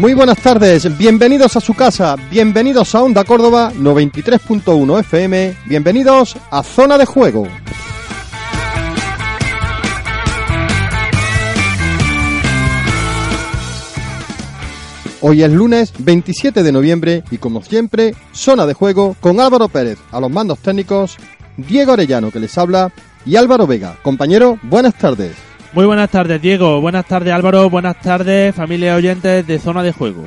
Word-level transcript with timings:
Muy 0.00 0.14
buenas 0.14 0.38
tardes, 0.38 0.96
bienvenidos 0.96 1.58
a 1.58 1.60
su 1.60 1.74
casa, 1.74 2.16
bienvenidos 2.30 2.94
a 2.94 3.02
Onda 3.02 3.22
Córdoba 3.22 3.70
93.1 3.74 5.00
FM, 5.00 5.54
bienvenidos 5.66 6.38
a 6.50 6.62
Zona 6.62 6.96
de 6.96 7.04
Juego. 7.04 7.46
Hoy 15.20 15.42
es 15.42 15.52
lunes 15.52 15.92
27 15.98 16.62
de 16.62 16.72
noviembre 16.72 17.22
y 17.30 17.36
como 17.36 17.62
siempre, 17.62 18.14
Zona 18.32 18.64
de 18.64 18.72
Juego 18.72 19.16
con 19.20 19.38
Álvaro 19.38 19.68
Pérez 19.68 19.98
a 20.12 20.20
los 20.20 20.30
mandos 20.30 20.60
técnicos, 20.60 21.18
Diego 21.58 21.92
Arellano 21.92 22.30
que 22.30 22.40
les 22.40 22.56
habla 22.56 22.90
y 23.26 23.36
Álvaro 23.36 23.66
Vega. 23.66 23.98
Compañero, 24.02 24.58
buenas 24.62 24.94
tardes. 24.94 25.49
Muy 25.72 25.86
buenas 25.86 26.10
tardes, 26.10 26.42
Diego. 26.42 26.80
Buenas 26.80 27.06
tardes, 27.06 27.32
Álvaro. 27.32 27.70
Buenas 27.70 28.00
tardes, 28.00 28.52
familia 28.54 28.96
oyentes 28.96 29.46
de 29.46 29.58
Zona 29.60 29.84
de 29.84 29.92
Juego. 29.92 30.26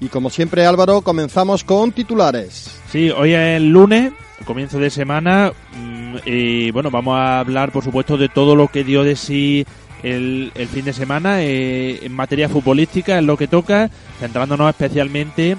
Y 0.00 0.08
como 0.08 0.30
siempre, 0.30 0.64
Álvaro, 0.64 1.02
comenzamos 1.02 1.62
con 1.62 1.92
titulares. 1.92 2.80
Sí, 2.90 3.10
hoy 3.10 3.34
es 3.34 3.58
el 3.58 3.68
lunes, 3.68 4.12
comienzo 4.46 4.78
de 4.78 4.88
semana, 4.88 5.52
mm, 5.76 6.16
y 6.24 6.70
bueno, 6.70 6.90
vamos 6.90 7.18
a 7.18 7.40
hablar, 7.40 7.72
por 7.72 7.84
supuesto, 7.84 8.16
de 8.16 8.30
todo 8.30 8.56
lo 8.56 8.68
que 8.68 8.84
dio 8.84 9.04
de 9.04 9.16
sí 9.16 9.66
el, 10.02 10.50
el 10.54 10.68
fin 10.68 10.86
de 10.86 10.94
semana 10.94 11.42
eh, 11.42 12.00
en 12.02 12.12
materia 12.12 12.48
futbolística, 12.48 13.18
en 13.18 13.26
lo 13.26 13.36
que 13.36 13.48
toca, 13.48 13.90
centrándonos 14.18 14.70
especialmente 14.70 15.50
en, 15.50 15.58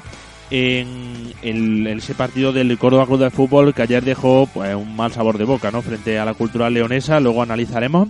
el, 0.54 1.34
en 1.42 1.88
ese 1.88 2.14
partido 2.14 2.54
del 2.54 2.78
Córdoba 2.78 3.06
Club 3.08 3.20
de 3.20 3.30
Fútbol 3.32 3.74
que 3.74 3.82
ayer 3.82 4.04
dejó 4.04 4.48
pues 4.54 4.76
un 4.76 4.96
mal 4.96 5.12
sabor 5.12 5.38
de 5.38 5.44
boca, 5.46 5.72
¿no? 5.72 5.82
Frente 5.82 6.20
a 6.20 6.26
la 6.26 6.34
cultural 6.36 6.74
leonesa, 6.74 7.20
luego 7.20 7.42
analizaremos. 7.42 8.10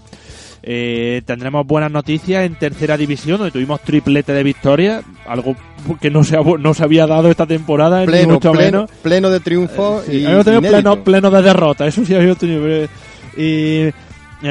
Eh, 0.66 1.22
tendremos 1.26 1.68
buenas 1.68 1.92
noticias 1.92 2.46
en 2.46 2.56
tercera 2.56 2.96
división, 2.96 3.38
donde 3.38 3.52
tuvimos 3.52 3.82
triplete 3.82 4.32
de 4.32 4.44
victoria, 4.44 5.02
algo 5.28 5.56
que 6.00 6.10
no 6.10 6.24
se, 6.24 6.38
ha- 6.38 6.42
no 6.60 6.74
se 6.74 6.84
había 6.84 7.06
dado 7.06 7.30
esta 7.30 7.46
temporada, 7.46 8.00
ni 8.02 8.06
Pleno, 8.08 8.34
mucho 8.36 8.52
pleno, 8.54 8.72
menos. 8.84 8.92
pleno 9.02 9.30
de 9.30 9.40
triunfo 9.42 10.02
y 10.10 10.24
Habíamos 10.24 10.46
tenido 10.46 10.60
inédito. 10.62 10.82
pleno, 10.82 11.04
pleno 11.04 11.32
de 11.32 11.42
derrota, 11.42 11.86
eso 11.88 12.06
sí 12.06 12.16
habíamos 12.16 12.38
tenido. 12.38 12.66
Y 12.66 12.88
eh, 13.36 13.94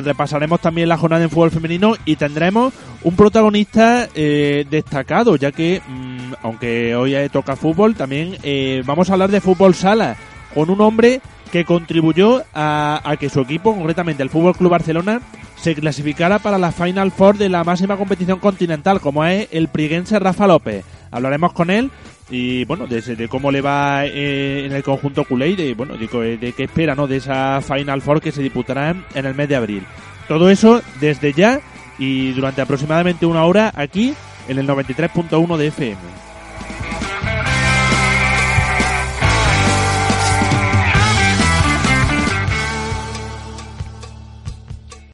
repasaremos 0.01 0.61
también 0.61 0.89
la 0.89 0.97
jornada 0.97 1.25
en 1.25 1.31
fútbol 1.31 1.51
femenino 1.51 1.95
y 2.05 2.17
tendremos 2.17 2.73
un 3.03 3.17
protagonista 3.17 4.09
eh, 4.15 4.65
destacado, 4.71 5.37
ya 5.37 5.53
que, 5.53 5.83
mm, 5.87 6.35
aunque 6.43 6.95
hoy 6.97 7.15
eh, 7.15 7.29
toca 7.29 7.57
fútbol, 7.57 7.95
también 7.95 8.37
eh, 8.43 8.83
vamos 8.87 9.11
a 9.11 9.15
hablar 9.15 9.31
de 9.31 9.41
fútbol 9.41 9.75
sala 9.75 10.17
con 10.55 10.71
un 10.71 10.81
hombre 10.81 11.21
que 11.51 11.65
contribuyó 11.65 12.43
a, 12.55 13.03
a 13.05 13.17
que 13.17 13.29
su 13.29 13.41
equipo, 13.41 13.75
concretamente 13.75 14.23
el 14.23 14.31
Fútbol 14.31 14.57
Club 14.57 14.71
Barcelona, 14.71 15.21
se 15.57 15.75
clasificara 15.75 16.39
para 16.39 16.59
la 16.59 16.73
Final 16.73 17.13
Four 17.13 17.37
de 17.37 17.51
la 17.51 17.63
máxima 17.63 17.97
competición 17.99 18.39
continental, 18.39 19.01
como 19.01 19.25
es 19.25 19.49
el 19.53 19.69
priguense 19.69 20.19
Rafa 20.19 20.47
López. 20.47 20.85
Hablaremos 21.11 21.53
con 21.53 21.71
él 21.71 21.91
y 22.35 22.65
bueno, 22.65 22.87
de, 22.87 22.99
ese- 22.99 23.15
de 23.15 23.29
cómo 23.29 23.51
le 23.53 23.61
va 23.61 24.07
eh, 24.07 24.65
en 24.65 24.73
el 24.73 24.83
conjunto 24.83 25.25
culé 25.25 25.51
y 25.51 25.57
de, 25.57 25.75
bueno, 25.75 25.97
de, 25.99 26.09
co- 26.09 26.21
de 26.21 26.53
qué 26.57 26.65
espera, 26.65 26.95
¿no? 26.95 27.07
De 27.07 27.17
esa 27.19 27.61
Final 27.61 28.01
Four 28.01 28.21
que 28.23 28.33
se 28.33 28.43
disputará 28.43 28.97
en 29.15 29.27
el 29.27 29.35
mes 29.35 29.49
de 29.51 29.57
abril. 29.57 29.83
Todo 30.29 30.49
eso 30.49 30.81
desde 30.99 31.33
ya 31.35 31.61
y 31.99 32.33
durante 32.33 32.63
aproximadamente 32.63 33.27
una 33.27 33.45
hora 33.45 33.71
aquí 33.77 34.15
en 34.49 34.59
el 34.59 34.67
93.1 34.67 35.57
de 35.59 35.67
FM. 35.67 35.97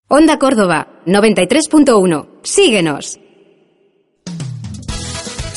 Onda 0.09 0.39
Córdoba 0.39 0.89
93.1. 1.07 2.27
Síguenos. 2.43 3.19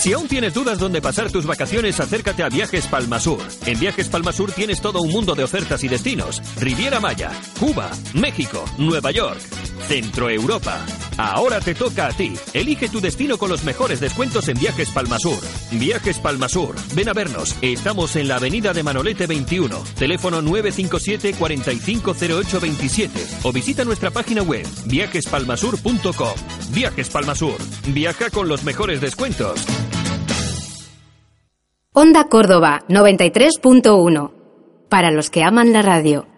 Si 0.01 0.13
aún 0.13 0.27
tienes 0.27 0.55
dudas 0.55 0.79
dónde 0.79 0.99
pasar 0.99 1.31
tus 1.31 1.45
vacaciones, 1.45 1.99
acércate 1.99 2.41
a 2.41 2.49
Viajes 2.49 2.87
Palmasur. 2.87 3.37
En 3.67 3.79
Viajes 3.79 4.09
Palmasur 4.09 4.51
tienes 4.51 4.81
todo 4.81 4.99
un 4.99 5.11
mundo 5.11 5.35
de 5.35 5.43
ofertas 5.43 5.83
y 5.83 5.87
destinos. 5.87 6.41
Riviera 6.59 6.99
Maya, 6.99 7.29
Cuba, 7.59 7.91
México, 8.15 8.65
Nueva 8.79 9.11
York, 9.11 9.39
Centro 9.87 10.31
Europa. 10.31 10.83
Ahora 11.17 11.59
te 11.59 11.75
toca 11.75 12.07
a 12.07 12.13
ti. 12.13 12.33
Elige 12.51 12.89
tu 12.89 12.99
destino 12.99 13.37
con 13.37 13.51
los 13.51 13.63
mejores 13.63 13.99
descuentos 13.99 14.47
en 14.47 14.57
Viajes 14.57 14.89
Palmasur. 14.89 15.37
Viajes 15.69 16.17
Palmasur. 16.17 16.73
Ven 16.95 17.09
a 17.09 17.13
vernos. 17.13 17.55
Estamos 17.61 18.15
en 18.15 18.27
la 18.27 18.37
avenida 18.37 18.73
de 18.73 18.81
Manolete 18.81 19.27
21. 19.27 19.83
Teléfono 19.99 20.41
957 20.41 21.35
450827 21.37 23.27
o 23.43 23.51
visita 23.51 23.85
nuestra 23.85 24.09
página 24.09 24.41
web 24.41 24.65
viajespalmasur.com. 24.87 26.33
Viajes 26.71 27.09
Palmasur. 27.09 27.57
Viaja 27.93 28.31
con 28.31 28.47
los 28.47 28.63
mejores 28.63 28.99
descuentos. 28.99 29.63
Onda 31.93 32.29
Córdoba 32.29 32.85
93.1. 32.87 34.31
Para 34.87 35.11
los 35.11 35.29
que 35.29 35.43
aman 35.43 35.73
la 35.73 35.81
radio. 35.81 36.30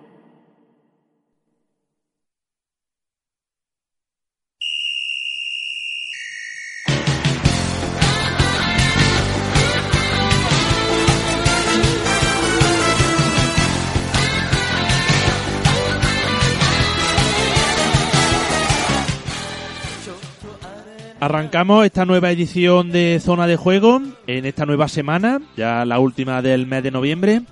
Arrancamos 21.23 21.85
esta 21.85 22.03
nueva 22.03 22.31
edición 22.31 22.91
de 22.91 23.17
Zona 23.21 23.47
de 23.47 23.55
Juego 23.55 24.01
en 24.27 24.45
esta 24.45 24.65
nueva 24.65 24.89
semana, 24.89 25.39
ya 25.55 25.85
la 25.85 25.97
última 25.99 26.41
del 26.41 26.67
mes 26.67 26.83
de 26.83 26.91
noviembre, 26.91 27.43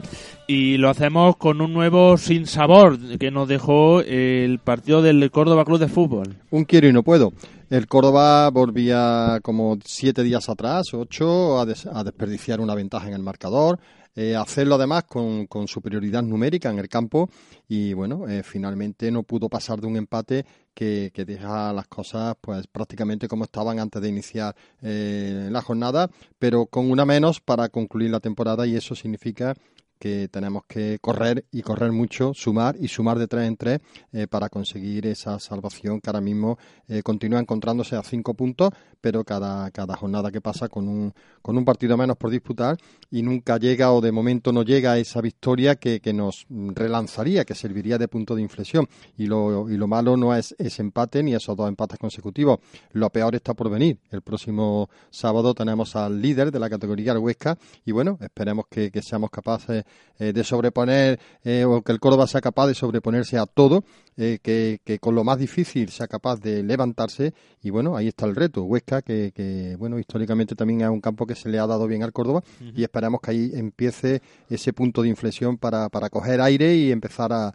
y 0.45 0.75
lo 0.75 0.89
hacemos 0.89 1.37
con 1.37 1.61
un 1.61 1.71
nuevo 1.71 2.17
sin 2.17 2.47
sabor 2.47 2.99
que 3.17 3.31
nos 3.31 3.47
dejó 3.47 4.01
el 4.01 4.59
partido 4.59 5.01
del 5.01 5.31
Córdoba 5.31 5.63
Club 5.63 5.79
de 5.79 5.87
Fútbol. 5.87 6.35
Un 6.49 6.65
quiero 6.65 6.89
y 6.89 6.91
no 6.91 7.01
puedo. 7.01 7.31
El 7.69 7.87
Córdoba 7.87 8.49
volvía 8.49 9.39
como 9.41 9.77
siete 9.85 10.21
días 10.23 10.49
atrás, 10.49 10.93
ocho, 10.93 11.57
a, 11.57 11.65
des- 11.65 11.85
a 11.85 12.03
desperdiciar 12.03 12.59
una 12.59 12.75
ventaja 12.75 13.07
en 13.07 13.13
el 13.13 13.23
marcador, 13.23 13.79
eh, 14.15 14.35
hacerlo 14.35 14.75
además 14.75 15.05
con, 15.05 15.47
con 15.47 15.67
superioridad 15.67 16.23
numérica 16.23 16.69
en 16.69 16.79
el 16.79 16.89
campo 16.89 17.29
y 17.67 17.93
bueno, 17.93 18.27
eh, 18.27 18.43
finalmente 18.43 19.09
no 19.11 19.23
pudo 19.23 19.47
pasar 19.47 19.79
de 19.79 19.87
un 19.87 19.95
empate 19.95 20.45
que, 20.73 21.11
deja 21.25 21.71
las 21.71 21.87
cosas 21.87 22.35
pues 22.41 22.67
prácticamente 22.67 23.27
como 23.27 23.45
estaban 23.45 23.79
antes 23.79 24.01
de 24.01 24.09
iniciar 24.09 24.55
eh, 24.81 25.47
la 25.51 25.61
jornada, 25.61 26.09
pero 26.39 26.65
con 26.65 26.89
una 26.89 27.05
menos 27.05 27.39
para 27.39 27.69
concluir 27.69 28.09
la 28.09 28.19
temporada 28.19 28.65
y 28.67 28.75
eso 28.75 28.95
significa 28.95 29.55
que 30.01 30.29
tenemos 30.29 30.63
que 30.67 30.97
correr 30.99 31.45
y 31.51 31.61
correr 31.61 31.91
mucho, 31.91 32.33
sumar 32.33 32.75
y 32.79 32.87
sumar 32.87 33.19
de 33.19 33.27
tres 33.27 33.47
en 33.47 33.55
tres 33.55 33.79
eh, 34.11 34.25
para 34.25 34.49
conseguir 34.49 35.05
esa 35.05 35.37
salvación 35.37 36.01
que 36.01 36.09
ahora 36.09 36.21
mismo 36.21 36.57
eh, 36.87 37.03
continúa 37.03 37.39
encontrándose 37.39 37.95
a 37.95 38.01
cinco 38.01 38.33
puntos, 38.33 38.71
pero 38.99 39.23
cada, 39.23 39.69
cada 39.69 39.95
jornada 39.95 40.31
que 40.31 40.41
pasa 40.41 40.69
con 40.69 40.87
un, 40.87 41.13
con 41.43 41.55
un 41.55 41.63
partido 41.63 41.97
menos 41.97 42.17
por 42.17 42.31
disputar 42.31 42.77
y 43.11 43.21
nunca 43.21 43.57
llega 43.57 43.91
o 43.91 44.01
de 44.01 44.11
momento 44.11 44.51
no 44.51 44.63
llega 44.63 44.97
esa 44.97 45.21
victoria 45.21 45.75
que, 45.75 45.99
que 45.99 46.13
nos 46.13 46.47
relanzaría, 46.49 47.45
que 47.45 47.53
serviría 47.53 47.99
de 47.99 48.07
punto 48.07 48.33
de 48.33 48.41
inflexión. 48.41 48.87
Y 49.17 49.27
lo, 49.27 49.69
y 49.69 49.77
lo 49.77 49.85
malo 49.85 50.17
no 50.17 50.33
es 50.33 50.55
ese 50.57 50.81
empate 50.81 51.21
ni 51.21 51.35
esos 51.35 51.55
dos 51.55 51.69
empates 51.69 51.99
consecutivos. 51.99 52.57
Lo 52.93 53.11
peor 53.11 53.35
está 53.35 53.53
por 53.53 53.69
venir. 53.69 53.99
El 54.09 54.23
próximo 54.23 54.89
sábado 55.11 55.53
tenemos 55.53 55.95
al 55.95 56.19
líder 56.19 56.51
de 56.51 56.59
la 56.59 56.71
categoría, 56.71 57.19
Huesca, 57.19 57.55
y 57.85 57.91
bueno, 57.91 58.17
esperemos 58.19 58.65
que, 58.67 58.89
que 58.89 59.03
seamos 59.03 59.29
capaces 59.29 59.83
eh, 60.19 60.33
de 60.33 60.43
sobreponer, 60.43 61.19
eh, 61.43 61.65
o 61.65 61.81
que 61.81 61.91
el 61.91 61.99
Córdoba 61.99 62.27
sea 62.27 62.41
capaz 62.41 62.67
de 62.67 62.75
sobreponerse 62.75 63.37
a 63.37 63.45
todo, 63.45 63.83
eh, 64.17 64.39
que, 64.41 64.79
que 64.83 64.99
con 64.99 65.15
lo 65.15 65.23
más 65.23 65.39
difícil 65.39 65.89
sea 65.89 66.07
capaz 66.07 66.39
de 66.39 66.61
levantarse, 66.63 67.33
y 67.61 67.69
bueno, 67.71 67.97
ahí 67.97 68.07
está 68.07 68.25
el 68.25 68.35
reto. 68.35 68.63
Huesca, 68.63 69.01
que, 69.01 69.31
que 69.33 69.75
bueno, 69.77 69.97
históricamente 69.97 70.55
también 70.55 70.81
es 70.81 70.89
un 70.89 71.01
campo 71.01 71.25
que 71.25 71.35
se 71.35 71.49
le 71.49 71.57
ha 71.59 71.65
dado 71.65 71.87
bien 71.87 72.03
al 72.03 72.13
Córdoba, 72.13 72.43
y 72.59 72.83
esperamos 72.83 73.21
que 73.21 73.31
ahí 73.31 73.51
empiece 73.53 74.21
ese 74.49 74.73
punto 74.73 75.01
de 75.01 75.09
inflexión 75.09 75.57
para, 75.57 75.89
para 75.89 76.09
coger 76.09 76.39
aire 76.41 76.75
y 76.75 76.91
empezar 76.91 77.33
a, 77.33 77.53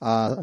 a 0.00 0.42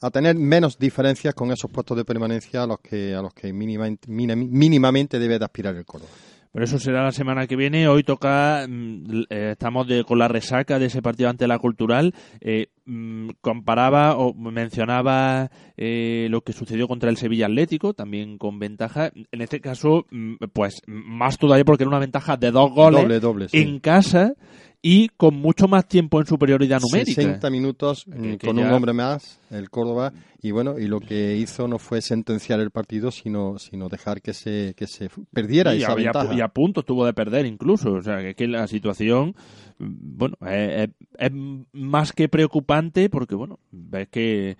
a 0.00 0.10
tener 0.10 0.36
menos 0.36 0.78
diferencias 0.78 1.34
con 1.34 1.52
esos 1.52 1.70
puestos 1.70 1.96
de 1.96 2.04
permanencia 2.04 2.64
a 2.64 2.66
los 2.66 2.80
que 2.80 3.14
a 3.14 3.22
los 3.22 3.32
que 3.32 3.52
mínimamente, 3.52 5.18
debe 5.18 5.38
de 5.38 5.44
aspirar 5.44 5.74
el 5.76 5.84
Córdoba. 5.84 6.10
Pero 6.52 6.64
eso 6.64 6.78
será 6.78 7.02
la 7.04 7.12
semana 7.12 7.46
que 7.46 7.56
viene. 7.56 7.88
Hoy 7.88 8.02
toca, 8.02 8.66
mm, 8.68 9.22
eh, 9.30 9.50
estamos 9.52 9.86
de, 9.86 10.04
con 10.04 10.18
la 10.18 10.28
resaca 10.28 10.78
de 10.78 10.86
ese 10.86 11.02
partido 11.02 11.28
ante 11.28 11.46
la 11.46 11.58
Cultural. 11.58 12.14
Eh, 12.40 12.68
mm, 12.84 13.30
comparaba 13.40 14.16
o 14.16 14.34
mencionaba 14.34 15.50
eh, 15.76 16.28
lo 16.30 16.42
que 16.42 16.52
sucedió 16.52 16.88
contra 16.88 17.10
el 17.10 17.16
Sevilla 17.16 17.46
Atlético, 17.46 17.94
también 17.94 18.38
con 18.38 18.58
ventaja. 18.58 19.10
En 19.30 19.40
este 19.40 19.60
caso, 19.60 20.06
mm, 20.10 20.34
pues 20.52 20.82
más 20.86 21.38
todavía 21.38 21.64
porque 21.64 21.84
era 21.84 21.90
una 21.90 21.98
ventaja 21.98 22.36
de 22.36 22.50
dos 22.50 22.72
goles 22.72 23.02
Doble, 23.02 23.20
doble, 23.20 23.48
sí. 23.48 23.58
en 23.58 23.78
casa 23.80 24.34
y 24.88 25.08
con 25.08 25.34
mucho 25.34 25.66
más 25.66 25.88
tiempo 25.88 26.20
en 26.20 26.26
superioridad 26.28 26.80
numérica. 26.80 27.20
60 27.20 27.50
minutos 27.50 28.06
mm, 28.06 28.34
con 28.34 28.56
un 28.56 28.70
hombre 28.70 28.92
más, 28.92 29.40
el 29.50 29.68
Córdoba, 29.68 30.12
y 30.40 30.52
bueno, 30.52 30.78
y 30.78 30.86
lo 30.86 31.00
que 31.00 31.36
hizo 31.36 31.66
no 31.66 31.80
fue 31.80 32.00
sentenciar 32.00 32.60
el 32.60 32.70
partido, 32.70 33.10
sino, 33.10 33.58
sino 33.58 33.88
dejar 33.88 34.22
que 34.22 34.32
se, 34.32 34.74
que 34.76 34.86
se 34.86 35.10
perdiera 35.32 35.74
y 35.74 35.82
esa 35.82 35.96
ventaja. 35.96 36.32
y 36.32 36.40
a 36.40 36.46
punto 36.46 36.80
estuvo 36.80 37.04
de 37.04 37.12
perder 37.14 37.46
incluso, 37.46 37.94
o 37.94 38.02
sea, 38.02 38.18
que, 38.18 38.36
que 38.36 38.46
la 38.46 38.68
situación 38.68 39.34
bueno, 39.80 40.36
es, 40.48 40.88
más 41.72 42.12
que 42.12 42.28
preocupante 42.28 43.10
porque, 43.10 43.34
bueno, 43.34 43.58
ves 43.72 44.06
que, 44.06 44.56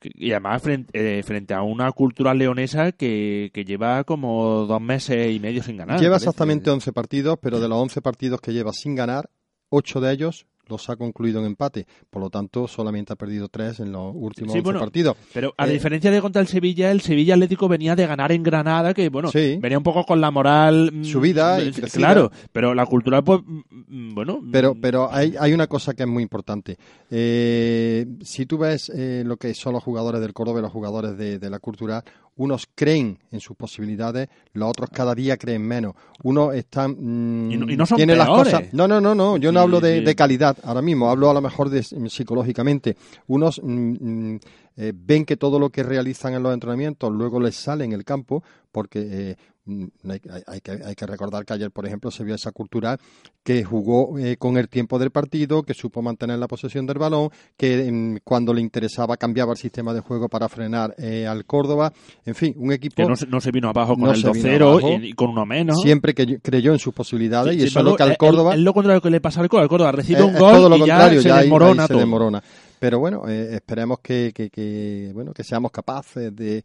y 0.00 0.30
además 0.30 0.62
frente, 0.62 1.18
eh, 1.18 1.24
frente, 1.24 1.52
a 1.52 1.62
una 1.62 1.90
cultura 1.90 2.32
leonesa 2.32 2.92
que, 2.92 3.50
que, 3.52 3.64
lleva 3.64 4.04
como 4.04 4.66
dos 4.66 4.80
meses 4.80 5.34
y 5.34 5.40
medio 5.40 5.64
sin 5.64 5.78
ganar. 5.78 5.98
Lleva 5.98 6.18
exactamente 6.18 6.70
11 6.70 6.92
partidos, 6.92 7.38
pero 7.42 7.58
de 7.58 7.68
los 7.68 7.78
11 7.78 8.00
partidos 8.02 8.40
que 8.40 8.52
lleva 8.52 8.72
sin 8.72 8.94
ganar, 8.94 9.28
8 9.70 10.00
de 10.00 10.12
ellos 10.12 10.46
los 10.68 10.88
ha 10.90 10.96
concluido 10.96 11.40
en 11.40 11.46
empate. 11.46 11.86
Por 12.10 12.22
lo 12.22 12.30
tanto, 12.30 12.68
solamente 12.68 13.12
ha 13.12 13.16
perdido 13.16 13.48
tres 13.48 13.80
en 13.80 13.92
los 13.92 14.12
últimos 14.14 14.56
partidos. 14.62 15.16
Pero 15.32 15.54
a 15.56 15.66
eh, 15.66 15.72
diferencia 15.72 16.10
de 16.10 16.20
contra 16.20 16.40
el 16.40 16.48
Sevilla, 16.48 16.90
el 16.90 17.00
Sevilla 17.00 17.34
Atlético 17.34 17.68
venía 17.68 17.96
de 17.96 18.06
ganar 18.06 18.32
en 18.32 18.42
Granada, 18.42 18.94
que 18.94 19.08
bueno, 19.08 19.30
venía 19.32 19.78
un 19.78 19.84
poco 19.84 20.04
con 20.04 20.20
la 20.20 20.30
moral 20.30 20.90
mm, 20.92 21.04
subida 21.04 21.62
y 21.62 21.72
claro, 21.72 22.30
pero 22.52 22.74
la 22.74 22.86
cultura 22.86 23.22
pues 23.22 23.40
mm, 23.44 23.60
mm, 23.88 24.14
bueno, 24.14 24.40
pero 24.50 24.74
pero 24.80 25.12
hay, 25.12 25.34
hay 25.38 25.52
una 25.52 25.66
cosa 25.66 25.94
que 25.94 26.02
es 26.02 26.08
muy 26.08 26.22
importante. 26.22 26.76
Eh, 27.10 28.06
si 28.22 28.46
tú 28.46 28.58
ves 28.58 28.90
eh, 28.94 29.22
lo 29.24 29.36
que 29.36 29.54
son 29.54 29.72
los 29.72 29.82
jugadores 29.82 30.20
del 30.20 30.32
Córdoba 30.32 30.60
y 30.60 30.62
los 30.62 30.72
jugadores 30.72 31.16
de, 31.16 31.38
de 31.38 31.50
la 31.50 31.58
cultura, 31.58 32.04
unos 32.38 32.68
creen 32.74 33.18
en 33.30 33.40
sus 33.40 33.56
posibilidades, 33.56 34.28
los 34.54 34.70
otros 34.70 34.88
cada 34.90 35.14
día 35.14 35.36
creen 35.36 35.62
menos. 35.62 35.94
Unos 36.22 36.54
están. 36.54 36.96
Mm, 36.98 37.52
y, 37.52 37.76
no, 37.76 37.84
son 37.84 38.06
las 38.06 38.28
cosas. 38.28 38.72
No, 38.72 38.88
no, 38.88 39.00
no, 39.00 39.14
no. 39.14 39.36
Yo 39.36 39.52
no 39.52 39.60
hablo 39.60 39.80
de, 39.80 40.14
calidad 40.14 40.56
ahora 40.62 40.80
mismo, 40.80 41.10
hablo 41.10 41.30
a 41.30 41.34
lo 41.34 41.40
mejor 41.40 41.68
de, 41.68 41.82
psicológicamente. 41.82 42.96
Unos 43.26 43.60
mm, 43.62 44.34
mm, 44.34 44.40
eh, 44.78 44.92
ven 44.94 45.26
que 45.26 45.36
todo 45.36 45.58
lo 45.58 45.68
que 45.68 45.82
realizan 45.82 46.32
en 46.32 46.42
los 46.42 46.54
entrenamientos 46.54 47.12
luego 47.12 47.40
les 47.40 47.56
sale 47.56 47.84
en 47.84 47.92
el 47.92 48.04
campo, 48.04 48.42
porque 48.72 49.00
eh, 49.10 49.36
Mm, 49.68 49.84
hay, 50.08 50.60
que, 50.62 50.72
hay, 50.82 50.94
que, 50.94 51.06
recordar 51.06 51.44
que 51.44 51.52
ayer, 51.52 51.70
por 51.70 51.84
ejemplo, 51.84 52.10
se 52.10 52.24
vio 52.24 52.34
esa 52.34 52.52
cultura 52.52 52.96
que 53.44 53.64
jugó 53.64 54.18
eh, 54.18 54.38
con 54.38 54.56
el 54.56 54.66
tiempo 54.70 54.98
del 54.98 55.10
partido, 55.10 55.62
que 55.62 55.74
supo 55.74 56.00
mantener 56.00 56.38
la 56.38 56.48
posesión 56.48 56.86
del 56.86 56.96
balón, 56.96 57.28
que 57.54 57.92
mm, 57.92 58.20
cuando 58.24 58.54
le 58.54 58.62
interesaba 58.62 59.18
cambiaba 59.18 59.52
el 59.52 59.58
sistema 59.58 59.92
de 59.92 60.00
juego 60.00 60.30
para 60.30 60.48
frenar 60.48 60.94
eh, 60.96 61.26
al 61.26 61.44
Córdoba. 61.44 61.92
En 62.24 62.34
fin, 62.34 62.54
un 62.56 62.72
equipo. 62.72 62.94
Que 62.96 63.26
no, 63.28 63.40
se, 63.42 63.50
vino 63.50 63.68
abajo 63.68 63.94
con 63.94 64.08
el 64.08 64.22
2-0 64.22 65.04
y, 65.04 65.12
con 65.12 65.30
uno 65.30 65.44
menos. 65.44 65.82
Siempre 65.82 66.14
que 66.14 66.38
creyó 66.40 66.72
en 66.72 66.78
sus 66.78 66.94
posibilidades 66.94 67.54
y 67.54 67.64
eso 67.64 67.80
es 67.80 67.84
lo 67.84 67.94
que 67.94 68.04
al 68.04 68.16
Córdoba. 68.16 68.54
Es 68.54 68.60
lo 68.60 68.72
contrario 68.72 69.02
que 69.02 69.10
le 69.10 69.20
pasa 69.20 69.42
al 69.42 69.50
Córdoba. 69.50 69.92
Recibe 69.92 70.22
un 70.22 70.34
gol 70.34 70.78
y 70.78 70.86
ya 70.86 71.10
se 71.10 71.30
desmorona 71.30 71.86
se 71.86 71.94
desmorona. 71.94 72.42
Pero 72.78 72.98
bueno, 72.98 73.28
eh, 73.28 73.54
esperemos 73.54 73.98
que, 74.00 74.32
que, 74.32 75.10
bueno, 75.12 75.32
que 75.32 75.42
seamos 75.42 75.70
capaces 75.70 76.34
de, 76.34 76.64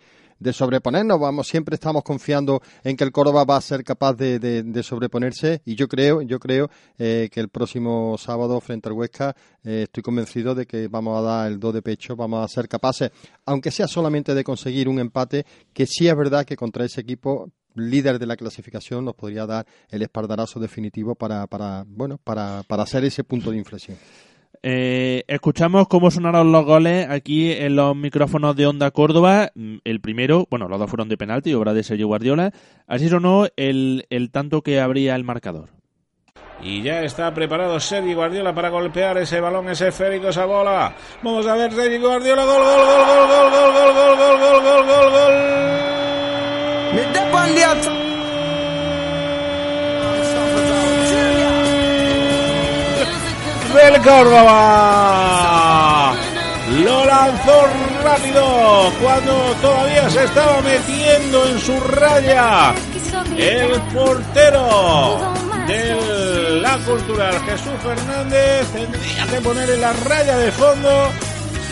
sobreponernos. 0.51 1.19
Vamos, 1.19 1.47
siempre 1.47 1.75
estamos 1.75 2.03
confiando 2.03 2.61
en 2.83 2.97
que 2.97 3.03
el 3.05 3.11
Córdoba 3.11 3.45
va 3.45 3.57
a 3.57 3.61
ser 3.61 3.83
capaz 3.83 4.13
de, 4.13 4.39
de, 4.39 4.83
sobreponerse 4.83 5.61
y 5.65 5.75
yo 5.75 5.87
creo, 5.87 6.21
yo 6.21 6.37
creo 6.37 6.69
eh, 6.97 7.29
que 7.31 7.39
el 7.39 7.47
próximo 7.47 8.17
sábado 8.17 8.59
frente 8.59 8.89
al 8.89 8.93
Huesca 8.93 9.35
eh, 9.63 9.83
estoy 9.83 10.03
convencido 10.03 10.53
de 10.53 10.65
que 10.65 10.89
vamos 10.89 11.17
a 11.17 11.21
dar 11.21 11.51
el 11.51 11.59
do 11.59 11.71
de 11.71 11.81
pecho, 11.81 12.17
vamos 12.17 12.43
a 12.43 12.53
ser 12.53 12.67
capaces, 12.67 13.11
aunque 13.45 13.71
sea 13.71 13.87
solamente 13.87 14.33
de 14.33 14.43
conseguir 14.43 14.89
un 14.89 14.99
empate, 14.99 15.45
que 15.71 15.85
sí 15.85 16.09
es 16.09 16.15
verdad 16.15 16.45
que 16.45 16.57
contra 16.57 16.83
ese 16.83 16.99
equipo 16.99 17.49
líder 17.75 18.19
de 18.19 18.25
la 18.25 18.35
clasificación 18.35 19.05
nos 19.05 19.15
podría 19.15 19.45
dar 19.45 19.65
el 19.89 20.01
espaldarazo 20.01 20.59
definitivo 20.59 21.15
para, 21.15 21.47
para 21.47 21.85
bueno, 21.87 22.17
para, 22.17 22.63
para 22.67 22.83
hacer 22.83 23.03
ese 23.05 23.23
punto 23.23 23.51
de 23.51 23.57
inflexión. 23.57 23.97
Eh, 24.61 25.23
escuchamos 25.27 25.87
cómo 25.87 26.11
sonaron 26.11 26.51
los 26.51 26.65
goles 26.65 27.09
aquí 27.09 27.51
en 27.51 27.75
los 27.75 27.95
micrófonos 27.95 28.55
de 28.55 28.67
Onda 28.67 28.91
Córdoba. 28.91 29.51
Mm, 29.55 29.77
el 29.83 29.99
primero, 29.99 30.47
bueno, 30.49 30.67
los 30.67 30.79
dos 30.79 30.89
fueron 30.89 31.09
de 31.09 31.17
penalti, 31.17 31.53
obra 31.53 31.73
de 31.73 31.83
Sergio 31.83 32.07
Guardiola. 32.07 32.51
Así 32.87 33.09
sonó 33.09 33.47
el, 33.57 34.05
el 34.09 34.31
tanto 34.31 34.61
que 34.61 34.79
abría 34.79 35.15
el 35.15 35.23
marcador. 35.23 35.69
Y 36.61 36.81
ya 36.81 37.01
está 37.01 37.33
preparado 37.33 37.79
Sergio 37.79 38.15
Guardiola 38.15 38.55
para 38.55 38.69
golpear 38.69 39.17
ese 39.17 39.41
balón, 39.41 39.69
ese 39.69 39.89
esférico, 39.89 40.29
esa 40.29 40.45
bola. 40.45 40.95
Vamos 41.21 41.45
a 41.45 41.55
ver 41.55 41.73
Sergio 41.73 41.99
Guardiola, 41.99 42.45
gol, 42.45 42.63
gol, 42.63 42.85
gol, 42.85 43.07
gol, 43.07 43.51
gol, 43.51 43.73
gol, 43.73 43.93
gol, 43.93 44.17
gol, 44.17 44.39
gol, 44.39 44.61
gol, 44.63 44.85
gol, 44.85 45.11
gol, 45.11 45.33
del 53.73 54.01
Córdoba. 54.01 55.63
Lo 56.83 57.05
lanzó 57.05 57.67
rápido 58.03 58.91
cuando 59.01 59.33
todavía 59.61 60.09
se 60.09 60.23
estaba 60.23 60.61
metiendo 60.61 61.47
en 61.47 61.59
su 61.59 61.79
raya 61.79 62.73
el 63.37 63.81
portero 63.93 65.33
de 65.67 66.59
la 66.61 66.77
cultural 66.79 67.39
Jesús 67.45 67.73
Fernández 67.81 68.67
tendría 68.73 69.25
que 69.27 69.41
poner 69.41 69.69
en 69.69 69.81
la 69.81 69.93
raya 69.93 70.37
de 70.37 70.51
fondo 70.51 71.09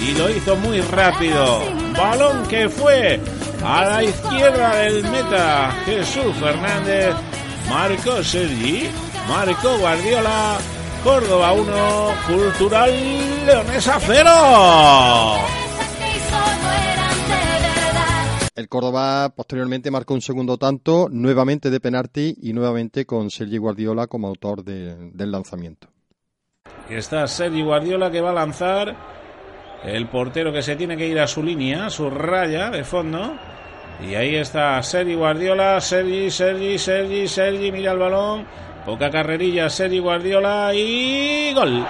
y 0.02 0.12
lo 0.18 0.30
hizo 0.30 0.56
muy 0.58 0.82
rápido. 0.82 1.64
Balón 1.98 2.48
que 2.48 2.70
fue 2.70 3.20
a 3.64 3.86
la 3.86 4.04
izquierda 4.04 4.76
del 4.76 5.04
meta 5.04 5.72
Jesús 5.86 6.36
Fernández. 6.40 7.14
Marcó 7.70 8.24
Sergi, 8.24 8.90
marcó 9.30 9.78
Guardiola 9.78 10.58
Córdoba 11.04 11.54
1, 11.54 12.10
Cultural 12.28 12.92
Leonesa 13.48 13.98
0. 14.00 14.30
El 18.56 18.70
Córdoba 18.70 19.34
posteriormente 19.36 19.90
marcó 19.90 20.14
un 20.14 20.22
segundo 20.22 20.58
tanto, 20.58 21.08
nuevamente 21.10 21.72
de 21.72 21.80
penalti 21.80 22.38
y 22.44 22.54
nuevamente 22.54 23.08
con 23.08 23.32
Sergi 23.32 23.58
Guardiola 23.58 24.06
como 24.06 24.28
autor 24.28 24.64
del 24.64 25.32
lanzamiento. 25.32 25.88
Está 26.88 27.26
Sergi 27.26 27.64
Guardiola 27.64 28.12
que 28.12 28.22
va 28.22 28.30
a 28.30 28.34
lanzar. 28.34 28.96
El 29.84 30.08
portero 30.08 30.54
que 30.54 30.62
se 30.62 30.76
tiene 30.76 30.96
que 30.96 31.08
ir 31.08 31.20
a 31.20 31.26
su 31.26 31.42
línea, 31.42 31.88
a 31.88 31.90
su 31.90 32.12
raya 32.12 32.70
de 32.70 32.84
fondo. 32.84 33.34
Y 34.08 34.14
ahí 34.14 34.36
está 34.36 34.82
Sergi 34.84 35.16
Guardiola, 35.16 35.82
Sergi, 35.82 36.30
Sergi, 36.30 36.78
Sergi, 36.78 37.28
Sergi, 37.28 37.72
mira 37.72 37.94
el 37.94 37.98
balón. 37.98 38.46
Poca 38.86 39.12
carrerilla, 39.12 39.70
Sergio 39.70 40.04
Guardiola 40.04 40.72
y 40.74 41.54
gol. 41.54 41.86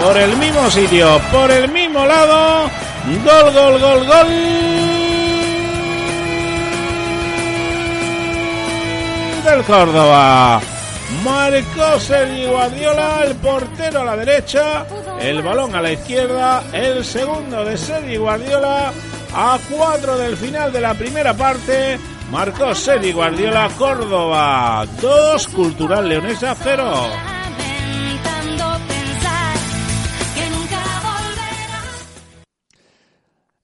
Por 0.00 0.16
el 0.16 0.36
mismo 0.36 0.68
sitio, 0.70 1.20
por 1.30 1.50
el 1.50 1.70
mismo 1.70 2.04
lado. 2.04 2.68
Gol, 3.24 3.52
gol, 3.52 3.80
gol, 3.80 4.06
gol. 4.06 4.26
Del 9.44 9.62
Córdoba. 9.64 10.60
Marcó 11.24 12.00
Sergio 12.00 12.52
Guardiola, 12.52 13.22
el 13.24 13.36
portero 13.36 14.00
a 14.00 14.04
la 14.04 14.16
derecha, 14.16 14.84
el 15.20 15.42
balón 15.42 15.74
a 15.76 15.82
la 15.82 15.92
izquierda, 15.92 16.64
el 16.72 17.04
segundo 17.04 17.64
de 17.64 17.76
Sergio 17.76 18.22
Guardiola 18.22 18.92
a 19.34 19.58
cuatro 19.70 20.16
del 20.16 20.36
final 20.36 20.72
de 20.72 20.80
la 20.80 20.94
primera 20.94 21.34
parte. 21.34 21.98
Marcos 22.32 22.78
Sedi 22.78 23.12
Guardiola 23.12 23.68
Córdoba 23.76 24.86
2, 25.02 25.48
Cultural 25.48 26.08
Leonesa 26.08 26.54
0. 26.54 26.82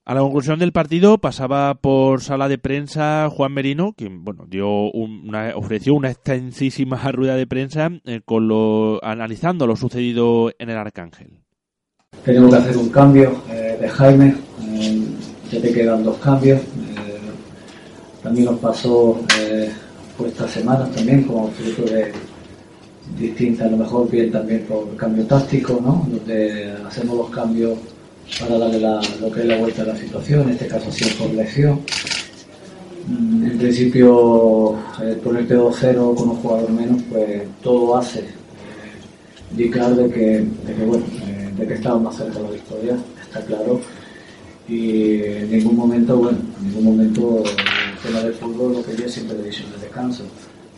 A 0.04 0.14
la 0.14 0.20
conclusión 0.20 0.58
del 0.58 0.72
partido 0.72 1.16
pasaba 1.16 1.76
por 1.76 2.20
sala 2.20 2.46
de 2.48 2.58
prensa 2.58 3.30
Juan 3.30 3.54
Merino, 3.54 3.94
quien 3.96 4.22
bueno 4.22 4.44
dio 4.46 4.90
una, 4.90 5.56
ofreció 5.56 5.94
una 5.94 6.10
extensísima 6.10 6.98
rueda 7.12 7.36
de 7.36 7.46
prensa 7.46 7.90
eh, 8.04 8.20
con 8.22 8.48
lo, 8.48 9.02
analizando 9.02 9.66
lo 9.66 9.76
sucedido 9.76 10.52
en 10.58 10.68
el 10.68 10.76
Arcángel. 10.76 11.40
Tenemos 12.22 12.50
que 12.50 12.56
hacer 12.56 12.76
un 12.76 12.90
cambio 12.90 13.42
eh, 13.48 13.78
de 13.80 13.88
Jaime, 13.88 14.34
eh, 14.62 15.02
ya 15.50 15.58
te 15.58 15.72
quedan 15.72 16.04
dos 16.04 16.18
cambios. 16.18 16.60
También 18.28 18.44
nos 18.44 18.58
pasó 18.60 19.18
eh, 19.40 19.70
por 20.18 20.28
estas 20.28 20.50
semanas 20.50 20.90
también, 20.90 21.22
como 21.22 21.48
fruto 21.48 21.90
de 21.90 22.12
distintas, 23.18 23.68
a 23.68 23.70
lo 23.70 23.78
mejor 23.78 24.10
bien 24.10 24.30
también 24.30 24.66
por 24.68 24.94
cambio 24.96 25.24
táctico, 25.24 25.80
¿no? 25.82 26.06
donde 26.06 26.74
hacemos 26.86 27.16
los 27.16 27.30
cambios 27.30 27.78
para 28.38 28.58
darle 28.58 28.80
lo 29.18 29.32
que 29.32 29.40
es 29.40 29.46
la 29.46 29.56
vuelta 29.56 29.80
a 29.80 29.86
la 29.86 29.96
situación, 29.96 30.42
en 30.42 30.50
este 30.50 30.66
caso 30.66 30.92
sido 30.92 31.08
por 31.16 31.30
lesión. 31.30 31.80
Mm, 33.06 33.46
en 33.46 33.58
principio, 33.58 34.74
eh, 35.02 35.18
ponerte 35.24 35.56
2-0 35.56 36.14
con 36.14 36.28
un 36.28 36.36
jugador 36.36 36.70
menos, 36.70 37.00
pues 37.10 37.44
todo 37.62 37.96
hace 37.96 38.18
eh, 38.20 38.24
indicar 39.52 39.96
de 39.96 40.10
que, 40.10 40.26
de 40.66 40.74
que, 40.76 40.84
bueno, 40.84 41.04
eh, 41.26 41.50
de 41.56 41.66
que 41.66 41.72
estamos 41.72 42.02
más 42.02 42.16
cerca 42.18 42.40
de 42.40 42.44
la 42.44 42.50
victoria, 42.50 42.98
está 43.22 43.40
claro. 43.40 43.80
Y 44.68 45.22
en 45.22 45.50
ningún 45.50 45.76
momento, 45.76 46.18
bueno, 46.18 46.36
en 46.60 46.68
ningún 46.68 46.84
momento 46.84 47.42
fútbol 48.34 48.72
lo 48.74 48.84
que 48.84 48.96
yo 48.96 49.08
siempre 49.08 49.36
he 49.38 49.42
de 49.42 49.78
descanso. 49.80 50.24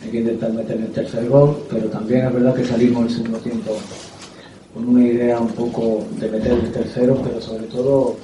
Hay 0.03 0.09
que 0.09 0.19
intentar 0.19 0.51
meter 0.51 0.77
el 0.77 0.91
tercer 0.91 1.27
gol, 1.29 1.63
pero 1.69 1.87
también 1.87 2.25
es 2.25 2.33
verdad 2.33 2.55
que 2.55 2.65
salimos 2.65 3.05
el 3.05 3.17
segundo 3.17 3.37
tiempo 3.39 3.77
con 4.73 4.87
una 4.87 5.05
idea 5.05 5.39
un 5.39 5.49
poco 5.49 6.05
de 6.19 6.29
meter 6.29 6.53
el 6.53 6.71
tercero, 6.71 7.21
pero 7.23 7.41
sobre 7.41 7.65
todo 7.65 8.15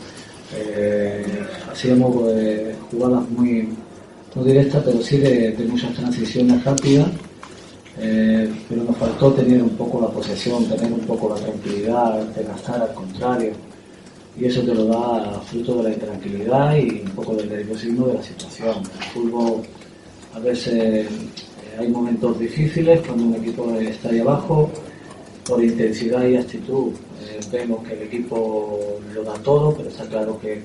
eh, 0.56 1.26
hacíamos 1.72 2.32
eh, 2.34 2.76
jugadas 2.90 3.30
muy, 3.30 3.70
no 4.34 4.44
directas, 4.44 4.84
pero 4.86 5.02
sí 5.02 5.18
de, 5.18 5.56
muchas 5.70 5.94
transiciones 5.94 6.64
rápidas. 6.64 7.10
Eh, 8.00 8.54
pero 8.70 8.84
nos 8.84 8.96
faltó 8.96 9.34
tener 9.34 9.62
un 9.62 9.72
poco 9.72 10.00
la 10.00 10.08
posesión, 10.08 10.66
tener 10.66 10.92
un 10.94 11.00
poco 11.00 11.30
la 11.30 11.36
tranquilidad, 11.36 12.22
de 12.28 12.44
gastar 12.44 12.82
al 12.82 12.94
contrario. 12.94 13.54
Y 14.39 14.46
eso 14.46 14.62
te 14.62 14.74
lo 14.74 14.86
da 14.86 15.41
fruto 15.41 15.77
de 15.77 15.84
la 15.84 15.89
intranquilidad 15.89 16.75
y 16.77 17.01
un 17.01 17.12
poco 17.12 17.36
del 17.36 17.50
nerviosismo 17.50 18.08
de 18.08 18.13
la 18.15 18.24
situación. 18.24 18.75
El 19.00 19.06
fútbol 19.06 19.63
a 20.36 20.39
veces 20.39 21.08
hay 21.79 21.88
momentos 21.88 22.39
difíciles 22.39 23.01
cuando 23.06 23.25
un 23.25 23.36
equipo 23.36 23.72
está 23.79 24.10
ahí 24.10 24.20
abajo, 24.20 24.70
por 25.46 25.63
intensidad 25.63 26.27
y 26.27 26.36
actitud 26.36 26.91
eh, 27.22 27.39
vemos 27.51 27.86
que 27.88 27.94
el 27.94 28.03
equipo 28.03 29.00
lo 29.13 29.24
da 29.24 29.34
todo, 29.36 29.74
pero 29.75 29.89
está 29.89 30.06
claro 30.06 30.39
que 30.39 30.62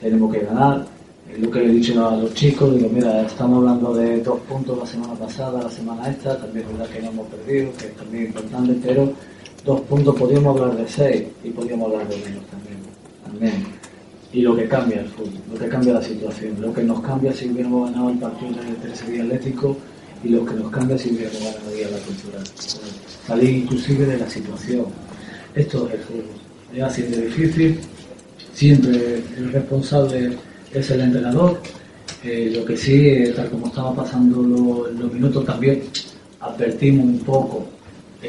tenemos 0.00 0.32
que 0.32 0.40
ganar. 0.40 0.86
Es 1.32 1.40
lo 1.40 1.50
que 1.50 1.60
le 1.60 1.66
he 1.66 1.72
dicho 1.72 2.06
a 2.06 2.16
los 2.16 2.32
chicos, 2.34 2.74
digo, 2.74 2.88
mira, 2.88 3.22
estamos 3.22 3.58
hablando 3.58 3.92
de 3.94 4.20
dos 4.22 4.38
puntos 4.40 4.78
la 4.78 4.86
semana 4.86 5.14
pasada, 5.14 5.62
la 5.62 5.70
semana 5.70 6.08
esta, 6.08 6.38
también 6.38 6.66
es 6.66 6.72
verdad 6.72 6.94
que 6.94 7.02
no 7.02 7.08
hemos 7.08 7.26
perdido, 7.26 7.72
que 7.76 7.86
es 7.86 7.96
también 7.96 8.26
importante, 8.26 8.76
pero 8.84 9.12
dos 9.64 9.80
puntos 9.82 10.14
podríamos 10.14 10.60
hablar 10.60 10.76
de 10.76 10.88
seis 10.88 11.24
y 11.42 11.50
podríamos 11.50 11.90
hablar 11.90 12.08
de 12.08 12.16
menos 12.18 12.44
también. 12.46 12.75
También. 13.26 13.64
Y 14.32 14.42
lo 14.42 14.56
que 14.56 14.68
cambia 14.68 15.00
el 15.00 15.08
fútbol, 15.08 15.40
lo 15.52 15.58
que 15.58 15.68
cambia 15.68 15.94
la 15.94 16.02
situación, 16.02 16.60
lo 16.60 16.72
que 16.72 16.82
nos 16.82 17.00
cambia 17.00 17.32
si 17.32 17.48
hubiéramos 17.48 17.90
ganado 17.90 18.10
el 18.10 18.18
partido 18.18 18.52
del 18.62 18.76
tercer 18.76 19.20
Atlético 19.20 19.76
y 20.24 20.28
lo 20.28 20.44
que 20.44 20.54
nos 20.54 20.70
cambia 20.70 20.98
si 20.98 21.10
hubiéramos 21.10 21.44
ganado 21.44 21.70
el 21.70 21.76
día 21.76 21.88
la 21.90 21.98
cultural 21.98 22.44
salir 23.26 23.50
inclusive 23.50 24.06
de 24.06 24.18
la 24.18 24.30
situación. 24.30 24.86
Esto 25.54 25.88
es 25.88 25.94
el 25.94 26.00
fútbol. 26.00 26.24
Es 26.74 26.82
así 26.82 27.02
de 27.02 27.26
difícil, 27.26 27.78
siempre 28.52 29.22
el 29.36 29.52
responsable 29.52 30.36
es 30.72 30.90
el 30.90 31.00
entrenador. 31.00 31.60
Eh, 32.22 32.52
lo 32.54 32.64
que 32.64 32.76
sí, 32.76 33.08
eh, 33.08 33.32
tal 33.34 33.50
como 33.50 33.66
estaba 33.66 33.94
pasando 33.94 34.42
los 34.42 35.12
minutos, 35.12 35.44
también 35.44 35.82
advertimos 36.40 37.04
un 37.04 37.18
poco 37.20 37.58
de 37.58 37.75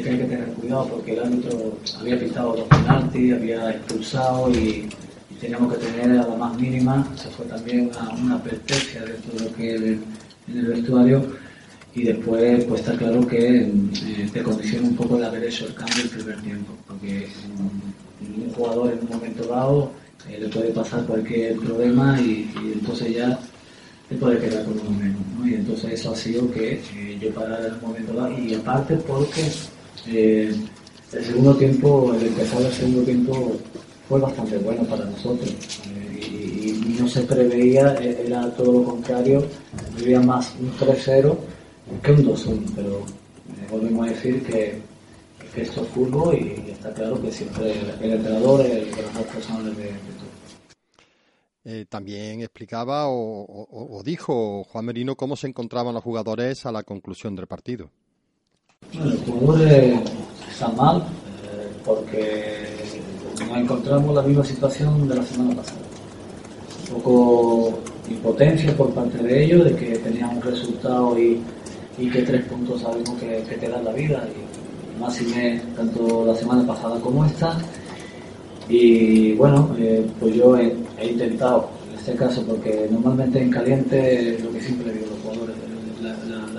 que 0.02 0.10
hay 0.10 0.18
que 0.18 0.24
tener 0.24 0.48
cuidado 0.54 0.88
porque 0.88 1.12
el 1.12 1.20
árbitro 1.20 1.78
había 2.00 2.18
pitado 2.18 2.56
dos 2.56 2.68
penaltis, 2.68 3.34
había 3.34 3.70
expulsado 3.70 4.50
y, 4.50 4.88
teníamos 5.40 5.72
que 5.72 5.86
tener 5.86 6.18
a 6.18 6.26
la 6.26 6.34
más 6.34 6.56
mínima, 6.58 7.06
eso 7.14 7.30
fue 7.30 7.46
también 7.46 7.90
una, 8.22 8.34
advertencia 8.34 9.04
dentro 9.04 9.38
de 9.38 9.44
lo 9.44 9.56
que 9.56 9.74
es 9.74 9.80
en 9.82 10.04
el 10.48 10.66
vestuario. 10.66 11.26
Y 11.94 12.04
después 12.04 12.64
pues 12.64 12.80
está 12.80 12.96
claro 12.96 13.26
que 13.26 13.62
eh, 13.62 14.30
te 14.32 14.42
condiciona 14.42 14.88
un 14.88 14.96
poco 14.96 15.16
el 15.16 15.24
haber 15.24 15.44
hecho 15.44 15.66
el 15.66 15.74
cambio 15.74 16.02
el 16.02 16.10
primer 16.10 16.40
tiempo, 16.42 16.72
porque 16.86 17.28
un 18.20 18.52
jugador 18.52 18.92
en 18.92 19.00
un 19.00 19.08
momento 19.08 19.44
dado 19.44 19.90
eh, 20.28 20.38
le 20.40 20.48
puede 20.48 20.70
pasar 20.70 21.04
cualquier 21.06 21.56
problema 21.56 22.20
y, 22.20 22.50
entonces 22.74 23.14
ya 23.14 23.38
te 24.08 24.16
puede 24.16 24.38
quedar 24.38 24.64
con 24.64 24.78
uno 24.78 24.90
menos, 24.90 25.20
Y 25.44 25.54
entonces 25.54 25.92
eso 25.92 26.12
ha 26.12 26.16
sido 26.16 26.50
que 26.50 26.74
eh, 26.74 27.18
yo 27.20 27.30
parara 27.30 27.66
en 27.66 27.74
un 27.74 27.80
momento 27.80 28.12
dado 28.12 28.38
y 28.38 28.54
aparte 28.54 28.96
porque 28.96 29.42
el 30.10 31.24
segundo 31.24 31.56
tiempo, 31.56 32.14
el 32.14 32.26
empezar 32.26 32.62
el 32.62 32.72
segundo 32.72 33.02
tiempo 33.02 33.56
fue 34.08 34.20
bastante 34.20 34.58
bueno 34.58 34.84
para 34.84 35.04
nosotros 35.04 35.54
y, 36.14 36.96
no 36.98 37.06
se 37.06 37.22
preveía, 37.22 37.94
era 37.94 38.50
todo 38.56 38.72
lo 38.72 38.84
contrario, 38.84 39.44
había 40.00 40.20
más 40.20 40.52
un 40.58 40.72
3-0 40.72 41.36
que 42.02 42.12
un 42.12 42.24
2-1, 42.24 42.72
pero 42.74 42.98
eh, 42.98 43.66
volvemos 43.70 44.06
a 44.06 44.10
decir 44.10 44.42
que, 44.42 44.82
esto 45.56 45.82
es 45.82 45.88
fútbol 45.88 46.36
y, 46.36 46.70
está 46.70 46.92
claro 46.92 47.20
que 47.20 47.32
siempre 47.32 47.72
el, 48.00 48.12
entrenador 48.12 48.60
es 48.62 48.72
el 48.72 48.90
las 49.14 49.24
personas 49.24 49.64
de, 49.64 49.84
de 49.84 49.88
todo. 49.90 50.28
Eh, 51.70 51.84
también 51.86 52.40
explicaba 52.40 53.08
o, 53.08 54.02
dijo 54.02 54.64
Juan 54.64 54.86
Merino 54.86 55.16
cómo 55.16 55.36
se 55.36 55.48
encontraban 55.48 55.92
los 55.92 56.02
jugadores 56.02 56.64
a 56.64 56.72
la 56.72 56.82
conclusión 56.82 57.36
del 57.36 57.46
partido. 57.46 57.90
Bueno, 58.98 59.12
los 59.12 59.20
jugadores 59.20 60.00
están 60.50 60.76
mal 60.76 60.96
eh, 60.96 61.68
porque 61.84 62.66
nos 63.46 63.58
encontramos 63.58 64.14
la 64.14 64.22
misma 64.22 64.44
situación 64.44 65.08
de 65.08 65.14
la 65.14 65.22
semana 65.22 65.54
pasada. 65.54 65.80
Un 66.88 66.94
poco 66.94 67.78
impotencia 68.08 68.76
por 68.76 68.92
parte 68.94 69.18
de 69.18 69.44
ellos 69.44 69.64
de 69.66 69.76
que 69.76 69.98
tenían 69.98 70.36
un 70.36 70.42
resultado 70.42 71.16
y 71.18 71.40
que 72.10 72.22
tres 72.22 72.44
puntos 72.46 72.80
sabemos 72.80 73.10
que, 73.20 73.56
te 73.56 73.68
dan 73.68 73.84
la 73.84 73.92
vida, 73.92 74.26
y 74.26 75.00
más 75.00 75.20
y 75.20 75.26
me, 75.26 75.60
tanto 75.76 76.24
la 76.24 76.34
semana 76.34 76.66
pasada 76.66 76.98
como 77.00 77.24
esta. 77.24 77.56
Y 78.68 79.34
bueno, 79.34 79.76
eh, 79.78 80.04
pues 80.18 80.34
yo 80.34 80.56
he, 80.56 80.74
intentado, 81.02 81.68
en 81.92 81.98
este 81.98 82.14
caso, 82.14 82.42
porque 82.44 82.88
normalmente 82.90 83.40
en 83.40 83.50
caliente, 83.50 84.38
lo 84.42 84.50
que 84.52 84.60
siempre 84.60 84.92
digo 84.92 85.06
los 85.10 85.20
jugadores, 85.20 85.67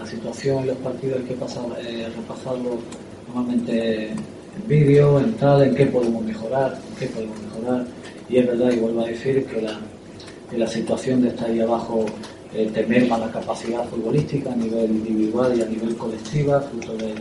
situación 0.10 0.64
y 0.64 0.68
los 0.68 0.78
partidos 0.78 1.20
hay 1.20 1.26
que 1.26 1.36
pasar, 1.36 1.66
eh, 1.82 2.08
repasarlo 2.16 2.78
normalmente 3.28 4.10
en 4.10 4.68
vídeo, 4.68 5.20
en 5.20 5.34
tal, 5.34 5.64
en 5.64 5.76
qué 5.76 5.86
podemos 5.86 6.24
mejorar, 6.24 6.80
en 6.90 6.96
qué 6.98 7.08
podemos 7.14 7.38
mejorar. 7.42 7.86
Y 8.30 8.38
es 8.38 8.48
verdad, 8.48 8.72
y 8.72 8.78
vuelvo 8.78 9.02
a 9.02 9.08
decir 9.08 9.46
que 9.46 9.62
la, 9.62 9.80
que 10.50 10.58
la 10.58 10.68
situación 10.68 11.22
de 11.22 11.30
estar 11.30 11.50
ahí 11.50 11.60
abajo 11.60 12.06
eh, 12.52 12.68
te 12.74 12.84
la 13.08 13.32
capacidad 13.32 13.88
futbolística 13.90 14.52
a 14.52 14.56
nivel 14.56 14.90
individual 14.90 15.56
y 15.56 15.62
a 15.62 15.66
nivel 15.66 15.96
colectiva, 15.96 16.60
fruto 16.62 16.94
de, 16.98 17.14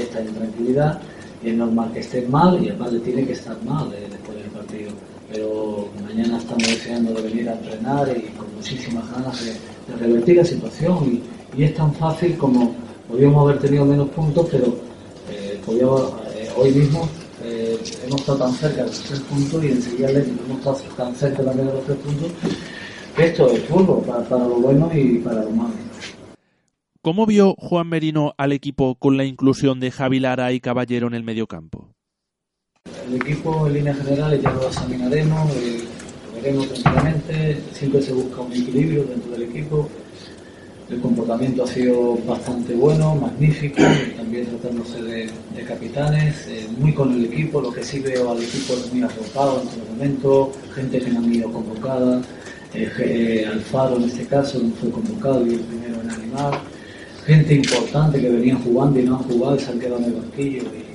esta 0.00 0.20
intranquilidad. 0.20 1.00
Y 1.44 1.50
es 1.50 1.54
normal 1.54 1.92
que 1.92 2.00
estés 2.00 2.28
mal 2.28 2.60
y 2.62 2.70
además 2.70 2.92
le 2.92 3.00
tiene 3.00 3.24
que 3.24 3.32
estar 3.34 3.56
mal 3.62 3.92
eh, 3.92 4.06
después 4.10 4.36
del 4.36 4.50
partido. 4.50 4.90
Pero 5.30 5.88
mañana 6.02 6.38
estamos 6.38 6.66
deseando 6.66 7.12
de 7.12 7.22
venir 7.22 7.48
a 7.48 7.52
entrenar 7.52 8.08
y 8.16 8.22
con 8.36 8.52
muchísimas 8.54 9.08
ganas 9.12 9.44
de, 9.44 9.54
revertir 9.96 10.36
la 10.36 10.44
situación. 10.44 11.04
Y, 11.04 11.33
es 11.62 11.74
tan 11.74 11.94
fácil 11.94 12.36
como 12.36 12.74
podríamos 13.08 13.44
haber 13.44 13.60
tenido 13.60 13.84
menos 13.84 14.08
puntos, 14.08 14.48
pero 14.50 14.66
eh, 15.30 15.60
eh 15.68 16.48
hoy 16.56 16.72
mismo 16.72 17.08
hemos 18.06 18.20
estado 18.20 18.38
tan 18.38 18.52
cerca 18.54 18.82
de 18.82 18.86
los 18.88 19.00
tres 19.02 19.20
puntos 19.20 19.64
y 19.64 19.68
enseguida 19.68 20.10
hemos 20.10 20.58
estado 20.58 20.76
tan 20.96 21.14
cerca 21.14 21.44
también 21.44 21.68
de 21.68 21.74
los 21.74 21.84
tres 21.84 21.98
puntos 21.98 22.32
esto 23.18 23.48
es 23.48 23.62
fútbol, 23.64 24.02
para, 24.02 24.38
lo 24.38 24.56
bueno 24.56 24.90
y 24.92 25.18
para 25.18 25.44
lo 25.44 25.50
malo. 25.50 25.74
¿Cómo 27.00 27.26
vio 27.26 27.54
Juan 27.58 27.88
Merino 27.88 28.34
al 28.36 28.50
equipo 28.50 28.96
con 28.96 29.16
la 29.16 29.24
inclusión 29.24 29.78
de 29.78 29.92
Javi 29.92 30.18
Lara 30.18 30.52
y 30.52 30.58
Caballero 30.58 31.06
en 31.06 31.14
el 31.14 31.22
mediocampo? 31.22 31.90
El 33.06 33.14
equipo 33.14 33.68
en 33.68 33.74
línea 33.74 33.94
general 33.94 34.40
ya 34.40 34.50
lo 34.50 34.66
examinaremos, 34.66 35.54
eh, 35.56 35.84
lo 36.26 36.42
veremos 36.42 36.68
tranquilamente, 36.72 37.62
siempre 37.72 38.02
se 38.02 38.12
busca 38.12 38.40
un 38.40 38.52
equilibrio 38.52 39.04
dentro 39.04 39.30
del 39.30 39.42
equipo. 39.42 39.88
El 40.90 41.00
comportamiento 41.00 41.64
ha 41.64 41.66
sido 41.66 42.18
bastante 42.26 42.74
bueno, 42.74 43.14
magnífico, 43.14 43.82
también 44.16 44.46
tratándose 44.46 45.02
de, 45.02 45.30
capitanes, 45.66 46.46
eh, 46.46 46.66
muy 46.78 46.92
con 46.92 47.10
el 47.14 47.24
equipo, 47.24 47.60
lo 47.60 47.72
que 47.72 47.82
sí 47.82 48.00
veo 48.00 48.30
al 48.30 48.42
equipo 48.42 48.74
es 48.74 48.92
muy 48.92 49.02
arropado 49.02 49.62
en 49.62 49.68
todo 49.68 49.84
momento, 49.90 50.52
gente 50.74 50.98
que 50.98 51.10
no 51.10 51.20
ha 51.20 51.26
ido 51.26 51.50
convocada, 51.50 52.20
eh, 52.74 53.46
Alfaro 53.50 53.96
en 53.96 54.04
este 54.04 54.26
caso 54.26 54.58
no 54.58 54.70
fue 54.72 54.90
convocado 54.90 55.46
y 55.46 55.54
el 55.54 55.60
primero 55.60 56.02
en 56.02 56.10
animar, 56.10 56.60
gente 57.24 57.54
importante 57.54 58.20
que 58.20 58.28
venían 58.28 58.62
jugando 58.62 59.00
y 59.00 59.04
no 59.04 59.16
han 59.16 59.22
jugado 59.22 59.56
y 59.56 59.60
se 59.60 59.70
han 59.70 59.80
quedado 59.80 59.98
en 59.98 60.04
el 60.04 60.12
banquillo 60.12 60.62
y, 60.62 60.94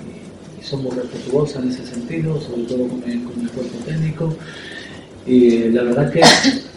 somos 0.62 0.94
respetuosos 0.96 1.64
en 1.64 1.70
ese 1.70 1.84
sentido, 1.84 2.40
sobre 2.42 2.62
todo 2.64 2.88
con 2.88 3.02
el, 3.10 3.22
cuerpo 3.24 3.78
técnico. 3.88 4.36
Y 5.26 5.70
la 5.70 5.82
verdad 5.82 6.12
que, 6.12 6.22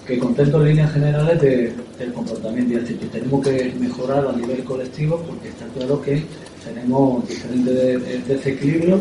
que 0.07 0.19
contento 0.19 0.61
en 0.61 0.69
líneas 0.69 0.93
generales 0.93 1.41
del 1.41 2.13
comportamiento 2.13 2.75
y 2.75 2.77
actitud. 2.77 3.07
Tenemos 3.09 3.47
que 3.47 3.73
mejorar 3.79 4.27
a 4.27 4.33
nivel 4.33 4.65
colectivo 4.65 5.23
porque 5.27 5.49
está 5.49 5.67
claro 5.67 6.01
que 6.03 6.25
tenemos 6.65 7.29
diferentes 7.29 8.27
desequilibrios, 8.27 9.01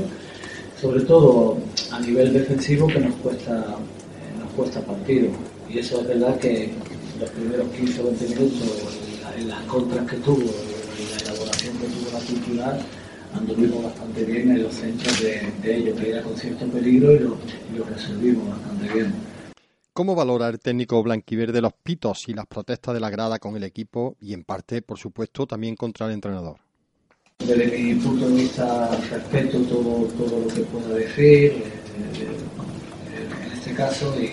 sobre 0.79 1.01
todo 1.01 1.57
a 1.91 1.99
nivel 1.99 2.33
defensivo 2.33 2.87
que 2.87 2.99
nos 2.99 3.15
cuesta, 3.15 3.53
eh, 3.53 4.39
nos 4.39 4.51
cuesta 4.53 4.81
partido 4.81 5.29
y 5.69 5.79
eso 5.79 6.01
es 6.01 6.07
verdad 6.07 6.37
que 6.37 6.69
los 7.19 7.29
primeros 7.29 7.67
15 7.69 8.01
o 8.01 8.03
20 8.05 8.27
minutos, 8.29 8.69
en 9.37 9.47
las 9.47 9.61
contras 9.61 10.05
que 10.09 10.17
tuvo 10.17 10.37
y 10.37 11.11
la 11.11 11.31
elaboración 11.31 11.77
que 11.77 11.87
tuvo 11.87 12.11
la 12.11 12.19
cultural, 12.19 12.79
anduvimos 13.33 13.83
bastante 13.83 14.23
bien 14.25 14.51
en 14.51 14.63
los 14.63 14.73
centros 14.73 15.21
de, 15.21 15.77
ellos, 15.77 15.99
que 15.99 16.09
era 16.09 16.21
con 16.21 16.35
cierto 16.35 16.65
peligro 16.67 17.13
y 17.13 17.19
lo, 17.19 17.37
resolvimos 17.85 18.49
bastante 18.49 18.93
bien. 18.93 19.30
¿Cómo 19.93 20.15
valora 20.15 20.47
el 20.47 20.59
técnico 20.59 21.03
blanquiverde 21.03 21.61
los 21.61 21.73
pitos 21.73 22.29
y 22.29 22.33
las 22.33 22.47
protestas 22.47 22.93
de 22.93 22.99
la 22.99 23.09
grada 23.09 23.39
con 23.39 23.55
el 23.57 23.63
equipo 23.63 24.15
y 24.21 24.33
en 24.33 24.43
parte, 24.43 24.81
por 24.81 24.97
supuesto, 24.97 25.45
también 25.45 25.75
contra 25.75 26.07
el 26.07 26.13
entrenador? 26.13 26.57
Desde 27.39 27.77
mi 27.77 27.95
punto 27.95 28.29
de 28.29 28.35
vista, 28.35 28.89
respeto 29.09 29.59
todo, 29.63 30.05
todo 30.17 30.39
lo 30.39 30.47
que 30.47 30.61
pueda 30.61 30.95
decir, 30.95 31.23
eh, 31.23 31.63
eh, 32.19 33.29
en 33.45 33.51
este 33.51 33.73
caso, 33.73 34.15
y 34.21 34.29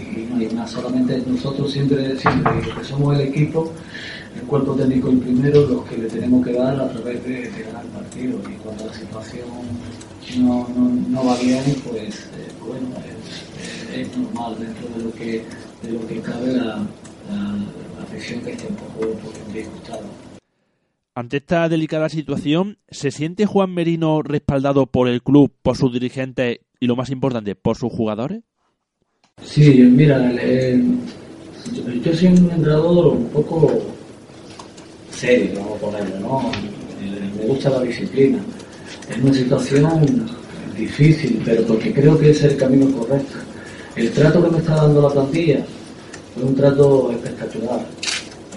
y 0.00 0.26
no 0.30 0.36
hay 0.36 0.48
más. 0.50 0.70
Solamente 0.70 1.22
nosotros 1.26 1.72
siempre, 1.72 2.18
siempre 2.18 2.52
que 2.60 2.84
somos 2.84 3.14
el 3.14 3.28
equipo, 3.28 3.72
el 4.36 4.42
cuerpo 4.42 4.74
técnico 4.74 5.10
el 5.10 5.18
primero, 5.18 5.66
los 5.66 5.84
que 5.86 5.98
le 5.98 6.08
tenemos 6.08 6.44
que 6.44 6.52
dar 6.52 6.80
a 6.80 6.88
través 6.88 7.24
de, 7.24 7.50
ganar 7.64 7.84
el 7.84 7.90
partido. 7.90 8.40
Y 8.48 8.54
cuando 8.54 8.86
la 8.86 8.94
situación 8.94 9.46
no, 10.38 10.68
no, 11.08 11.24
va 11.24 11.36
bien, 11.38 11.62
pues 11.88 12.28
eh, 12.36 12.48
bueno, 12.66 12.88
es, 13.94 14.16
normal 14.16 14.56
dentro 14.58 14.88
de 14.96 15.04
lo 15.04 15.12
que, 15.12 15.42
de 15.82 15.92
lo 15.92 16.06
que 16.06 16.20
cabe 16.20 16.52
la, 16.52 16.76
la, 16.76 18.06
presión 18.10 18.40
que 18.40 18.52
esté 18.52 18.66
un 18.68 18.76
poco, 18.76 19.06
disgustado. 19.52 20.02
Ante 21.14 21.38
esta 21.38 21.68
delicada 21.68 22.08
situación, 22.08 22.78
¿se 22.88 23.10
siente 23.10 23.46
Juan 23.46 23.74
Merino 23.74 24.22
respaldado 24.22 24.86
por 24.86 25.08
el 25.08 25.22
club, 25.22 25.52
por 25.62 25.76
sus 25.76 25.92
dirigentes 25.92 26.60
y, 26.80 26.86
lo 26.86 26.96
más 26.96 27.10
importante, 27.10 27.54
por 27.54 27.76
sus 27.76 27.92
jugadores? 27.92 28.42
Sí, 29.42 29.70
mira, 29.82 30.32
yo, 32.04 32.14
soy 32.14 32.28
un 32.28 32.50
entrenador 32.50 33.06
un 33.08 33.28
poco 33.28 33.70
serio, 35.10 35.52
vamos 35.56 35.76
a 35.76 35.80
ponerlo, 35.80 36.20
¿no? 36.20 36.50
Me 37.36 37.46
gusta 37.46 37.70
la 37.70 37.82
disciplina. 37.82 38.38
Es 39.08 39.22
una 39.22 39.32
situación 39.32 40.26
difícil, 40.76 41.42
pero 41.44 41.64
porque 41.66 41.92
creo 41.92 42.18
que 42.18 42.30
es 42.30 42.42
el 42.44 42.56
camino 42.56 42.90
correcto. 42.96 43.38
El 43.96 44.10
trato 44.12 44.44
que 44.44 44.50
me 44.50 44.58
está 44.58 44.76
dando 44.76 45.02
la 45.02 45.08
plantilla 45.08 45.58
es 46.36 46.42
un 46.42 46.54
trato 46.54 47.10
espectacular. 47.10 47.84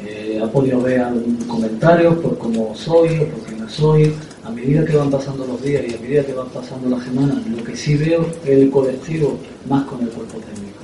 Eh, 0.06 0.40
ha 0.42 0.48
podido 0.48 0.82
ver 0.82 1.00
algunos 1.00 1.44
comentarios 1.46 2.16
por 2.16 2.38
cómo 2.38 2.76
soy 2.76 3.20
o 3.20 3.28
por 3.28 3.40
quién 3.48 3.70
soy. 3.70 4.14
A 4.44 4.52
medida 4.52 4.86
que 4.86 4.96
van 4.96 5.10
pasando 5.10 5.46
los 5.48 5.62
días 5.62 5.84
y 5.88 5.96
a 5.96 6.00
medida 6.00 6.24
que 6.24 6.34
van 6.34 6.50
pasando 6.50 6.90
las 6.90 7.04
semanas, 7.04 7.38
lo 7.48 7.64
que 7.64 7.76
sí 7.76 7.96
veo 7.96 8.28
es 8.44 8.50
el 8.50 8.70
colectivo 8.70 9.38
más 9.68 9.86
con 9.86 10.02
el 10.02 10.10
cuerpo 10.10 10.38
técnico. 10.38 10.80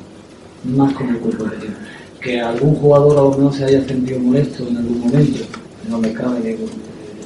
Más 0.64 0.94
con 0.94 1.10
el 1.10 1.18
cuerpo 1.18 1.44
técnico. 1.44 1.80
Que 2.20 2.42
algún 2.42 2.76
jugador 2.76 3.18
a 3.18 3.38
lo 3.38 3.54
se 3.54 3.66
haya 3.66 3.86
sentido 3.86 4.20
molesto 4.20 4.68
en 4.68 4.78
algún 4.78 5.00
momento, 5.00 5.44
no 5.90 6.00
me 6.00 6.12
cabe 6.14 6.58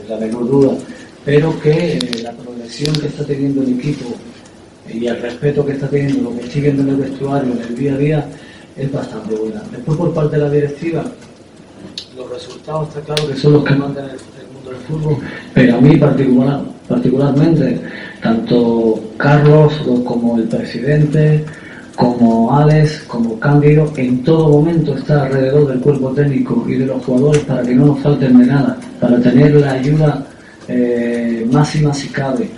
la 0.09 0.17
menor 0.17 0.49
duda, 0.49 0.77
pero 1.23 1.59
que 1.61 1.97
eh, 1.97 1.99
la 2.21 2.31
progresión 2.33 2.95
que 2.95 3.07
está 3.07 3.25
teniendo 3.25 3.61
el 3.63 3.79
equipo 3.79 4.05
y 4.89 5.07
el 5.07 5.21
respeto 5.21 5.65
que 5.65 5.73
está 5.73 5.87
teniendo, 5.87 6.29
lo 6.29 6.37
que 6.37 6.59
viendo 6.59 6.83
en 6.83 6.89
el 6.89 6.95
vestuario, 6.97 7.53
en 7.53 7.61
el 7.61 7.75
día 7.75 7.93
a 7.93 7.97
día, 7.97 8.25
es 8.75 8.91
bastante 8.91 9.35
buena. 9.35 9.61
Después 9.71 9.97
por 9.97 10.13
parte 10.13 10.37
de 10.37 10.43
la 10.43 10.49
directiva, 10.49 11.03
los 12.17 12.29
resultados 12.29 12.89
está 12.89 13.01
claro 13.01 13.27
que 13.27 13.35
son 13.35 13.53
los 13.53 13.63
que 13.63 13.75
mandan 13.75 14.05
el, 14.05 14.17
mundo 14.53 14.71
del 14.71 14.79
fútbol, 14.81 15.17
pero 15.53 15.77
a 15.77 15.81
mí 15.81 15.97
particular, 15.97 16.61
particularmente, 16.87 17.81
tanto 18.21 18.99
Carlos 19.17 19.73
como 20.05 20.37
el 20.37 20.43
presidente, 20.43 21.45
como 21.95 22.55
Alex, 22.55 23.03
como 23.07 23.39
Cándido, 23.39 23.91
en 23.97 24.23
todo 24.23 24.49
momento 24.49 24.95
está 24.95 25.25
alrededor 25.25 25.67
del 25.67 25.79
cuerpo 25.79 26.09
técnico 26.09 26.65
y 26.67 26.75
de 26.75 26.87
los 26.87 27.03
jugadores 27.05 27.43
para 27.43 27.61
que 27.61 27.75
no 27.75 27.87
nos 27.87 27.99
falten 27.99 28.37
de 28.39 28.45
nada, 28.45 28.77
para 28.99 29.19
tener 29.21 29.53
la 29.55 29.73
ayuda 29.73 30.25
eh, 30.67 31.47
máxima 31.51 31.93
si 31.93 32.07
cabe, 32.09 32.49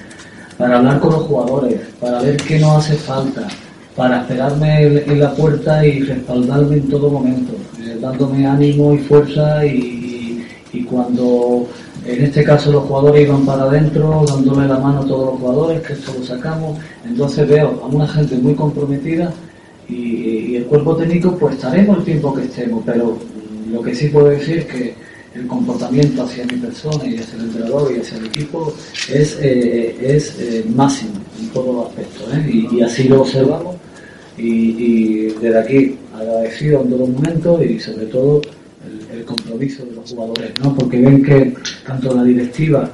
para 0.58 0.78
hablar 0.78 1.00
con 1.00 1.14
los 1.14 1.24
jugadores, 1.24 1.80
para 2.00 2.22
ver 2.22 2.38
qué 2.38 2.60
nos 2.60 2.78
hace 2.78 2.96
falta, 2.96 3.48
para 3.96 4.22
esperarme 4.22 4.84
en 4.86 5.20
la 5.20 5.34
puerta 5.34 5.86
y 5.86 6.02
respaldarme 6.02 6.78
en 6.78 6.90
todo 6.90 7.10
momento, 7.10 7.54
eh, 7.82 7.98
dándome 8.00 8.46
ánimo 8.46 8.94
y 8.94 9.00
fuerza 9.00 9.66
y, 9.66 10.04
cuando 10.90 11.66
en 12.06 12.26
este 12.26 12.44
caso 12.44 12.70
los 12.70 12.84
jugadores 12.84 13.26
iban 13.26 13.46
para 13.46 13.64
adentro, 13.64 14.26
dándole 14.28 14.68
la 14.68 14.78
mano 14.78 15.00
a 15.00 15.06
todos 15.06 15.32
los 15.32 15.40
jugadores, 15.40 15.82
que 15.82 15.94
esto 15.94 16.14
lo 16.20 16.26
sacamos, 16.26 16.78
entonces 17.06 17.48
veo 17.48 17.80
a 17.82 17.88
una 17.88 18.06
gente 18.06 18.36
muy 18.36 18.54
comprometida 18.56 19.32
y, 19.88 20.58
el 20.58 20.66
cuerpo 20.66 20.98
técnico 20.98 21.38
pues 21.38 21.56
estaremos 21.56 22.00
el 22.00 22.04
tiempo 22.04 22.34
que 22.34 22.44
estemos, 22.44 22.84
pero 22.86 23.18
lo 23.72 23.82
que 23.82 23.96
sí 23.96 24.10
puedo 24.10 24.28
decir 24.28 24.58
es 24.58 24.66
que 24.66 24.96
el 25.36 25.48
comportamiento 25.48 26.24
hacia 26.24 26.46
mi 26.46 26.58
persona 26.58 27.06
y 27.06 27.18
hacia 27.18 27.36
el 27.36 27.44
entrenador 27.46 27.92
y 27.94 28.00
hacia 28.00 28.18
el 28.18 28.26
equipo 28.28 28.74
es, 29.12 29.38
eh, 29.42 29.96
es 30.02 30.40
eh, 30.40 30.66
máximo 30.74 31.16
en 31.40 31.50
todos 31.50 31.76
los 31.76 31.88
aspectos. 31.88 32.34
¿eh? 32.34 32.68
Y, 32.72 32.82
así 32.82 33.04
lo 33.10 33.22
observamos 33.22 33.76
y, 34.38 35.26
desde 35.42 35.60
aquí 35.60 35.96
agradecido 36.16 36.82
en 36.82 36.90
todo 36.90 37.08
momento 37.08 37.64
y 37.64 37.80
sobre 37.80 38.06
todo 38.06 38.42
el, 39.12 39.26
compromiso 39.26 39.84
de 39.86 39.92
los 39.94 40.12
jugadores, 40.12 40.52
¿no? 40.62 40.76
porque 40.76 41.02
ven 41.02 41.24
que 41.24 41.54
tanto 41.86 42.14
la 42.14 42.24
directiva 42.24 42.90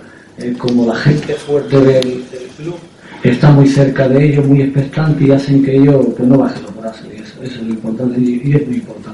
como 0.58 0.86
la 0.86 0.96
gente 0.96 1.34
fuerte 1.34 1.78
del, 1.78 2.24
club 2.58 2.76
está 3.22 3.52
muy 3.52 3.68
cerca 3.68 4.08
de 4.08 4.26
ellos, 4.26 4.48
muy 4.48 4.62
expectante 4.62 5.26
y 5.26 5.32
hacen 5.32 5.62
que 5.64 5.76
ellos 5.76 6.06
pues, 6.16 6.30
no 6.30 6.38
bajen 6.38 6.64
los 6.64 6.76
brazos. 6.78 7.06
Y 7.12 7.22
eso, 7.22 7.44
eso 7.44 7.56
es 7.56 7.64
lo 7.64 7.74
importante 7.74 8.20
y 8.20 8.56
es 8.56 8.68
muy 8.68 8.78
importante. 8.78 9.11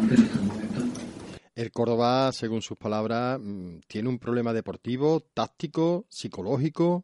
El 1.58 1.72
Córdoba, 1.72 2.32
según 2.34 2.62
sus 2.62 2.78
palabras, 2.78 3.40
mm, 3.42 3.80
tiene 3.88 4.10
un 4.10 4.20
problema 4.20 4.54
deportivo, 4.54 5.24
táctico, 5.34 6.06
psicológico. 6.08 7.04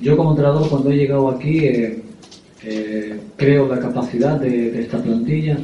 Yo 0.00 0.16
como 0.16 0.30
entrenador 0.30 0.68
cuando 0.68 0.92
he 0.92 0.96
llegado 0.96 1.28
aquí 1.28 1.64
eh, 1.64 2.00
eh, 2.62 3.20
creo 3.36 3.66
la 3.66 3.80
capacidad 3.80 4.38
de, 4.38 4.80
esta 4.80 5.02
plantilla. 5.02 5.58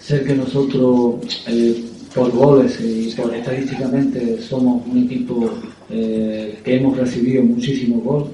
Sé 0.00 0.24
que 0.24 0.34
nosotros 0.34 1.44
eh, 1.46 1.84
por 2.12 2.32
goles 2.32 2.80
y 2.80 3.12
por 3.12 3.32
estadísticamente 3.32 4.42
somos 4.42 4.84
un 4.84 5.04
equipo 5.04 5.48
que 5.88 6.58
hemos 6.64 6.96
recibido 6.96 7.44
muchísimos 7.44 8.02
goles. 8.02 8.30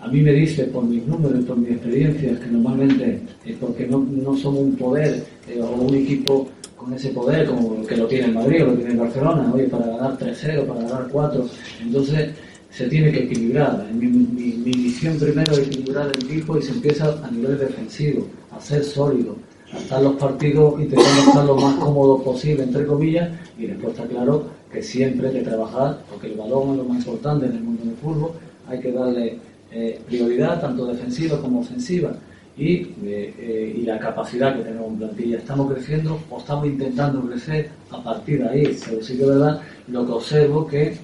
A 0.00 0.08
mí 0.08 0.22
me 0.22 0.32
dice 0.32 0.64
por 0.64 0.84
mis 0.84 1.06
números, 1.06 1.44
por 1.44 1.58
mis 1.58 1.72
experiencias, 1.72 2.40
que 2.40 2.46
normalmente 2.46 3.20
es 3.44 3.56
porque 3.56 3.86
no, 3.86 3.98
no 3.98 4.34
somos 4.38 4.60
un 4.60 4.76
poder 4.76 5.22
o 5.60 5.82
un 5.82 5.94
equipo 5.94 6.48
con 6.86 6.94
ese 6.94 7.08
poder 7.08 7.46
como 7.46 7.84
que 7.84 7.96
lo 7.96 8.06
tiene 8.06 8.28
Madrid 8.28 8.62
o 8.62 8.66
lo 8.66 8.74
tiene 8.74 8.92
el 8.92 8.98
Barcelona, 8.98 9.50
oye, 9.52 9.64
para 9.64 9.86
ganar 9.86 10.16
3-0, 10.16 10.66
para 10.66 10.80
ganar 10.82 11.08
4. 11.10 11.46
Entonces 11.82 12.30
se 12.70 12.86
tiene 12.86 13.10
que 13.10 13.24
equilibrar. 13.24 13.84
Mi, 13.92 14.06
misión 14.06 15.18
primero 15.18 15.52
es 15.54 15.66
equilibrar 15.66 16.12
el 16.14 16.24
equipo 16.24 16.56
y 16.56 16.62
se 16.62 16.70
empieza 16.70 17.18
a 17.24 17.30
nivel 17.32 17.58
defensivo, 17.58 18.28
a 18.52 18.60
ser 18.60 18.84
sólido, 18.84 19.34
a 19.72 19.78
estar 19.78 20.00
los 20.00 20.14
partidos 20.14 20.80
intentando 20.80 21.20
estar 21.22 21.44
lo 21.44 21.56
más 21.56 21.74
cómodo 21.74 22.22
posible, 22.22 22.62
entre 22.62 22.86
comillas, 22.86 23.30
y 23.58 23.66
después 23.66 23.92
está 23.92 24.06
claro 24.06 24.44
que 24.72 24.80
siempre 24.80 25.26
hay 25.26 25.34
que 25.34 25.42
trabajar, 25.42 26.02
porque 26.08 26.28
el 26.28 26.34
balón 26.34 26.70
es 26.70 26.76
lo 26.76 26.84
más 26.84 26.98
importante 26.98 27.46
en 27.46 27.52
el 27.52 27.62
mundo 27.64 27.82
del 27.84 27.96
fútbol, 27.96 28.30
hay 28.68 28.78
que 28.78 28.92
darle 28.92 29.38
eh, 29.72 30.00
prioridad 30.06 30.60
tanto 30.60 30.86
defensiva 30.86 31.40
como 31.40 31.60
ofensiva 31.60 32.12
y, 32.56 32.88
eh, 33.04 33.74
y, 33.76 33.82
la 33.82 33.98
capacidad 33.98 34.56
que 34.56 34.62
tenemos 34.62 34.88
en 34.88 34.98
plantilla. 34.98 35.38
Estamos 35.38 35.72
creciendo 35.72 36.18
o 36.30 36.38
estamos 36.38 36.66
intentando 36.66 37.20
crecer 37.22 37.70
a 37.90 38.02
partir 38.02 38.42
de 38.42 38.48
ahí, 38.48 38.78
pero 38.84 39.02
sí 39.02 39.18
que 39.18 39.26
verdad 39.26 39.60
lo 39.88 40.06
que 40.06 40.12
observo 40.12 40.66
que 40.66 40.96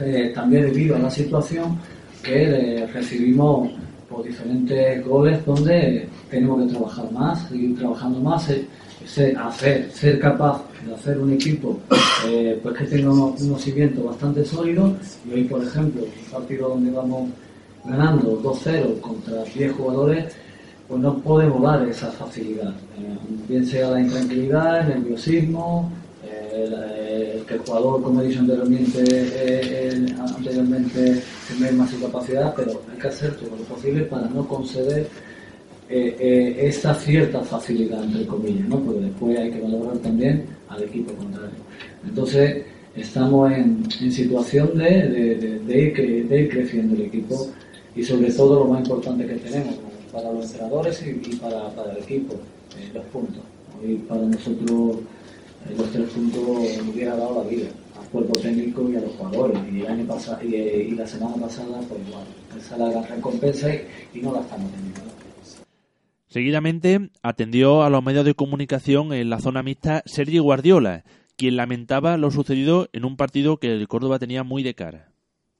eh, 0.00 0.32
también 0.34 0.64
debido 0.64 0.96
a 0.96 0.98
la 0.98 1.10
situación 1.10 1.78
que 2.22 2.82
eh, 2.82 2.86
recibimos 2.88 3.70
por 4.08 4.24
diferentes 4.24 5.04
goles 5.06 5.44
donde 5.46 6.06
tenemos 6.30 6.62
que 6.62 6.74
trabajar 6.74 7.10
más, 7.12 7.48
seguir 7.48 7.76
trabajando 7.78 8.20
más, 8.20 8.44
ser, 9.06 9.38
hacer, 9.38 9.90
ser 9.90 10.20
capaz 10.20 10.62
de 10.86 10.94
hacer 10.94 11.18
un 11.18 11.32
equipo 11.32 11.78
pues 12.62 12.78
que 12.78 12.84
tenga 12.84 13.10
unos, 13.10 13.40
unos 13.40 13.62
cimientos 13.62 14.04
bastante 14.04 14.44
sólidos 14.44 14.92
y 15.26 15.32
hoy 15.32 15.44
por 15.44 15.62
ejemplo 15.62 16.02
un 16.02 16.30
partido 16.30 16.68
donde 16.70 16.90
vamos 16.90 17.30
ganando 17.84 18.40
2-0 18.42 19.00
contra 19.00 19.44
10 19.44 19.72
jugadores 19.72 20.34
pues 20.88 21.00
no 21.00 21.18
podemos 21.18 21.62
dar 21.62 21.88
esa 21.88 22.10
facilidad. 22.12 22.70
Eh, 22.98 23.16
bien 23.48 23.66
sea 23.66 23.90
la 23.90 24.00
intranquilidad, 24.00 24.90
el 24.90 25.00
nerviosismo, 25.00 25.90
eh, 26.24 27.36
el, 27.38 27.44
que 27.46 27.54
el 27.54 27.60
jugador, 27.60 28.02
como 28.02 28.20
he 28.20 28.28
dicho 28.28 28.40
anteriormente, 28.40 29.04
eh, 29.08 30.14
anteriormente 30.18 31.22
más 31.74 31.90
su 31.90 32.00
capacidad, 32.00 32.54
pero 32.54 32.82
hay 32.92 32.98
que 32.98 33.08
hacer 33.08 33.34
todo 33.36 33.56
lo 33.56 33.64
posible 33.64 34.02
para 34.04 34.28
no 34.28 34.46
conceder 34.46 35.08
esa 35.86 36.94
cierta 36.94 37.40
facilidad, 37.42 38.02
entre 38.02 38.26
comillas, 38.26 38.66
¿no? 38.68 38.80
porque 38.80 39.00
después 39.00 39.38
hay 39.38 39.50
que 39.50 39.60
valorar 39.60 39.98
también 39.98 40.44
al 40.68 40.82
equipo 40.82 41.12
contrario. 41.12 41.50
Entonces, 42.04 42.64
estamos 42.96 43.52
en, 43.52 43.90
situación 43.90 44.76
de, 44.78 45.60
ir, 45.68 46.28
de 46.28 46.40
ir 46.40 46.48
creciendo 46.48 46.94
el 46.94 47.02
equipo 47.02 47.48
y 47.94 48.02
sobre 48.02 48.32
todo 48.32 48.60
lo 48.60 48.70
más 48.72 48.80
importante 48.80 49.26
que 49.26 49.34
tenemos, 49.34 49.74
para 50.14 50.32
los 50.32 50.46
entrenadores 50.46 51.04
y, 51.04 51.36
para, 51.36 51.90
el 51.90 51.98
equipo, 51.98 52.34
eh, 52.78 52.90
los 52.94 53.04
puntos. 53.06 53.42
Hoy 53.82 53.96
para 54.08 54.20
nosotros 54.22 54.98
eh, 55.68 55.74
los 55.76 55.90
tres 55.90 56.08
puntos 56.10 56.42
nos 56.42 56.94
hubiera 56.94 57.16
dado 57.16 57.42
la 57.42 57.50
vida 57.50 57.66
al 58.00 58.08
cuerpo 58.08 58.38
técnico 58.38 58.88
y 58.88 58.96
a 58.96 59.00
los 59.00 59.12
jugadores. 59.12 59.58
Y 59.72 59.80
el 59.80 59.86
año 59.88 60.06
pasado 60.06 60.38
y, 60.44 60.92
la 60.92 61.06
semana 61.06 61.34
pasada, 61.34 61.80
pues 61.88 62.00
igual, 62.06 62.24
esa 62.56 62.74
es 62.74 62.80
la 62.80 62.88
gran 62.90 63.08
recompensa 63.08 63.74
y, 63.74 64.20
no 64.20 64.32
la 64.32 64.40
estamos 64.40 64.70
teniendo. 64.70 65.00
Seguidamente 66.28 67.10
atendió 67.22 67.82
a 67.82 67.90
los 67.90 68.02
medios 68.02 68.24
de 68.24 68.34
comunicación 68.34 69.12
en 69.12 69.30
la 69.30 69.40
zona 69.40 69.62
mixta 69.62 70.02
Sergio 70.06 70.44
Guardiola, 70.44 71.04
quien 71.36 71.56
lamentaba 71.56 72.16
lo 72.16 72.30
sucedido 72.30 72.88
en 72.92 73.04
un 73.04 73.16
partido 73.16 73.56
que 73.58 73.72
el 73.72 73.88
Córdoba 73.88 74.20
tenía 74.20 74.44
muy 74.44 74.62
de 74.62 74.74
cara. 74.74 75.08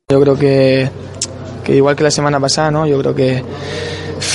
Yo 0.08 0.20
creo 0.20 0.36
que, 0.36 0.88
que 1.64 1.76
igual 1.76 1.96
que 1.96 2.02
la 2.02 2.10
semana 2.10 2.38
pasada, 2.40 2.70
¿no? 2.70 2.86
Yo 2.86 2.98
creo 3.00 3.14
que 3.14 3.42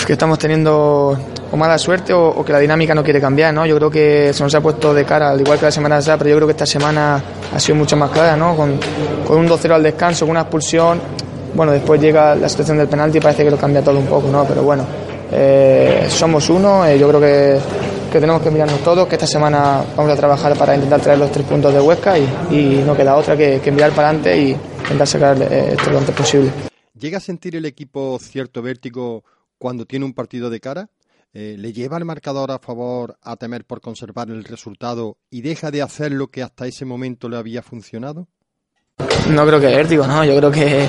que 0.06 0.14
estamos 0.14 0.40
teniendo 0.40 1.18
mala 1.58 1.78
suerte 1.78 2.14
o, 2.14 2.44
que 2.44 2.52
la 2.54 2.60
dinámica 2.60 2.94
no 2.94 3.04
quiere 3.04 3.20
cambiar, 3.20 3.54
¿no? 3.54 3.66
Yo 3.66 3.76
creo 3.76 3.90
que 3.90 4.34
se 4.34 4.44
nos 4.44 4.54
ha 4.56 4.62
puesto 4.62 4.94
de 4.94 5.04
cara, 5.06 5.32
al 5.32 5.42
igual 5.42 5.58
que 5.60 5.66
la 5.66 5.72
semana 5.72 5.96
pasada, 5.98 6.18
pero 6.18 6.30
yo 6.30 6.36
creo 6.38 6.48
que 6.48 6.52
esta 6.54 6.66
semana 6.66 7.24
ha 7.54 7.60
sido 7.60 7.76
mucho 7.76 7.98
más 7.98 8.12
clara, 8.12 8.36
¿no? 8.36 8.56
Con, 8.56 8.80
con 9.28 9.38
un 9.38 9.48
2-0 9.48 9.72
al 9.72 9.84
descanso, 9.84 10.26
con 10.26 10.32
una 10.32 10.42
expulsión, 10.42 11.00
bueno, 11.54 11.72
después 11.72 12.00
llega 12.00 12.36
la 12.36 12.48
situación 12.50 12.78
del 12.78 12.88
penalti 12.88 13.18
y 13.18 13.22
parece 13.22 13.44
que 13.44 13.52
lo 13.52 13.58
cambia 13.58 13.82
todo 13.82 13.98
un 13.98 14.06
poco, 14.06 14.30
¿no? 14.30 14.46
Pero 14.46 14.64
bueno, 14.64 14.86
eh, 15.32 16.08
somos 16.10 16.50
uno, 16.50 16.86
eh, 16.86 16.98
yo 16.98 17.08
creo 17.08 17.20
que, 17.20 17.60
que, 18.12 18.20
tenemos 18.20 18.42
que 18.42 18.52
mirarnos 18.52 18.80
todos, 18.80 19.08
que 19.08 19.16
esta 19.16 19.28
semana 19.28 19.84
vamos 19.96 20.12
a 20.12 20.16
trabajar 20.16 20.56
para 20.56 20.76
intentar 20.76 21.02
traer 21.02 21.20
los 21.20 21.32
tres 21.32 21.46
puntos 21.46 21.74
de 21.74 21.80
Huesca 21.80 22.18
y, 22.18 22.24
y 22.52 22.84
no 22.86 22.96
queda 22.96 23.16
otra 23.16 23.36
que, 23.36 23.60
que 23.60 23.72
mirar 23.72 23.92
para 23.92 24.10
adelante 24.10 24.38
y 24.38 24.58
intentar 24.82 25.08
sacar 25.08 25.42
eh, 25.42 25.76
esto 25.78 25.92
lo 25.92 26.00
antes 26.00 26.16
posible. 26.16 26.52
¿Llega 27.00 27.18
a 27.18 27.22
sentir 27.22 27.56
el 27.56 27.66
equipo 27.66 28.20
cierto 28.20 28.62
vértigo 28.62 29.24
cuando 29.60 29.86
tiene 29.86 30.06
un 30.06 30.14
partido 30.14 30.50
de 30.50 30.60
cara? 30.60 30.90
Eh, 31.32 31.56
¿Le 31.60 31.72
lleva 31.74 31.98
el 31.98 32.06
marcador 32.06 32.50
a 32.50 32.58
favor 32.58 33.18
a 33.22 33.36
temer 33.36 33.64
por 33.64 33.82
conservar 33.82 34.32
el 34.32 34.44
resultado 34.44 35.18
y 35.30 35.42
deja 35.42 35.70
de 35.70 35.84
hacer 35.84 36.12
lo 36.12 36.30
que 36.30 36.42
hasta 36.42 36.66
ese 36.66 36.86
momento 36.86 37.30
le 37.30 37.38
había 37.38 37.62
funcionado? 37.62 38.28
No 39.30 39.46
creo 39.46 39.60
que 39.60 39.68
vértigo, 39.68 40.08
¿no? 40.08 40.26
Yo 40.26 40.36
creo 40.38 40.50
que, 40.50 40.88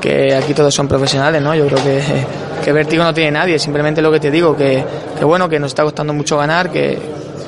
que 0.00 0.34
aquí 0.34 0.54
todos 0.54 0.74
son 0.74 0.88
profesionales, 0.88 1.40
¿no? 1.40 1.54
Yo 1.54 1.66
creo 1.68 1.84
que, 1.84 2.02
que 2.64 2.72
vértigo 2.72 3.04
no 3.04 3.14
tiene 3.14 3.30
nadie, 3.30 3.60
simplemente 3.60 4.02
lo 4.02 4.10
que 4.10 4.18
te 4.18 4.30
digo, 4.30 4.56
que, 4.56 4.84
que 5.16 5.24
bueno, 5.24 5.48
que 5.48 5.60
nos 5.60 5.70
está 5.70 5.84
costando 5.84 6.12
mucho 6.12 6.36
ganar, 6.36 6.70
que, 6.72 6.98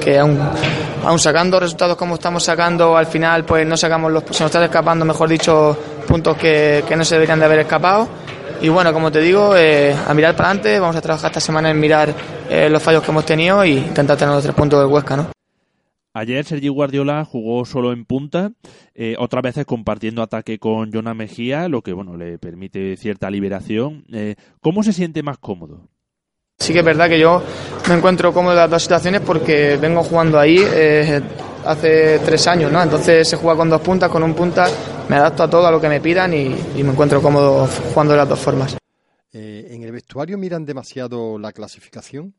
que 0.01 0.19
aún, 0.19 0.39
aún 1.05 1.19
sacando 1.19 1.59
resultados 1.59 1.97
como 1.97 2.15
estamos 2.15 2.45
sacando, 2.45 2.97
al 2.97 3.07
final 3.07 3.45
pues 3.45 3.67
no 3.67 3.77
sacamos 3.77 4.13
los, 4.13 4.23
se 4.31 4.45
nos 4.45 4.55
está 4.55 4.65
escapando, 4.65 5.05
mejor 5.05 5.29
dicho, 5.29 5.77
puntos 6.07 6.37
que, 6.37 6.85
que 6.87 6.95
no 6.95 7.05
se 7.05 7.17
deberían 7.17 7.41
de 7.41 7.45
haber 7.47 7.59
escapado. 7.61 8.09
Y 8.61 8.69
bueno, 8.69 8.93
como 8.93 9.13
te 9.13 9.21
digo, 9.21 9.57
eh, 9.57 9.95
a 9.95 10.13
mirar 10.15 10.35
para 10.35 10.51
adelante, 10.51 10.81
vamos 10.81 10.97
a 10.97 11.01
trabajar 11.01 11.31
esta 11.31 11.41
semana 11.41 11.71
en 11.71 11.79
mirar 11.79 12.13
eh, 12.51 12.69
los 12.69 12.83
fallos 12.83 13.05
que 13.05 13.11
hemos 13.13 13.25
tenido 13.25 13.65
y 13.65 13.75
intentar 13.75 14.17
tener 14.17 14.35
los 14.35 14.43
tres 14.43 14.55
puntos 14.55 14.81
del 14.81 14.91
Huesca, 14.91 15.17
¿no? 15.17 15.29
Ayer 16.13 16.45
Sergi 16.45 16.67
Guardiola 16.67 17.25
jugó 17.25 17.65
solo 17.65 17.93
en 17.93 18.05
punta, 18.05 18.51
eh, 18.95 19.15
otras 19.19 19.43
veces 19.43 19.65
compartiendo 19.65 20.23
ataque 20.23 20.59
con 20.59 20.91
Jonah 20.93 21.15
Mejía, 21.15 21.69
lo 21.69 21.83
que 21.83 21.93
bueno 21.93 22.17
le 22.17 22.39
permite 22.39 22.97
cierta 22.97 23.31
liberación. 23.31 24.05
¿Cómo 24.61 24.83
se 24.83 24.93
siente 24.93 25.23
más 25.23 25.39
cómodo? 25.39 25.89
Sí 26.59 26.73
que 26.73 26.81
es 26.81 26.85
verdad 26.85 27.09
que 27.09 27.21
yo 27.21 27.41
me 27.89 27.95
encuentro 27.95 28.33
cómodo 28.33 28.55
en 28.55 28.59
las 28.59 28.71
dos 28.71 28.83
situaciones 28.83 29.21
porque 29.21 29.77
vengo 29.77 30.03
jugando 30.03 30.41
ahí 30.41 30.59
hace 31.65 32.21
tres 32.25 32.47
años, 32.47 32.71
¿no? 32.73 32.83
Entonces 32.83 33.29
se 33.29 33.37
juega 33.37 33.57
con 33.57 33.71
dos 33.71 33.81
puntas, 33.81 34.11
con 34.11 34.23
un 34.23 34.35
punta, 34.35 34.69
me 35.09 35.17
adapto 35.17 35.43
a 35.43 35.51
todo, 35.51 35.67
a 35.67 35.71
lo 35.71 35.81
que 35.81 35.89
me 35.89 36.01
pidan 36.01 36.33
y, 36.35 36.55
y 36.77 36.83
me 36.83 36.93
encuentro 36.93 37.21
cómodo 37.21 37.69
jugando 37.93 38.13
de 38.13 38.19
las 38.19 38.29
dos 38.29 38.39
formas. 38.39 38.77
Eh, 39.33 39.69
¿En 39.71 39.83
el 39.83 39.93
vestuario 39.93 40.39
miran 40.39 40.65
demasiado 40.65 41.39
la 41.39 41.53
clasificación? 41.53 42.35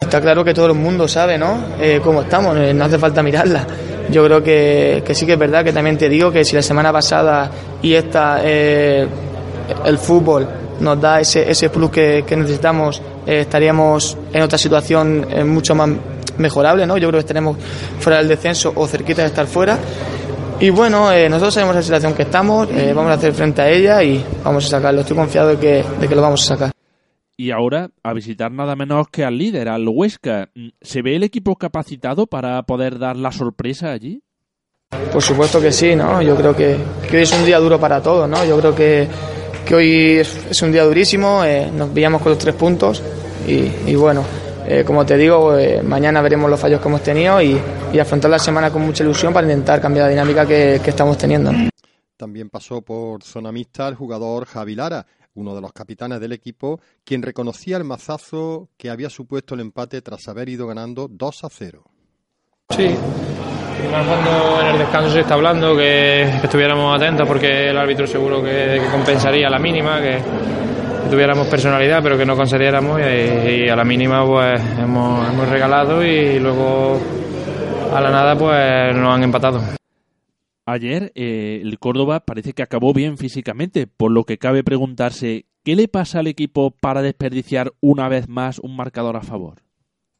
Está 0.00 0.20
claro 0.20 0.44
que 0.44 0.52
todo 0.52 0.66
el 0.66 0.74
mundo 0.74 1.08
sabe, 1.08 1.38
¿no? 1.38 1.58
Eh, 1.80 2.00
cómo 2.04 2.22
estamos, 2.22 2.56
eh, 2.58 2.74
no 2.74 2.84
hace 2.84 2.98
falta 2.98 3.22
mirarla. 3.22 3.66
Yo 4.10 4.24
creo 4.24 4.42
que, 4.42 5.02
que, 5.04 5.14
sí 5.14 5.24
que 5.24 5.32
es 5.32 5.38
verdad 5.38 5.64
que 5.64 5.72
también 5.72 5.96
te 5.96 6.08
digo 6.08 6.30
que 6.30 6.44
si 6.44 6.54
la 6.54 6.62
semana 6.62 6.92
pasada 6.92 7.50
y 7.80 7.94
esta 7.94 8.40
eh, 8.42 9.06
el 9.84 9.98
fútbol 9.98 10.46
nos 10.80 11.00
da 11.00 11.20
ese, 11.20 11.50
ese 11.50 11.70
plus 11.70 11.90
que, 11.90 12.22
que 12.26 12.36
necesitamos, 12.36 13.00
estaríamos 13.24 14.18
en 14.32 14.42
otra 14.42 14.58
situación 14.58 15.26
mucho 15.46 15.74
más 15.74 15.88
mejorable, 16.38 16.86
¿no? 16.86 16.96
Yo 16.96 17.08
creo 17.08 17.18
que 17.18 17.24
estaremos 17.24 17.56
fuera 17.98 18.18
del 18.18 18.28
descenso 18.28 18.72
o 18.74 18.86
cerquita 18.86 19.22
de 19.22 19.28
estar 19.28 19.46
fuera. 19.46 19.78
Y 20.60 20.70
bueno, 20.70 21.10
eh, 21.12 21.28
nosotros 21.28 21.54
sabemos 21.54 21.74
la 21.74 21.82
situación 21.82 22.14
que 22.14 22.22
estamos, 22.22 22.68
eh, 22.70 22.92
vamos 22.94 23.10
a 23.10 23.14
hacer 23.14 23.32
frente 23.32 23.60
a 23.60 23.70
ella 23.70 24.02
y 24.02 24.24
vamos 24.44 24.66
a 24.66 24.68
sacarlo. 24.68 25.00
Estoy 25.00 25.16
confiado 25.16 25.48
de 25.50 25.58
que, 25.58 25.84
de 26.00 26.08
que 26.08 26.14
lo 26.14 26.22
vamos 26.22 26.42
a 26.44 26.54
sacar. 26.54 26.72
Y 27.36 27.50
ahora 27.50 27.90
a 28.02 28.12
visitar 28.12 28.52
nada 28.52 28.76
menos 28.76 29.08
que 29.08 29.24
al 29.24 29.36
líder, 29.36 29.68
al 29.68 29.88
Huesca. 29.88 30.50
¿Se 30.80 31.02
ve 31.02 31.16
el 31.16 31.24
equipo 31.24 31.56
capacitado 31.56 32.26
para 32.28 32.62
poder 32.62 32.98
dar 32.98 33.16
la 33.16 33.32
sorpresa 33.32 33.90
allí? 33.90 34.22
Por 35.12 35.20
supuesto 35.20 35.60
que 35.60 35.72
sí, 35.72 35.96
¿no? 35.96 36.22
Yo 36.22 36.36
creo 36.36 36.54
que, 36.54 36.76
que 37.10 37.16
hoy 37.16 37.22
es 37.24 37.32
un 37.32 37.44
día 37.44 37.58
duro 37.58 37.80
para 37.80 38.00
todos, 38.00 38.28
¿no? 38.28 38.44
Yo 38.44 38.58
creo 38.60 38.74
que, 38.74 39.08
que 39.66 39.74
hoy 39.74 39.92
es, 40.20 40.46
es 40.50 40.62
un 40.62 40.70
día 40.70 40.84
durísimo, 40.84 41.44
eh, 41.44 41.68
nos 41.72 41.90
pillamos 41.90 42.22
con 42.22 42.30
los 42.30 42.38
tres 42.38 42.54
puntos 42.54 43.02
y, 43.46 43.90
y 43.90 43.94
bueno, 43.96 44.24
eh, 44.66 44.84
como 44.84 45.04
te 45.04 45.16
digo, 45.16 45.56
eh, 45.56 45.82
mañana 45.82 46.22
veremos 46.22 46.48
los 46.50 46.58
fallos 46.58 46.80
que 46.80 46.88
hemos 46.88 47.02
tenido 47.02 47.40
y, 47.42 47.60
y, 47.92 47.98
afrontar 47.98 48.30
la 48.30 48.38
semana 48.38 48.70
con 48.70 48.82
mucha 48.82 49.04
ilusión 49.04 49.32
para 49.32 49.46
intentar 49.46 49.80
cambiar 49.80 50.06
la 50.06 50.10
dinámica 50.10 50.46
que, 50.46 50.80
que 50.82 50.90
estamos 50.90 51.18
teniendo. 51.18 51.52
También 52.16 52.48
pasó 52.48 52.80
por 52.80 53.22
zona 53.22 53.52
mixta 53.52 53.88
el 53.88 53.94
jugador 53.94 54.46
Javi 54.46 54.74
Lara, 54.74 55.04
uno 55.34 55.54
de 55.54 55.60
los 55.60 55.72
capitanes 55.72 56.20
del 56.20 56.32
equipo, 56.32 56.80
quien 57.04 57.22
reconocía 57.22 57.76
el 57.76 57.84
mazazo 57.84 58.70
que 58.76 58.88
había 58.88 59.10
supuesto 59.10 59.54
el 59.54 59.60
empate 59.60 60.00
tras 60.00 60.28
haber 60.28 60.48
ido 60.48 60.66
ganando 60.66 61.08
2 61.10 61.44
a 61.44 61.48
0. 61.50 61.84
Sí, 62.70 62.96
más 63.90 64.06
cuando 64.06 64.60
en 64.62 64.66
el 64.68 64.78
descanso 64.78 65.10
se 65.10 65.20
está 65.20 65.34
hablando 65.34 65.76
que, 65.76 66.38
que 66.40 66.46
estuviéramos 66.46 66.96
atentos 66.96 67.28
porque 67.28 67.68
el 67.68 67.76
árbitro 67.76 68.06
seguro 68.06 68.42
que, 68.42 68.80
que 68.82 68.88
compensaría 68.90 69.50
la 69.50 69.58
mínima, 69.58 70.00
que, 70.00 70.18
tuviéramos 71.10 71.46
personalidad 71.48 72.02
pero 72.02 72.16
que 72.18 72.26
no 72.26 72.36
concediéramos 72.36 73.00
y, 73.00 73.64
y 73.64 73.68
a 73.68 73.76
la 73.76 73.84
mínima 73.84 74.24
pues 74.26 74.60
hemos, 74.78 75.28
hemos 75.28 75.48
regalado 75.48 76.04
y 76.04 76.38
luego 76.38 76.98
a 77.94 78.00
la 78.00 78.10
nada 78.10 78.36
pues 78.36 78.96
nos 78.96 79.14
han 79.14 79.22
empatado. 79.22 79.60
Ayer 80.66 81.12
eh, 81.14 81.60
el 81.62 81.78
Córdoba 81.78 82.20
parece 82.20 82.54
que 82.54 82.62
acabó 82.62 82.94
bien 82.94 83.18
físicamente, 83.18 83.86
por 83.86 84.10
lo 84.10 84.24
que 84.24 84.38
cabe 84.38 84.64
preguntarse 84.64 85.44
¿qué 85.64 85.76
le 85.76 85.88
pasa 85.88 86.20
al 86.20 86.26
equipo 86.26 86.70
para 86.70 87.02
desperdiciar 87.02 87.72
una 87.80 88.08
vez 88.08 88.28
más 88.28 88.58
un 88.58 88.76
marcador 88.76 89.16
a 89.16 89.22
favor? 89.22 89.60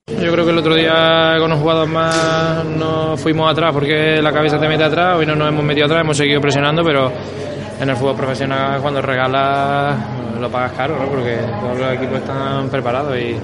Yo 0.07 0.33
creo 0.33 0.45
que 0.45 0.51
el 0.51 0.59
otro 0.59 0.75
día 0.75 1.37
con 1.39 1.51
los 1.51 1.59
jugadores 1.61 1.91
más 1.91 2.65
nos 2.65 3.21
fuimos 3.21 3.51
atrás 3.51 3.73
porque 3.73 4.21
la 4.21 4.33
cabeza 4.33 4.59
te 4.59 4.69
mete 4.69 4.85
atrás, 4.85 5.17
hoy 5.19 5.25
no 5.25 5.35
nos 5.35 5.49
hemos 5.49 5.65
metido 5.65 5.87
atrás, 5.87 6.03
hemos 6.03 6.17
seguido 6.17 6.41
presionando, 6.41 6.83
pero 6.85 7.11
en 7.81 7.89
el 7.89 7.97
fútbol 7.97 8.17
profesional 8.17 8.81
cuando 8.81 9.03
regalas 9.03 9.97
lo 10.41 10.51
pagas 10.51 10.73
caro, 10.73 10.99
¿no? 10.99 11.07
porque 11.07 11.39
todos 11.61 11.79
los 11.79 11.93
equipos 11.95 12.19
están 12.19 12.69
preparados 12.69 13.17
y 13.17 13.37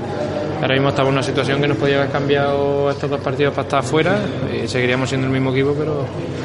ahora 0.60 0.74
mismo 0.74 0.90
estamos 0.90 1.08
en 1.08 1.14
una 1.14 1.22
situación 1.22 1.60
que 1.60 1.68
nos 1.68 1.76
podía 1.76 1.98
haber 1.98 2.10
cambiado 2.10 2.90
estos 2.90 3.08
dos 3.08 3.20
partidos 3.20 3.54
para 3.54 3.66
estar 3.66 3.80
afuera 3.80 4.18
y 4.52 4.68
seguiríamos 4.68 5.08
siendo 5.08 5.26
el 5.26 5.32
mismo 5.32 5.50
equipo, 5.50 5.74
pero 5.78 6.04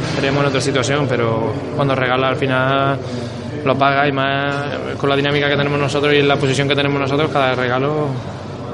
estaríamos 0.10 0.43
en 0.43 0.48
otra 0.48 0.62
situación, 0.62 1.08
pero 1.10 1.54
cuando 1.76 1.95
regalas 1.95 2.32
al 2.32 2.38
final 2.38 3.00
lo 3.65 3.78
pagas 3.78 4.08
y 4.08 4.12
más 4.12 4.95
con 4.98 5.10
la 5.10 5.15
dinámica 5.15 5.50
que 5.50 5.58
tenemos 5.58 5.80
nosotros 5.80 6.13
y 6.13 6.21
la 6.21 6.38
posición 6.38 6.67
que 6.67 6.76
tenemos 6.76 7.00
nosotros, 7.00 7.32
cada 7.32 7.56
regalo 7.56 8.08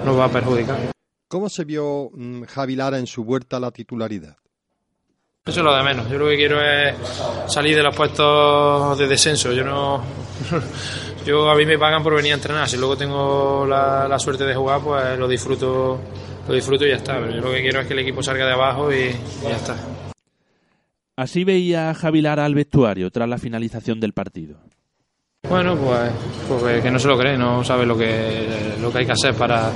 nos 0.05 0.19
va 0.19 0.25
a 0.25 0.29
perjudicar. 0.29 0.77
¿Cómo 1.27 1.47
se 1.47 1.63
vio 1.63 2.09
mmm, 2.13 2.43
Javi 2.43 2.75
Lara 2.75 2.99
en 2.99 3.07
su 3.07 3.23
vuelta 3.23 3.57
a 3.57 3.59
la 3.59 3.71
titularidad? 3.71 4.35
Eso 5.43 5.59
es 5.59 5.65
lo 5.65 5.75
de 5.75 5.83
menos. 5.83 6.07
Yo 6.07 6.19
lo 6.19 6.27
que 6.27 6.35
quiero 6.35 6.61
es 6.61 6.95
salir 7.47 7.75
de 7.75 7.81
los 7.81 7.95
puestos 7.95 8.97
de 8.97 9.07
descenso. 9.07 9.51
Yo 9.51 9.63
no. 9.63 10.03
Yo 11.25 11.49
a 11.49 11.55
mí 11.55 11.65
me 11.65 11.79
pagan 11.79 12.03
por 12.03 12.15
venir 12.15 12.33
a 12.33 12.35
entrenar. 12.35 12.69
Si 12.69 12.77
luego 12.77 12.95
tengo 12.95 13.65
la, 13.65 14.07
la 14.07 14.19
suerte 14.19 14.43
de 14.43 14.53
jugar, 14.53 14.81
pues 14.81 15.17
lo 15.17 15.27
disfruto, 15.27 15.99
lo 16.47 16.53
disfruto 16.53 16.85
y 16.85 16.89
ya 16.89 16.97
está. 16.97 17.19
Pero 17.19 17.31
yo 17.31 17.41
lo 17.41 17.51
que 17.51 17.61
quiero 17.61 17.81
es 17.81 17.87
que 17.87 17.93
el 17.93 17.99
equipo 17.99 18.21
salga 18.21 18.45
de 18.45 18.53
abajo 18.53 18.91
y, 18.91 19.05
y 19.05 19.43
ya 19.43 19.55
está. 19.55 19.75
Así 21.15 21.43
veía 21.43 21.93
Javi 21.93 22.21
Lara 22.21 22.45
al 22.45 22.55
vestuario 22.55 23.11
tras 23.11 23.27
la 23.27 23.37
finalización 23.37 23.99
del 23.99 24.13
partido. 24.13 24.57
Bueno, 25.47 25.75
pues, 25.75 26.11
pues 26.47 26.81
que 26.81 26.91
no 26.91 26.99
se 26.99 27.07
lo 27.07 27.17
cree, 27.17 27.37
no 27.37 27.63
sabe 27.63 27.85
lo 27.85 27.97
que, 27.97 28.75
lo 28.79 28.91
que 28.91 28.99
hay 28.99 29.05
que 29.05 29.11
hacer 29.11 29.33
para, 29.33 29.71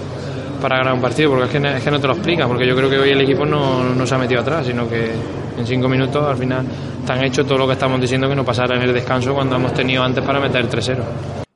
para 0.65 0.78
ganar 0.78 0.95
un 0.95 1.01
partido, 1.01 1.30
porque 1.30 1.45
es 1.45 1.51
que, 1.51 1.78
es 1.78 1.84
que, 1.84 1.91
no 1.91 1.99
te 1.99 2.08
lo 2.08 2.13
explica, 2.13 2.47
porque 2.47 2.65
yo 2.65 2.75
creo 2.75 2.89
que 2.89 2.97
hoy 2.97 3.12
el 3.12 3.21
equipo 3.21 3.45
no, 3.45 3.84
no, 3.84 4.08
se 4.08 4.15
ha 4.15 4.17
metido 4.17 4.41
atrás, 4.41 4.65
sino 4.65 4.89
que 4.89 5.12
en 5.60 5.67
cinco 5.67 5.88
minutos 5.88 6.28
al 6.28 6.38
final 6.38 6.65
te 7.06 7.13
han 7.13 7.23
hecho 7.23 7.45
todo 7.45 7.60
lo 7.60 7.67
que 7.67 7.73
estamos 7.73 8.01
diciendo 8.01 8.28
que 8.28 8.36
no 8.36 8.43
pasara 8.43 8.75
en 8.75 8.82
el 8.82 8.91
descanso 8.91 9.36
cuando 9.36 9.58
hemos 9.58 9.75
tenido 9.75 10.01
antes 10.01 10.23
para 10.25 10.39
meter 10.39 10.62
el 10.62 10.67
3-0. 10.67 11.04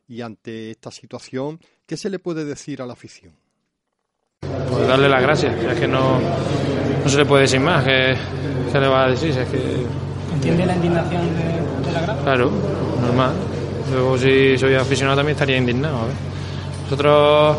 Y 0.09 0.21
ante 0.21 0.69
esta 0.69 0.91
situación, 0.91 1.59
¿qué 1.87 1.97
se 1.97 2.11
le 2.11 2.19
puede 2.19 2.45
decir 2.45 2.83
a 2.83 2.85
la 2.85 2.93
afición? 2.93 3.33
Pues 4.41 4.87
darle 4.87 5.09
las 5.09 5.23
gracias, 5.23 5.55
es 5.55 5.79
que 5.79 5.87
no, 5.87 6.19
no 7.03 7.09
se 7.09 7.17
le 7.17 7.25
puede 7.25 7.41
decir 7.41 7.61
más, 7.61 7.83
que, 7.83 8.15
que 8.71 8.79
le 8.79 8.87
va 8.87 9.05
a 9.05 9.09
decir, 9.09 9.31
es 9.31 9.49
que... 9.49 9.85
¿Entiende 10.35 10.67
la 10.67 10.75
indignación 10.75 11.23
de, 11.35 11.87
de 11.87 11.91
la 11.93 12.01
grada? 12.01 12.21
Claro, 12.21 12.51
normal. 13.01 13.31
Luego 13.91 14.19
si 14.19 14.55
soy 14.55 14.75
aficionado 14.75 15.17
también 15.17 15.33
estaría 15.33 15.57
indignado. 15.57 15.97
¿eh? 15.97 16.83
Nosotros 16.83 17.57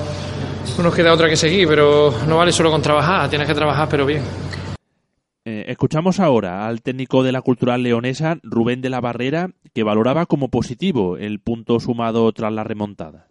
no 0.76 0.84
nos 0.84 0.94
queda 0.94 1.12
otra 1.12 1.28
que 1.28 1.36
seguir, 1.36 1.68
pero 1.68 2.12
no 2.26 2.36
vale 2.36 2.52
solo 2.52 2.70
con 2.70 2.82
trabajar, 2.82 3.28
tienes 3.28 3.48
que 3.48 3.54
trabajar 3.54 3.88
pero 3.90 4.06
bien. 4.06 4.22
Eh, 5.44 5.64
escuchamos 5.68 6.20
ahora 6.20 6.66
al 6.66 6.82
técnico 6.82 7.22
de 7.22 7.32
la 7.32 7.42
Cultural 7.42 7.82
Leonesa, 7.82 8.38
Rubén 8.42 8.82
de 8.82 8.90
la 8.90 9.00
Barrera, 9.00 9.50
que 9.74 9.82
valoraba 9.82 10.26
como 10.26 10.48
positivo 10.48 11.16
el 11.16 11.40
punto 11.40 11.80
sumado 11.80 12.30
tras 12.32 12.52
la 12.52 12.62
remontada. 12.62 13.28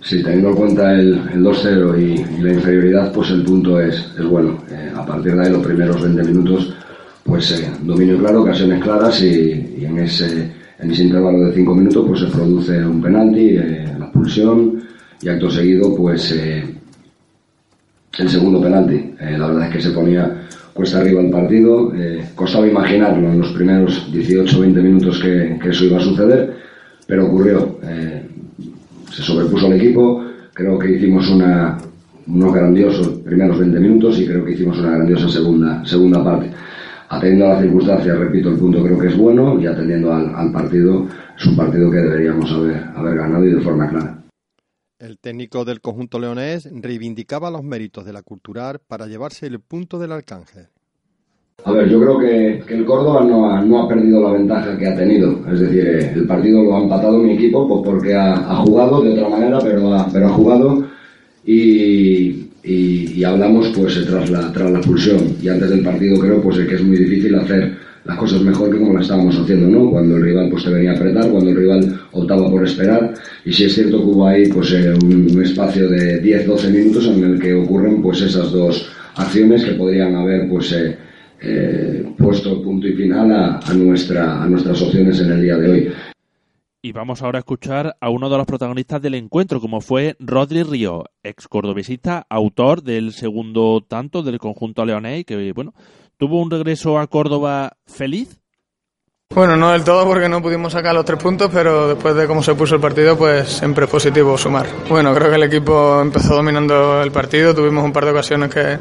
Sí, 0.00 0.22
teniendo 0.22 0.50
en 0.50 0.56
cuenta 0.56 0.92
el, 0.92 1.12
el 1.32 1.42
2-0 1.42 1.98
y, 1.98 2.38
y, 2.38 2.42
la 2.42 2.52
inferioridad, 2.52 3.12
pues 3.12 3.30
el 3.30 3.44
punto 3.44 3.80
es, 3.80 3.96
es 4.18 4.24
bueno. 4.26 4.58
Eh, 4.70 4.92
a 4.94 5.06
partir 5.06 5.34
de 5.36 5.46
ahí, 5.46 5.52
los 5.52 5.64
primeros 5.64 6.02
20 6.02 6.24
minutos, 6.24 6.74
pues 7.24 7.50
eh, 7.52 7.70
dominio 7.82 8.18
claro, 8.18 8.42
ocasiones 8.42 8.82
claras 8.82 9.22
y, 9.22 9.76
y 9.78 9.84
en, 9.84 9.98
ese, 9.98 10.52
en 10.80 10.90
ese 10.90 11.04
intervalo 11.04 11.46
de 11.46 11.54
5 11.54 11.74
minutos 11.74 12.04
pues 12.06 12.20
se 12.20 12.26
produce 12.26 12.84
un 12.84 13.00
penalti, 13.00 13.56
eh, 13.56 13.94
la 13.96 14.06
expulsión 14.06 14.81
y 15.22 15.28
acto 15.28 15.50
seguido 15.50 15.94
pues 15.94 16.34
el 18.18 18.28
segundo 18.28 18.60
penalti. 18.60 19.14
Eh, 19.20 19.36
la 19.38 19.46
verdad 19.46 19.68
es 19.68 19.74
que 19.74 19.80
se 19.80 19.90
ponía 19.90 20.42
cuesta 20.72 20.98
arriba 20.98 21.20
el 21.20 21.30
partido. 21.30 21.92
Eh, 21.94 22.24
costaba 22.34 22.66
imaginarlo 22.66 23.28
en 23.28 23.38
los 23.38 23.52
primeros 23.52 24.12
18-20 24.12 24.82
minutos 24.82 25.20
que, 25.20 25.58
eso 25.68 25.84
iba 25.84 25.98
a 25.98 26.02
suceder, 26.02 26.54
pero 27.06 27.26
ocurrió. 27.26 27.78
Eh, 27.82 28.26
se 29.10 29.22
sobrepuso 29.22 29.66
el 29.66 29.74
equipo. 29.74 30.24
Creo 30.52 30.78
que 30.78 30.92
hicimos 30.92 31.28
una, 31.30 31.78
unos 32.26 32.54
grandiosos 32.54 33.08
primeros 33.24 33.58
20 33.58 33.80
minutos 33.80 34.18
y 34.20 34.26
creo 34.26 34.44
que 34.44 34.52
hicimos 34.52 34.78
una 34.78 34.96
grandiosa 34.96 35.28
segunda, 35.28 35.84
segunda 35.84 36.22
parte. 36.22 36.50
Atendiendo 37.08 37.46
a 37.46 37.48
las 37.50 37.62
circunstancias, 37.62 38.18
repito, 38.18 38.50
el 38.50 38.56
punto 38.56 38.82
creo 38.82 38.98
que 38.98 39.08
es 39.08 39.16
bueno 39.16 39.60
y 39.60 39.66
atendiendo 39.66 40.14
al, 40.14 40.34
al 40.34 40.50
partido, 40.50 41.06
es 41.36 41.46
un 41.46 41.56
partido 41.56 41.90
que 41.90 41.98
deberíamos 41.98 42.50
haber, 42.52 42.84
haber 42.94 43.16
ganado 43.16 43.44
y 43.44 43.52
de 43.52 43.60
forma 43.60 43.88
clara. 43.88 44.21
El 45.02 45.18
técnico 45.18 45.64
del 45.64 45.80
conjunto 45.80 46.20
leonés 46.20 46.68
reivindicaba 46.72 47.50
los 47.50 47.64
méritos 47.64 48.04
de 48.04 48.12
la 48.12 48.22
cultural 48.22 48.78
para 48.86 49.08
llevarse 49.08 49.48
el 49.48 49.58
punto 49.58 49.98
del 49.98 50.12
Arcángel. 50.12 50.68
A 51.64 51.72
ver, 51.72 51.88
yo 51.88 52.00
creo 52.00 52.18
que, 52.20 52.72
el 52.72 52.84
Córdoba 52.84 53.24
no 53.24 53.50
ha, 53.50 53.60
no 53.62 53.82
ha, 53.82 53.88
perdido 53.88 54.22
la 54.22 54.30
ventaja 54.30 54.78
que 54.78 54.86
ha 54.86 54.94
tenido. 54.94 55.44
Es 55.52 55.58
decir, 55.58 55.88
eh, 55.88 56.12
el 56.14 56.24
partido 56.24 56.62
lo 56.62 56.76
ha 56.76 56.82
empatado 56.84 57.18
mi 57.18 57.32
equipo 57.32 57.66
pues 57.66 57.82
porque 57.84 58.14
ha, 58.14 58.54
jugado 58.64 59.02
de 59.02 59.14
otra 59.14 59.28
manera, 59.28 59.58
pero 59.60 59.92
ha, 59.92 60.06
pero 60.06 60.28
ha 60.28 60.32
jugado 60.34 60.84
y, 61.44 62.41
y, 62.64 63.24
hablamos 63.24 63.68
pues 63.68 64.04
tras 64.06 64.30
la, 64.30 64.52
tras 64.52 64.70
la 64.70 64.78
expulsión. 64.78 65.36
Y 65.40 65.48
antes 65.48 65.70
del 65.70 65.82
partido 65.82 66.18
creo 66.18 66.40
pues 66.40 66.58
que 66.58 66.74
es 66.74 66.82
muy 66.82 66.96
difícil 66.96 67.34
hacer 67.34 67.76
las 68.04 68.18
cosas 68.18 68.42
mejor 68.42 68.70
que 68.70 68.78
como 68.78 68.94
las 68.94 69.02
estábamos 69.02 69.38
haciendo, 69.38 69.68
¿no? 69.68 69.90
Cuando 69.90 70.16
el 70.16 70.22
rival 70.22 70.48
pues 70.50 70.64
te 70.64 70.70
venía 70.70 70.92
a 70.92 70.96
apretar, 70.96 71.28
cuando 71.30 71.50
el 71.50 71.56
rival 71.56 72.00
optaba 72.12 72.50
por 72.50 72.64
esperar 72.64 73.14
y 73.44 73.52
si 73.52 73.64
es 73.64 73.74
cierto 73.74 73.98
que 73.98 74.06
hubo 74.06 74.26
ahí 74.26 74.48
pues 74.48 74.72
eh, 74.72 74.92
un, 74.92 75.40
espacio 75.42 75.88
de 75.88 76.22
10-12 76.22 76.70
minutos 76.70 77.06
en 77.06 77.24
el 77.24 77.40
que 77.40 77.54
ocurren 77.54 78.02
pues 78.02 78.20
esas 78.22 78.50
dos 78.50 78.90
acciones 79.16 79.64
que 79.64 79.72
podrían 79.72 80.16
haber 80.16 80.48
pues 80.48 80.72
eh, 80.72 80.96
eh, 81.42 82.04
puesto 82.18 82.60
punto 82.62 82.86
y 82.88 82.92
final 82.92 83.32
a, 83.32 83.74
nuestra, 83.74 84.42
a 84.42 84.48
nuestras 84.48 84.80
opciones 84.82 85.20
en 85.20 85.32
el 85.32 85.42
día 85.42 85.56
de 85.56 85.68
hoy. 85.68 85.88
Y 86.84 86.90
vamos 86.92 87.22
ahora 87.22 87.38
a 87.38 87.40
escuchar 87.40 87.96
a 88.00 88.10
uno 88.10 88.28
de 88.28 88.36
los 88.36 88.46
protagonistas 88.46 89.00
del 89.00 89.14
encuentro, 89.14 89.60
como 89.60 89.80
fue 89.80 90.16
Rodri 90.18 90.64
Río, 90.64 91.04
ex 91.22 91.46
cordobesista, 91.46 92.26
autor 92.28 92.82
del 92.82 93.12
segundo 93.12 93.84
tanto 93.86 94.24
del 94.24 94.38
conjunto 94.38 94.84
leonés, 94.84 95.24
que 95.24 95.52
bueno, 95.52 95.74
¿Tuvo 96.22 96.40
un 96.40 96.52
regreso 96.52 97.00
a 97.00 97.08
Córdoba 97.08 97.72
feliz? 97.84 98.38
Bueno, 99.34 99.56
no 99.56 99.72
del 99.72 99.82
todo 99.82 100.06
porque 100.06 100.28
no 100.28 100.40
pudimos 100.40 100.72
sacar 100.72 100.94
los 100.94 101.04
tres 101.04 101.20
puntos, 101.20 101.50
pero 101.52 101.88
después 101.88 102.14
de 102.14 102.28
cómo 102.28 102.44
se 102.44 102.54
puso 102.54 102.76
el 102.76 102.80
partido, 102.80 103.18
pues 103.18 103.48
siempre 103.48 103.86
es 103.86 103.90
positivo 103.90 104.38
sumar. 104.38 104.66
Bueno, 104.88 105.12
creo 105.12 105.30
que 105.30 105.34
el 105.34 105.42
equipo 105.42 106.00
empezó 106.00 106.36
dominando 106.36 107.02
el 107.02 107.10
partido, 107.10 107.52
tuvimos 107.56 107.82
un 107.82 107.92
par 107.92 108.04
de 108.04 108.12
ocasiones 108.12 108.54
que, 108.54 108.78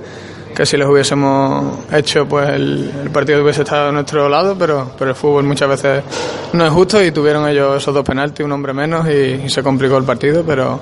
que 0.53 0.65
si 0.65 0.77
les 0.77 0.87
hubiésemos 0.87 1.91
hecho, 1.91 2.27
pues 2.27 2.49
el, 2.49 3.09
partido 3.13 3.43
hubiese 3.43 3.63
estado 3.63 3.89
a 3.89 3.91
nuestro 3.91 4.29
lado, 4.29 4.55
pero, 4.57 4.91
pero 4.97 5.11
el 5.11 5.15
fútbol 5.15 5.43
muchas 5.43 5.69
veces 5.69 6.03
no 6.53 6.65
es 6.65 6.71
justo 6.71 7.03
y 7.03 7.11
tuvieron 7.11 7.47
ellos 7.47 7.81
esos 7.81 7.93
dos 7.93 8.03
penaltis, 8.05 8.45
un 8.45 8.51
hombre 8.51 8.73
menos 8.73 9.07
y, 9.07 9.43
y 9.45 9.49
se 9.49 9.63
complicó 9.63 9.97
el 9.97 10.03
partido, 10.03 10.43
pero, 10.45 10.79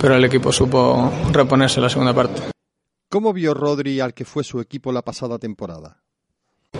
pero 0.00 0.16
el 0.16 0.24
equipo 0.24 0.52
supo 0.52 1.12
reponerse 1.32 1.80
en 1.80 1.84
la 1.84 1.90
segunda 1.90 2.14
parte. 2.14 2.42
¿Cómo 3.08 3.32
vio 3.32 3.52
Rodri 3.52 4.00
al 4.00 4.14
que 4.14 4.24
fue 4.24 4.42
su 4.42 4.60
equipo 4.60 4.90
la 4.90 5.02
pasada 5.02 5.38
temporada? 5.38 5.98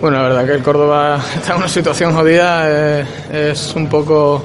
Bueno, 0.01 0.17
la 0.17 0.23
verdad 0.23 0.45
que 0.45 0.53
el 0.53 0.63
Córdoba 0.63 1.21
está 1.35 1.53
en 1.53 1.59
una 1.59 1.67
situación 1.67 2.13
jodida, 2.13 3.01
eh, 3.01 3.05
es 3.51 3.73
un 3.75 3.87
poco 3.87 4.43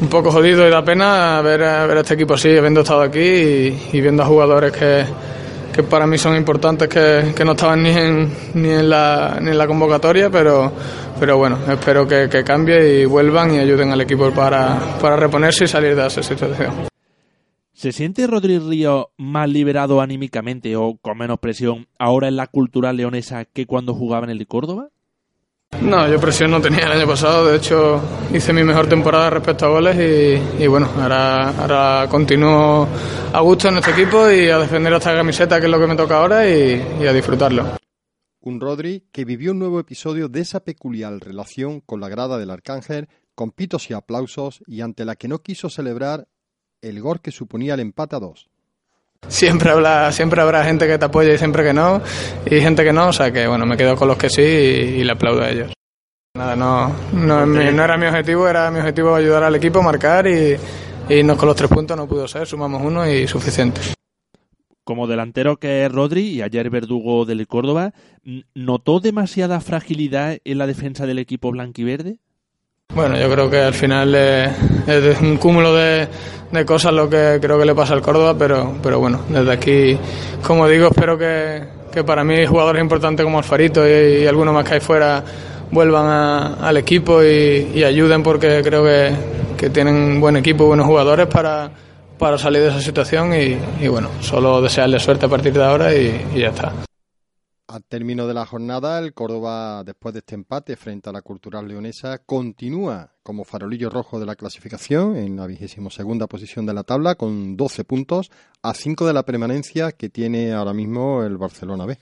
un 0.00 0.08
poco 0.08 0.30
jodido 0.30 0.66
y 0.66 0.70
da 0.70 0.84
pena 0.84 1.42
ver, 1.42 1.60
ver 1.60 1.98
a 1.98 2.00
este 2.00 2.14
equipo 2.14 2.34
así, 2.34 2.56
habiendo 2.56 2.80
estado 2.80 3.02
aquí 3.02 3.20
y, 3.20 4.00
viendo 4.00 4.22
a 4.22 4.26
jugadores 4.26 4.72
que, 4.72 5.04
que, 5.72 5.82
para 5.82 6.06
mí 6.06 6.18
son 6.18 6.36
importantes, 6.36 6.88
que, 6.88 7.32
que 7.34 7.44
no 7.44 7.52
estaban 7.52 7.82
ni 7.82 7.90
en, 7.90 8.32
ni, 8.54 8.70
en 8.70 8.88
la, 8.88 9.38
ni 9.40 9.50
en 9.50 9.58
la 9.58 9.66
convocatoria, 9.66 10.30
pero, 10.30 10.72
pero 11.18 11.38
bueno, 11.38 11.58
espero 11.68 12.06
que, 12.06 12.28
que 12.28 12.44
cambie 12.44 13.00
y 13.00 13.04
vuelvan 13.04 13.54
y 13.54 13.58
ayuden 13.58 13.90
al 13.92 14.00
equipo 14.00 14.30
para, 14.30 14.78
para 15.00 15.16
reponerse 15.16 15.64
y 15.64 15.68
salir 15.68 15.94
de 15.94 16.06
esa 16.06 16.22
situación. 16.22 16.90
¿Se 17.72 17.92
siente 17.92 18.26
Rodri 18.26 18.58
Río 18.58 19.08
más 19.16 19.48
liberado 19.48 20.02
anímicamente 20.02 20.76
o 20.76 20.98
con 21.00 21.16
menos 21.16 21.38
presión 21.38 21.86
ahora 21.98 22.28
en 22.28 22.36
la 22.36 22.46
cultura 22.46 22.92
leonesa 22.92 23.46
que 23.46 23.64
cuando 23.64 23.94
jugaba 23.94 24.24
en 24.24 24.30
el 24.30 24.38
de 24.38 24.44
Córdoba? 24.46 24.88
No, 25.80 26.06
yo 26.06 26.20
presión 26.20 26.50
no 26.50 26.60
tenía 26.60 26.84
el 26.84 26.92
año 26.92 27.06
pasado. 27.06 27.46
De 27.46 27.56
hecho, 27.56 28.00
hice 28.34 28.52
mi 28.52 28.62
mejor 28.62 28.86
temporada 28.86 29.30
respecto 29.30 29.64
a 29.64 29.70
goles 29.70 29.96
y, 30.58 30.66
bueno, 30.66 30.86
ahora, 30.96 31.48
ahora 31.58 32.06
continúo 32.10 32.86
a 33.32 33.40
gusto 33.40 33.68
en 33.68 33.78
este 33.78 33.92
equipo 33.92 34.30
y 34.30 34.48
a 34.50 34.58
defender 34.58 34.92
esta 34.92 35.14
camiseta 35.14 35.58
que 35.58 35.66
es 35.66 35.72
lo 35.72 35.80
que 35.80 35.86
me 35.86 35.96
toca 35.96 36.18
ahora 36.18 36.48
y, 36.48 36.98
y 37.00 37.06
a 37.06 37.12
disfrutarlo. 37.12 37.78
Un 38.42 38.60
Rodri 38.60 39.08
que 39.10 39.24
vivió 39.24 39.52
un 39.52 39.58
nuevo 39.58 39.80
episodio 39.80 40.28
de 40.28 40.40
esa 40.40 40.60
peculiar 40.60 41.18
relación 41.18 41.80
con 41.80 42.00
la 42.00 42.08
grada 42.08 42.36
del 42.36 42.50
Arcángel, 42.50 43.08
con 43.34 43.50
pitos 43.50 43.90
y 43.90 43.94
aplausos 43.94 44.62
y 44.66 44.82
ante 44.82 45.04
la 45.04 45.16
que 45.16 45.28
no 45.28 45.40
quiso 45.40 45.70
celebrar 45.70 46.28
el 46.82 47.00
gol 47.00 47.20
que 47.20 47.32
suponía 47.32 47.74
el 47.74 47.80
empate 47.80 48.16
a 48.16 48.20
dos. 48.20 48.50
Siempre 49.28 49.70
habrá, 49.70 50.10
siempre 50.12 50.40
habrá 50.40 50.64
gente 50.64 50.86
que 50.86 50.98
te 50.98 51.04
apoye 51.04 51.34
y 51.34 51.38
siempre 51.38 51.62
que 51.62 51.72
no, 51.72 52.02
y 52.46 52.60
gente 52.60 52.82
que 52.82 52.92
no, 52.92 53.08
o 53.08 53.12
sea 53.12 53.30
que 53.30 53.46
bueno, 53.46 53.64
me 53.64 53.76
quedo 53.76 53.96
con 53.96 54.08
los 54.08 54.16
que 54.16 54.28
sí 54.28 54.42
y, 54.42 55.04
le 55.04 55.12
aplaudo 55.12 55.42
a 55.42 55.50
ellos. 55.50 55.72
Nada, 56.34 56.56
no, 56.56 56.92
no, 57.12 57.46
no, 57.46 57.60
era 57.60 57.96
mi 57.96 58.06
objetivo, 58.06 58.48
era 58.48 58.70
mi 58.70 58.80
objetivo 58.80 59.14
ayudar 59.14 59.44
al 59.44 59.54
equipo, 59.54 59.82
marcar 59.82 60.26
y, 60.26 60.56
y 61.08 61.26
con 61.26 61.46
los 61.46 61.56
tres 61.56 61.70
puntos 61.70 61.96
no 61.96 62.08
pudo 62.08 62.26
ser, 62.26 62.46
sumamos 62.46 62.82
uno 62.82 63.08
y 63.08 63.26
suficiente. 63.26 63.80
Como 64.84 65.06
delantero 65.06 65.58
que 65.58 65.84
es 65.84 65.92
Rodri 65.92 66.22
y 66.22 66.42
ayer 66.42 66.68
Verdugo 66.70 67.24
del 67.24 67.46
Córdoba, 67.46 67.92
¿notó 68.54 68.98
demasiada 68.98 69.60
fragilidad 69.60 70.38
en 70.44 70.58
la 70.58 70.66
defensa 70.66 71.06
del 71.06 71.18
equipo 71.18 71.50
blanquiverde? 71.50 72.18
Bueno, 72.94 73.16
yo 73.16 73.30
creo 73.30 73.48
que 73.48 73.58
al 73.58 73.74
final 73.74 74.14
es 74.14 75.20
un 75.20 75.36
cúmulo 75.36 75.74
de, 75.74 76.08
cosas 76.66 76.92
lo 76.92 77.08
que 77.08 77.38
creo 77.40 77.58
que 77.58 77.64
le 77.64 77.74
pasa 77.74 77.94
al 77.94 78.02
Córdoba, 78.02 78.34
pero, 78.36 78.74
pero 78.82 78.98
bueno, 78.98 79.20
desde 79.28 79.52
aquí, 79.52 79.98
como 80.42 80.66
digo, 80.68 80.88
espero 80.88 81.16
que, 81.16 81.62
que 81.92 82.02
para 82.02 82.24
mí 82.24 82.44
jugadores 82.46 82.82
importantes 82.82 83.24
como 83.24 83.38
Alfarito 83.38 83.86
y, 83.86 84.22
y 84.22 84.26
algunos 84.26 84.52
más 84.52 84.64
que 84.64 84.74
hay 84.74 84.80
fuera 84.80 85.22
vuelvan 85.70 86.56
al 86.60 86.76
equipo 86.76 87.22
y, 87.22 87.82
ayuden 87.84 88.22
porque 88.22 88.60
creo 88.62 88.84
que, 88.84 89.12
que 89.56 89.70
tienen 89.70 90.20
buen 90.20 90.36
equipo, 90.36 90.66
buenos 90.66 90.86
jugadores 90.86 91.26
para, 91.26 91.70
para 92.18 92.38
salir 92.38 92.62
de 92.62 92.68
esa 92.68 92.80
situación 92.80 93.32
y, 93.34 93.88
bueno, 93.88 94.10
solo 94.20 94.60
desearles 94.60 95.02
suerte 95.02 95.26
a 95.26 95.28
partir 95.28 95.52
de 95.52 95.64
ahora 95.64 95.94
y 95.94 96.24
ya 96.34 96.48
está. 96.48 96.89
Al 97.70 97.84
término 97.84 98.26
de 98.26 98.34
la 98.34 98.46
jornada, 98.46 98.98
el 98.98 99.14
Córdoba, 99.14 99.84
después 99.84 100.12
de 100.12 100.18
este 100.18 100.34
empate 100.34 100.74
frente 100.74 101.08
a 101.08 101.12
la 101.12 101.22
Cultural 101.22 101.68
Leonesa, 101.68 102.18
continúa 102.18 103.12
como 103.22 103.44
farolillo 103.44 103.88
rojo 103.90 104.18
de 104.18 104.26
la 104.26 104.34
clasificación 104.34 105.14
en 105.14 105.36
la 105.36 105.46
vigésima 105.46 105.88
segunda 105.88 106.26
posición 106.26 106.66
de 106.66 106.74
la 106.74 106.82
tabla 106.82 107.14
con 107.14 107.56
12 107.56 107.84
puntos 107.84 108.32
a 108.60 108.74
5 108.74 109.06
de 109.06 109.12
la 109.12 109.22
permanencia 109.22 109.92
que 109.92 110.08
tiene 110.08 110.52
ahora 110.52 110.72
mismo 110.72 111.22
el 111.22 111.36
Barcelona 111.36 111.86
B. 111.86 111.96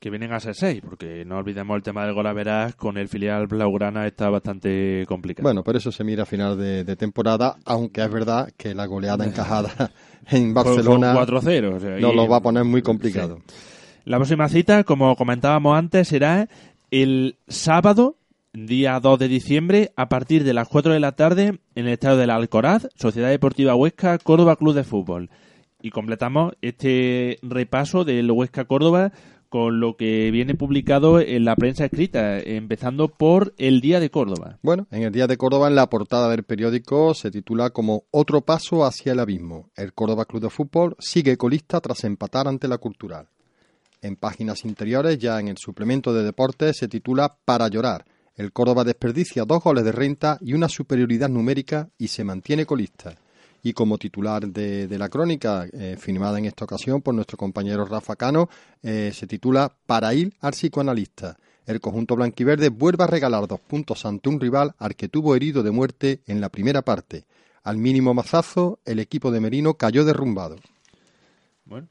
Que 0.00 0.10
vienen 0.10 0.32
a 0.32 0.40
ser 0.40 0.56
6, 0.56 0.82
porque 0.82 1.24
no 1.24 1.36
olvidemos 1.36 1.76
el 1.76 1.84
tema 1.84 2.04
del 2.04 2.12
golaveras, 2.12 2.74
con 2.74 2.98
el 2.98 3.06
filial 3.06 3.46
Blaugrana 3.46 4.08
está 4.08 4.28
bastante 4.28 5.04
complicado. 5.06 5.44
Bueno, 5.44 5.62
por 5.62 5.76
eso 5.76 5.92
se 5.92 6.02
mira 6.02 6.24
a 6.24 6.26
final 6.26 6.58
de, 6.58 6.96
temporada, 6.96 7.58
aunque 7.64 8.02
es 8.02 8.10
verdad 8.10 8.52
que 8.56 8.74
la 8.74 8.86
goleada 8.86 9.24
encajada 9.24 9.92
en 10.32 10.52
Barcelona 10.52 11.14
4-0, 11.14 12.00
nos 12.00 12.12
lo 12.12 12.26
va 12.26 12.38
a 12.38 12.42
poner 12.42 12.64
muy 12.64 12.82
complicado. 12.82 13.38
La 14.06 14.18
próxima 14.18 14.48
cita, 14.48 14.84
como 14.84 15.16
comentábamos 15.16 15.76
antes, 15.76 16.06
será 16.06 16.48
el 16.92 17.38
sábado, 17.48 18.14
día 18.52 19.00
2 19.00 19.18
de 19.18 19.26
diciembre, 19.26 19.92
a 19.96 20.08
partir 20.08 20.44
de 20.44 20.54
las 20.54 20.68
4 20.68 20.92
de 20.92 21.00
la 21.00 21.16
tarde, 21.16 21.58
en 21.74 21.86
el 21.86 21.88
estadio 21.88 22.16
del 22.16 22.30
Alcoraz, 22.30 22.86
Sociedad 22.94 23.30
Deportiva 23.30 23.74
Huesca, 23.74 24.18
Córdoba 24.18 24.54
Club 24.54 24.74
de 24.74 24.84
Fútbol. 24.84 25.28
Y 25.82 25.90
completamos 25.90 26.52
este 26.62 27.40
repaso 27.42 28.04
del 28.04 28.30
Huesca 28.30 28.66
Córdoba 28.66 29.10
con 29.48 29.80
lo 29.80 29.96
que 29.96 30.30
viene 30.30 30.54
publicado 30.54 31.18
en 31.18 31.44
la 31.44 31.56
prensa 31.56 31.86
escrita, 31.86 32.38
empezando 32.38 33.08
por 33.08 33.54
el 33.58 33.80
Día 33.80 33.98
de 33.98 34.10
Córdoba. 34.10 34.60
Bueno, 34.62 34.86
en 34.92 35.02
el 35.02 35.10
Día 35.10 35.26
de 35.26 35.36
Córdoba, 35.36 35.66
en 35.66 35.74
la 35.74 35.90
portada 35.90 36.28
del 36.30 36.44
periódico, 36.44 37.12
se 37.14 37.32
titula 37.32 37.70
como 37.70 38.04
Otro 38.12 38.42
paso 38.42 38.84
hacia 38.84 39.14
el 39.14 39.18
abismo. 39.18 39.72
El 39.74 39.94
Córdoba 39.94 40.26
Club 40.26 40.42
de 40.42 40.50
Fútbol 40.50 40.94
sigue 41.00 41.36
colista 41.36 41.80
tras 41.80 42.04
empatar 42.04 42.46
ante 42.46 42.68
la 42.68 42.78
Cultural. 42.78 43.26
En 44.06 44.14
páginas 44.14 44.64
interiores, 44.64 45.18
ya 45.18 45.40
en 45.40 45.48
el 45.48 45.58
suplemento 45.58 46.14
de 46.14 46.22
deportes, 46.22 46.76
se 46.76 46.86
titula 46.86 47.36
Para 47.44 47.66
llorar. 47.66 48.04
El 48.36 48.52
Córdoba 48.52 48.84
desperdicia 48.84 49.44
dos 49.44 49.64
goles 49.64 49.82
de 49.82 49.90
renta 49.90 50.38
y 50.40 50.52
una 50.52 50.68
superioridad 50.68 51.28
numérica 51.28 51.88
y 51.98 52.06
se 52.06 52.22
mantiene 52.22 52.66
colista. 52.66 53.16
Y 53.64 53.72
como 53.72 53.98
titular 53.98 54.46
de, 54.46 54.96
la 54.96 55.08
crónica, 55.08 55.66
eh, 55.72 55.96
firmada 55.98 56.38
en 56.38 56.44
esta 56.44 56.64
ocasión 56.64 57.02
por 57.02 57.14
nuestro 57.14 57.36
compañero 57.36 57.84
Rafa 57.84 58.14
Cano, 58.14 58.48
eh, 58.80 59.10
se 59.12 59.26
titula 59.26 59.72
Para 59.86 60.14
ir 60.14 60.32
al 60.40 60.52
psicoanalista. 60.52 61.36
El 61.66 61.80
conjunto 61.80 62.14
blanquiverde 62.14 62.68
vuelve 62.68 63.02
a 63.02 63.08
regalar 63.08 63.48
dos 63.48 63.58
puntos 63.58 64.06
ante 64.06 64.28
un 64.28 64.38
rival 64.38 64.76
al 64.78 64.94
que 64.94 65.08
tuvo 65.08 65.34
herido 65.34 65.64
de 65.64 65.72
muerte 65.72 66.20
en 66.28 66.40
la 66.40 66.48
primera 66.48 66.82
parte. 66.82 67.24
Al 67.64 67.76
mínimo 67.76 68.14
mazazo, 68.14 68.78
el 68.84 69.00
equipo 69.00 69.32
de 69.32 69.40
Merino 69.40 69.74
cayó 69.74 70.04
derrumbado. 70.04 70.58
Bueno, 71.66 71.88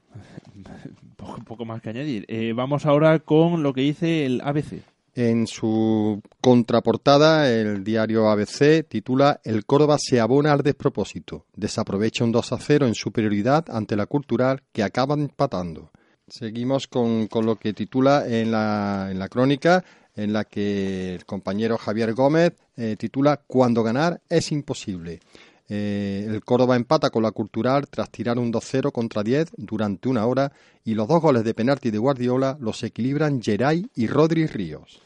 poco, 1.46 1.64
más 1.64 1.82
que 1.82 1.90
añadir. 1.90 2.24
Eh, 2.28 2.52
vamos 2.54 2.86
ahora 2.86 3.18
con 3.20 3.62
lo 3.62 3.72
que 3.72 3.82
dice 3.82 4.24
el 4.24 4.40
ABC. 4.42 4.82
En 5.14 5.46
su 5.46 6.20
contraportada, 6.42 7.50
el 7.50 7.84
diario 7.84 8.28
ABC 8.28 8.86
titula 8.86 9.40
El 9.44 9.64
Córdoba 9.64 9.96
se 9.98 10.20
abona 10.20 10.52
al 10.52 10.62
despropósito. 10.62 11.46
Desaprovecha 11.54 12.24
un 12.24 12.32
2 12.32 12.52
a 12.52 12.58
0 12.58 12.86
en 12.86 12.94
superioridad 12.94 13.64
ante 13.70 13.96
la 13.96 14.06
cultural 14.06 14.62
que 14.72 14.82
acaba 14.82 15.14
empatando. 15.14 15.90
Seguimos 16.28 16.86
con, 16.86 17.28
con 17.28 17.46
lo 17.46 17.56
que 17.56 17.72
titula 17.72 18.26
en 18.26 18.50
la, 18.50 19.08
en 19.10 19.18
la 19.18 19.28
crónica, 19.28 19.84
en 20.16 20.32
la 20.32 20.44
que 20.44 21.14
el 21.14 21.24
compañero 21.24 21.78
Javier 21.78 22.14
Gómez 22.14 22.54
eh, 22.76 22.96
titula 22.98 23.40
Cuando 23.46 23.82
ganar 23.82 24.20
es 24.28 24.50
imposible. 24.52 25.20
Eh, 25.68 26.26
el 26.28 26.44
Córdoba 26.44 26.76
empata 26.76 27.10
con 27.10 27.22
la 27.22 27.32
Cultural 27.32 27.88
tras 27.88 28.10
tirar 28.10 28.38
un 28.38 28.52
2-0 28.52 28.92
contra 28.92 29.22
10 29.22 29.50
durante 29.56 30.08
una 30.08 30.24
hora 30.26 30.52
y 30.84 30.94
los 30.94 31.08
dos 31.08 31.20
goles 31.20 31.42
de 31.44 31.54
penalti 31.54 31.90
de 31.90 31.98
Guardiola 31.98 32.56
los 32.60 32.82
equilibran 32.84 33.42
Geray 33.42 33.86
y 33.94 34.06
Rodri 34.06 34.46
Ríos. 34.46 35.00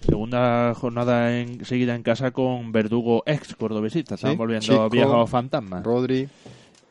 Segunda 0.00 0.72
jornada 0.74 1.38
en, 1.38 1.64
seguida 1.64 1.94
en 1.94 2.02
casa 2.02 2.30
con 2.30 2.70
Verdugo 2.72 3.22
ex 3.26 3.54
cordobesista. 3.56 4.14
Estamos 4.14 4.34
Sí, 4.34 4.38
volviendo 4.38 4.66
Chico, 4.66 4.90
viejos 4.90 5.28
fantasmas. 5.28 5.82
Rodri. 5.82 6.28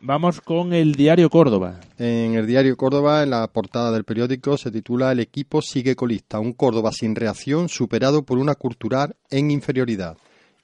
Vamos 0.02 0.42
con 0.42 0.74
el 0.74 0.94
diario 0.94 1.30
Córdoba. 1.30 1.80
En 1.98 2.36
el 2.36 2.46
diario 2.46 2.78
Córdoba, 2.78 3.24
en 3.24 3.32
la 3.32 3.48
portada 3.48 3.92
del 3.92 4.04
periódico, 4.04 4.56
se 4.58 4.70
titula 4.70 5.12
El 5.12 5.20
equipo 5.20 5.62
sigue 5.64 5.96
colista. 5.96 6.40
Un 6.40 6.54
Córdoba 6.54 6.92
sin 6.92 7.16
reacción 7.16 7.70
superado 7.70 8.24
por 8.24 8.38
una 8.38 8.54
cultural 8.54 9.16
en 9.32 9.50
inferioridad. 9.50 10.18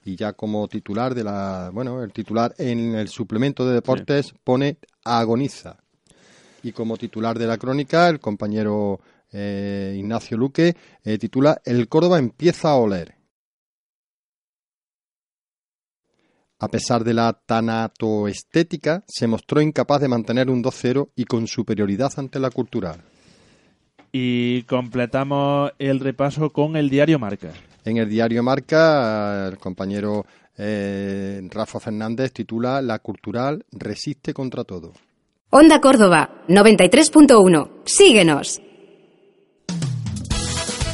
Y 0.04 0.16
ya 0.16 0.32
como 0.32 0.66
titular 0.68 1.14
de 1.14 1.24
la. 1.24 1.70
Bueno, 1.72 2.02
el 2.02 2.12
titular 2.12 2.54
en 2.58 2.94
el 2.94 3.08
suplemento 3.08 3.66
de 3.66 3.74
deportes 3.74 4.34
pone 4.42 4.78
agoniza. 5.04 5.76
Y 6.62 6.72
como 6.72 6.96
titular 6.96 7.38
de 7.38 7.46
la 7.46 7.58
crónica, 7.58 8.08
el 8.08 8.20
compañero 8.20 9.00
eh, 9.32 9.94
Ignacio 9.96 10.36
Luque 10.36 10.76
eh, 11.04 11.18
titula 11.18 11.60
El 11.64 11.88
Córdoba 11.88 12.18
empieza 12.18 12.70
a 12.70 12.76
oler. 12.76 13.14
A 16.58 16.68
pesar 16.68 17.02
de 17.02 17.14
la 17.14 17.32
tanatoestética, 17.32 19.02
se 19.08 19.26
mostró 19.26 19.60
incapaz 19.60 20.00
de 20.00 20.06
mantener 20.06 20.48
un 20.48 20.62
2-0 20.62 21.10
y 21.16 21.24
con 21.24 21.48
superioridad 21.48 22.12
ante 22.16 22.38
la 22.38 22.50
cultural. 22.50 23.02
Y 24.12 24.62
completamos 24.64 25.72
el 25.78 25.98
repaso 25.98 26.50
con 26.50 26.76
el 26.76 26.90
diario 26.90 27.18
Marca. 27.18 27.50
En 27.84 27.96
el 27.96 28.08
diario 28.08 28.42
Marca, 28.42 29.48
el 29.48 29.58
compañero 29.58 30.26
eh, 30.56 31.40
Rafa 31.50 31.80
Fernández 31.80 32.32
titula 32.32 32.82
La 32.82 32.98
cultural 32.98 33.64
resiste 33.72 34.34
contra 34.34 34.64
todo. 34.64 34.92
Onda 35.50 35.80
Córdoba 35.80 36.44
93.1. 36.48 37.70
Síguenos. 37.84 38.60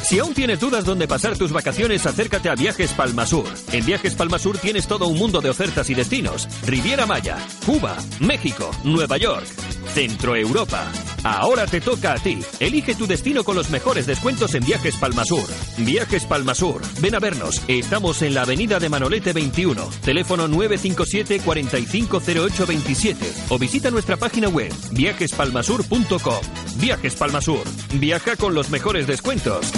Si 0.09 0.17
aún 0.17 0.33
tienes 0.33 0.59
dudas 0.59 0.85
dónde 0.85 1.07
pasar 1.07 1.37
tus 1.37 1.51
vacaciones, 1.51 2.03
acércate 2.07 2.49
a 2.49 2.55
Viajes 2.55 2.93
Palmasur. 2.93 3.45
En 3.71 3.85
Viajes 3.85 4.15
Palmasur 4.15 4.57
tienes 4.57 4.87
todo 4.87 5.07
un 5.07 5.19
mundo 5.19 5.39
de 5.39 5.51
ofertas 5.51 5.87
y 5.91 5.93
destinos. 5.93 6.47
Riviera 6.65 7.05
Maya, 7.05 7.37
Cuba, 7.63 7.95
México, 8.19 8.71
Nueva 8.83 9.17
York, 9.17 9.45
Centro 9.93 10.35
Europa. 10.35 10.91
Ahora 11.23 11.67
te 11.67 11.79
toca 11.79 12.13
a 12.13 12.17
ti. 12.17 12.39
Elige 12.59 12.95
tu 12.95 13.05
destino 13.05 13.43
con 13.43 13.55
los 13.55 13.69
mejores 13.69 14.07
descuentos 14.07 14.55
en 14.55 14.65
Viajes 14.65 14.95
Palmasur. 14.95 15.47
Viajes 15.77 16.25
Palmasur. 16.25 16.81
Ven 17.01 17.13
a 17.13 17.19
vernos. 17.19 17.61
Estamos 17.67 18.23
en 18.23 18.33
la 18.33 18.41
avenida 18.41 18.79
de 18.79 18.89
Manolete 18.89 19.31
21. 19.31 19.89
Teléfono 20.03 20.47
957 20.47 21.41
450827 21.45 23.33
o 23.49 23.59
visita 23.59 23.91
nuestra 23.91 24.17
página 24.17 24.49
web 24.49 24.73
viajespalmasur.com. 24.89 26.41
Viajes 26.77 27.13
Palmasur. 27.13 27.63
Viaja 27.99 28.35
con 28.37 28.55
los 28.55 28.71
mejores 28.71 29.05
descuentos. 29.05 29.71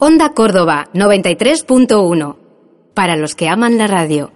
Onda 0.00 0.28
Córdoba 0.32 0.90
93.1. 0.94 2.36
Para 2.94 3.16
los 3.16 3.34
que 3.34 3.48
aman 3.48 3.78
la 3.78 3.88
radio. 3.88 4.30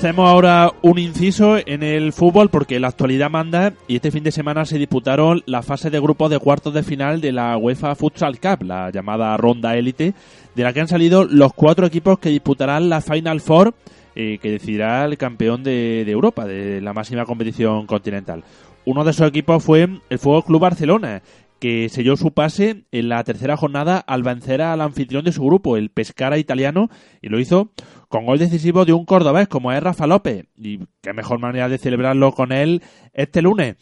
Hacemos 0.00 0.30
ahora 0.30 0.72
un 0.80 0.98
inciso 0.98 1.58
en 1.58 1.82
el 1.82 2.14
fútbol 2.14 2.48
porque 2.48 2.80
la 2.80 2.88
actualidad 2.88 3.28
manda 3.28 3.74
y 3.86 3.96
este 3.96 4.10
fin 4.10 4.24
de 4.24 4.32
semana 4.32 4.64
se 4.64 4.78
disputaron 4.78 5.42
la 5.44 5.60
fase 5.60 5.90
de 5.90 6.00
grupos 6.00 6.30
de 6.30 6.38
cuartos 6.38 6.72
de 6.72 6.82
final 6.82 7.20
de 7.20 7.32
la 7.32 7.58
UEFA 7.58 7.94
Futsal 7.94 8.40
Cup, 8.40 8.62
la 8.62 8.88
llamada 8.88 9.36
ronda 9.36 9.76
élite, 9.76 10.14
de 10.54 10.62
la 10.62 10.72
que 10.72 10.80
han 10.80 10.88
salido 10.88 11.26
los 11.26 11.52
cuatro 11.52 11.84
equipos 11.84 12.18
que 12.18 12.30
disputarán 12.30 12.88
la 12.88 13.02
Final 13.02 13.42
Four 13.42 13.74
eh, 14.16 14.38
que 14.40 14.52
decidirá 14.52 15.04
el 15.04 15.18
campeón 15.18 15.62
de, 15.62 16.04
de 16.06 16.12
Europa, 16.12 16.46
de 16.46 16.80
la 16.80 16.94
máxima 16.94 17.26
competición 17.26 17.84
continental. 17.84 18.42
Uno 18.86 19.04
de 19.04 19.10
esos 19.10 19.28
equipos 19.28 19.62
fue 19.62 19.86
el 20.08 20.18
Fútbol 20.18 20.44
Club 20.44 20.62
Barcelona, 20.62 21.20
que 21.60 21.88
selló 21.88 22.16
su 22.16 22.32
pase 22.32 22.84
en 22.90 23.08
la 23.08 23.22
tercera 23.22 23.56
jornada 23.56 23.98
al 23.98 24.22
vencer 24.22 24.62
al 24.62 24.80
anfitrión 24.80 25.24
de 25.24 25.32
su 25.32 25.44
grupo, 25.44 25.76
el 25.76 25.90
Pescara 25.90 26.38
italiano, 26.38 26.88
y 27.20 27.28
lo 27.28 27.38
hizo 27.38 27.70
con 28.08 28.26
gol 28.26 28.38
decisivo 28.38 28.84
de 28.84 28.92
un 28.92 29.04
cordobés 29.04 29.46
como 29.46 29.70
es 29.70 29.82
Rafa 29.82 30.06
López. 30.06 30.46
Y 30.56 30.86
qué 31.02 31.12
mejor 31.12 31.38
manera 31.38 31.68
de 31.68 31.78
celebrarlo 31.78 32.32
con 32.32 32.50
él 32.50 32.82
este 33.12 33.42
lunes. 33.42 33.76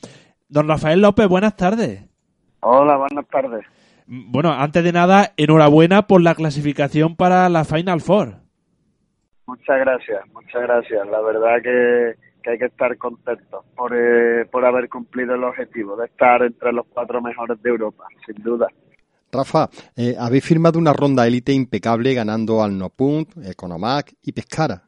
Don 0.49 0.69
Rafael 0.69 1.01
López, 1.01 1.29
buenas 1.29 1.57
tardes. 1.57 2.05
Hola, 2.61 2.97
buenas 2.97 3.27
tardes. 3.29 3.65
Bueno, 4.07 4.53
antes 4.53 4.83
de 4.83 4.93
nada, 4.93 5.33
enhorabuena 5.37 6.07
por 6.07 6.23
la 6.23 6.35
clasificación 6.35 7.15
para 7.15 7.49
la 7.49 7.65
Final 7.65 8.01
Four. 8.01 8.37
Muchas 9.47 9.79
gracias, 9.79 10.27
muchas 10.33 10.63
gracias. 10.63 11.07
La 11.09 11.21
verdad 11.21 11.63
que, 11.63 12.15
que 12.49 12.53
hay 12.53 12.59
que 12.59 12.65
estar 12.67 12.97
contentos 12.97 13.65
por, 13.77 13.93
eh, 13.95 14.47
por 14.47 14.65
haber 14.65 14.89
cumplido 14.89 15.35
el 15.35 15.45
objetivo 15.45 15.97
de 15.97 16.07
estar 16.07 16.43
entre 16.43 16.73
los 16.73 16.87
cuatro 16.87 17.21
mejores 17.21 17.61
de 17.63 17.69
Europa, 17.69 18.05
sin 18.25 18.43
duda. 18.43 18.67
Rafa, 19.31 19.69
eh, 19.95 20.15
habéis 20.19 20.47
firmado 20.47 20.79
una 20.79 20.95
ronda 20.95 21.27
élite 21.27 21.53
impecable 21.53 22.15
ganando 22.15 22.63
al 22.63 22.79
Nopunt, 22.79 23.37
Economac 23.45 24.15
y 24.23 24.33
Pescara. 24.33 24.83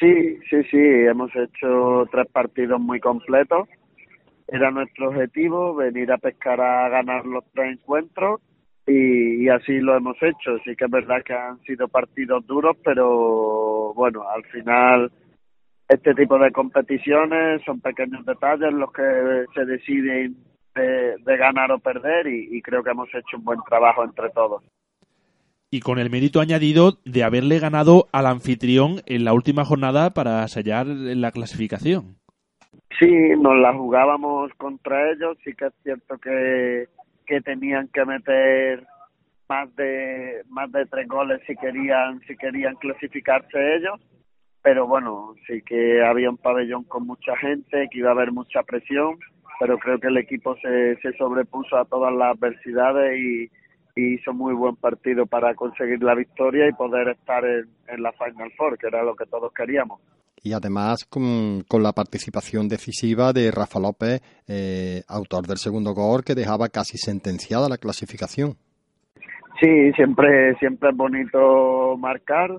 Sí, 0.00 0.38
sí, 0.48 0.62
sí, 0.70 0.78
hemos 0.78 1.30
hecho 1.36 2.08
tres 2.10 2.26
partidos 2.32 2.80
muy 2.80 3.00
completos. 3.00 3.68
Era 4.48 4.70
nuestro 4.70 5.08
objetivo 5.08 5.74
venir 5.74 6.10
a 6.12 6.18
pescar 6.18 6.60
a 6.60 6.88
ganar 6.88 7.26
los 7.26 7.44
tres 7.52 7.72
encuentros 7.72 8.40
y, 8.86 9.44
y 9.44 9.48
así 9.50 9.78
lo 9.80 9.94
hemos 9.94 10.16
hecho. 10.22 10.58
Sí 10.64 10.74
que 10.74 10.86
es 10.86 10.90
verdad 10.90 11.22
que 11.22 11.34
han 11.34 11.60
sido 11.64 11.88
partidos 11.88 12.46
duros, 12.46 12.76
pero 12.82 13.92
bueno, 13.94 14.22
al 14.28 14.44
final 14.44 15.10
este 15.88 16.14
tipo 16.14 16.38
de 16.38 16.50
competiciones 16.50 17.62
son 17.64 17.80
pequeños 17.80 18.24
detalles 18.26 18.72
los 18.72 18.92
que 18.92 19.44
se 19.54 19.64
deciden 19.64 20.36
de, 20.74 21.16
de 21.18 21.36
ganar 21.36 21.70
o 21.72 21.78
perder 21.78 22.26
y, 22.26 22.56
y 22.56 22.62
creo 22.62 22.82
que 22.82 22.90
hemos 22.90 23.08
hecho 23.14 23.36
un 23.36 23.44
buen 23.44 23.60
trabajo 23.68 24.04
entre 24.04 24.30
todos. 24.30 24.62
Y 25.70 25.80
con 25.80 25.98
el 25.98 26.10
mérito 26.10 26.40
añadido 26.40 26.98
de 27.04 27.24
haberle 27.24 27.58
ganado 27.58 28.06
al 28.12 28.26
anfitrión 28.26 29.02
en 29.06 29.24
la 29.24 29.32
última 29.32 29.64
jornada 29.64 30.10
para 30.10 30.46
sellar 30.48 30.86
la 30.86 31.32
clasificación. 31.32 32.16
Sí, 32.98 33.10
nos 33.38 33.56
la 33.58 33.72
jugábamos 33.74 34.52
contra 34.56 35.10
ellos, 35.10 35.36
sí 35.44 35.52
que 35.54 35.66
es 35.66 35.74
cierto 35.82 36.18
que, 36.18 36.86
que 37.26 37.40
tenían 37.40 37.88
que 37.88 38.04
meter 38.04 38.86
más 39.48 39.74
de 39.76 40.42
más 40.48 40.70
de 40.72 40.86
tres 40.86 41.06
goles 41.06 41.40
si 41.46 41.54
querían 41.56 42.20
si 42.26 42.36
querían 42.36 42.74
clasificarse 42.76 43.76
ellos 43.76 44.00
pero 44.66 44.84
bueno 44.84 45.36
sí 45.46 45.62
que 45.64 46.04
había 46.04 46.28
un 46.28 46.38
pabellón 46.38 46.82
con 46.82 47.06
mucha 47.06 47.36
gente 47.36 47.86
que 47.88 47.98
iba 48.00 48.08
a 48.08 48.14
haber 48.14 48.32
mucha 48.32 48.64
presión 48.64 49.16
pero 49.60 49.78
creo 49.78 50.00
que 50.00 50.08
el 50.08 50.16
equipo 50.16 50.56
se, 50.56 50.96
se 50.96 51.12
sobrepuso 51.16 51.76
a 51.76 51.84
todas 51.84 52.12
las 52.12 52.36
adversidades 52.36 53.16
y, 53.16 53.44
y 53.94 54.14
hizo 54.14 54.32
muy 54.34 54.54
buen 54.54 54.74
partido 54.74 55.24
para 55.24 55.54
conseguir 55.54 56.02
la 56.02 56.16
victoria 56.16 56.68
y 56.68 56.72
poder 56.72 57.10
estar 57.10 57.44
en, 57.44 57.68
en 57.86 58.02
la 58.02 58.10
Final 58.10 58.50
Four 58.56 58.76
que 58.76 58.88
era 58.88 59.04
lo 59.04 59.14
que 59.14 59.26
todos 59.26 59.52
queríamos 59.52 60.00
y 60.42 60.52
además 60.52 61.04
con, 61.04 61.62
con, 61.68 61.84
la 61.84 61.92
participación 61.92 62.68
decisiva 62.68 63.32
de 63.32 63.52
Rafa 63.52 63.78
López, 63.78 64.20
eh, 64.48 65.02
autor 65.06 65.46
del 65.46 65.58
segundo 65.58 65.92
gol 65.92 66.24
que 66.24 66.34
dejaba 66.34 66.68
casi 66.68 66.98
sentenciada 66.98 67.68
la 67.68 67.78
clasificación. 67.78 68.54
Sí, 69.60 69.92
siempre 69.94 70.54
siempre 70.58 70.90
es 70.90 70.96
bonito 70.96 71.96
marcar 71.96 72.50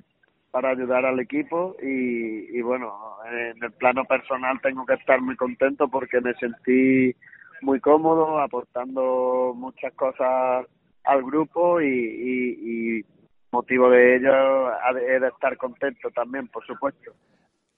para 0.58 0.72
ayudar 0.72 1.06
al 1.06 1.20
equipo 1.20 1.76
y, 1.84 2.58
y 2.58 2.62
bueno, 2.64 2.92
en 3.32 3.64
el 3.64 3.72
plano 3.74 4.06
personal 4.06 4.60
tengo 4.60 4.88
que 4.88 4.96
estar 4.96 5.22
muy 5.22 5.36
contento 5.36 5.88
porque 5.88 6.20
me 6.20 6.34
sentí 6.34 7.16
muy 7.62 7.80
cómodo, 7.80 8.40
aportando 8.40 9.54
muchas 9.56 9.94
cosas 9.94 10.66
al 11.04 11.22
grupo 11.22 11.80
y, 11.80 11.86
y, 11.86 12.98
y 12.98 13.06
motivo 13.52 13.92
de 13.92 14.16
ello 14.16 14.72
es 14.98 15.22
de 15.22 15.28
estar 15.28 15.56
contento 15.58 16.10
también, 16.10 16.48
por 16.48 16.66
supuesto. 16.66 17.12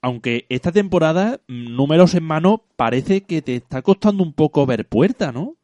Aunque 0.02 0.46
esta 0.48 0.72
temporada, 0.72 1.40
números 1.50 2.16
en 2.16 2.24
mano, 2.24 2.64
parece 2.78 3.26
que 3.26 3.42
te 3.42 3.58
está 3.58 3.82
costando 3.82 4.24
un 4.24 4.34
poco 4.34 4.66
ver 4.66 4.88
puerta, 4.88 5.34
¿no? 5.34 5.56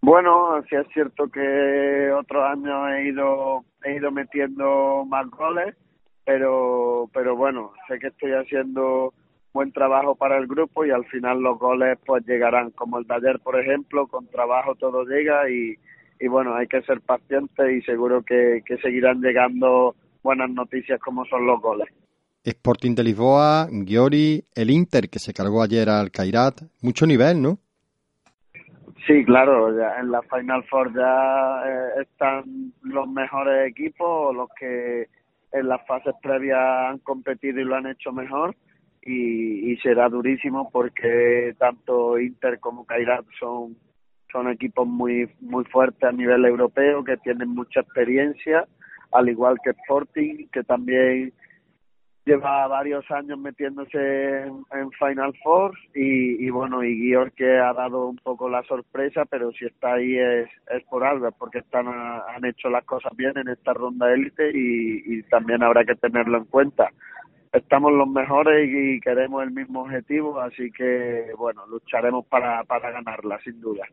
Bueno, 0.00 0.62
sí 0.66 0.76
es 0.76 0.86
cierto 0.94 1.28
que 1.28 2.10
otros 2.10 2.42
años 2.42 2.88
he 2.90 3.08
ido 3.08 3.66
he 3.84 3.96
ido 3.96 4.10
metiendo 4.10 5.04
más 5.06 5.28
goles, 5.30 5.76
pero 6.24 7.08
pero 7.12 7.36
bueno, 7.36 7.72
sé 7.88 7.98
que 7.98 8.08
estoy 8.08 8.32
haciendo 8.32 9.12
buen 9.52 9.72
trabajo 9.72 10.14
para 10.14 10.38
el 10.38 10.46
grupo 10.46 10.84
y 10.84 10.90
al 10.90 11.04
final 11.06 11.40
los 11.40 11.58
goles 11.58 11.98
pues 12.06 12.24
llegarán, 12.26 12.70
como 12.70 12.98
el 12.98 13.06
de 13.06 13.14
ayer 13.14 13.40
por 13.40 13.60
ejemplo, 13.60 14.06
con 14.06 14.26
trabajo 14.28 14.74
todo 14.74 15.04
llega 15.04 15.48
y, 15.50 15.74
y 16.20 16.28
bueno, 16.28 16.54
hay 16.54 16.66
que 16.66 16.82
ser 16.82 17.00
paciente 17.00 17.76
y 17.76 17.82
seguro 17.82 18.22
que, 18.22 18.62
que 18.64 18.78
seguirán 18.78 19.20
llegando 19.20 19.94
buenas 20.22 20.50
noticias 20.50 21.00
como 21.00 21.24
son 21.26 21.46
los 21.46 21.60
goles. 21.60 21.88
Sporting 22.44 22.94
de 22.94 23.04
Lisboa, 23.04 23.68
Giori, 23.70 24.42
el 24.54 24.70
Inter 24.70 25.08
que 25.08 25.20
se 25.20 25.32
cargó 25.32 25.62
ayer 25.62 25.88
al 25.88 26.10
Cairat, 26.10 26.62
mucho 26.80 27.06
nivel, 27.06 27.40
¿no? 27.40 27.58
Sí, 29.06 29.24
claro, 29.24 29.76
ya 29.76 30.00
en 30.00 30.10
la 30.10 30.22
Final 30.22 30.64
Four 30.64 30.94
ya 30.94 31.62
eh, 31.66 32.02
están 32.02 32.72
los 32.82 33.08
mejores 33.08 33.70
equipos, 33.70 34.34
los 34.34 34.48
que 34.58 35.08
en 35.52 35.68
las 35.68 35.86
fases 35.86 36.14
previas 36.22 36.58
han 36.58 36.98
competido 36.98 37.60
y 37.60 37.64
lo 37.64 37.76
han 37.76 37.86
hecho 37.86 38.12
mejor 38.12 38.56
y, 39.02 39.72
y 39.72 39.76
será 39.78 40.08
durísimo 40.08 40.70
porque 40.70 41.54
tanto 41.58 42.18
Inter 42.18 42.58
como 42.60 42.86
Kairat 42.86 43.24
son 43.38 43.76
son 44.30 44.48
equipos 44.50 44.86
muy 44.86 45.30
muy 45.40 45.64
fuertes 45.64 46.02
a 46.04 46.12
nivel 46.12 46.44
europeo 46.44 47.04
que 47.04 47.16
tienen 47.18 47.48
mucha 47.48 47.80
experiencia 47.80 48.66
al 49.12 49.28
igual 49.28 49.56
que 49.62 49.70
Sporting 49.70 50.46
que 50.52 50.62
también 50.64 51.32
lleva 52.24 52.68
varios 52.68 53.08
años 53.10 53.38
metiéndose 53.38 54.42
en, 54.42 54.90
Final 54.98 55.34
Four 55.42 55.76
y, 55.94 56.44
y, 56.44 56.50
bueno, 56.50 56.84
y 56.84 56.94
Guior 56.96 57.32
que 57.32 57.58
ha 57.58 57.72
dado 57.72 58.08
un 58.08 58.16
poco 58.16 58.48
la 58.48 58.62
sorpresa, 58.64 59.24
pero 59.24 59.50
si 59.52 59.66
está 59.66 59.94
ahí 59.94 60.16
es, 60.16 60.48
es 60.70 60.84
por 60.84 61.04
algo, 61.04 61.30
porque 61.32 61.58
están 61.58 61.88
han 61.88 62.44
hecho 62.44 62.68
las 62.68 62.84
cosas 62.84 63.12
bien 63.16 63.36
en 63.36 63.48
esta 63.48 63.72
ronda 63.72 64.12
élite 64.12 64.50
y, 64.54 65.22
también 65.24 65.62
habrá 65.62 65.84
que 65.84 65.94
tenerlo 65.94 66.38
en 66.38 66.44
cuenta. 66.44 66.90
Estamos 67.52 67.92
los 67.92 68.08
mejores 68.08 68.68
y, 68.70 69.00
queremos 69.00 69.42
el 69.42 69.50
mismo 69.50 69.82
objetivo, 69.82 70.40
así 70.40 70.70
que 70.70 71.32
bueno, 71.36 71.66
lucharemos 71.66 72.26
para, 72.26 72.64
para 72.64 72.90
ganarla, 72.90 73.38
sin 73.42 73.60
duda. 73.60 73.84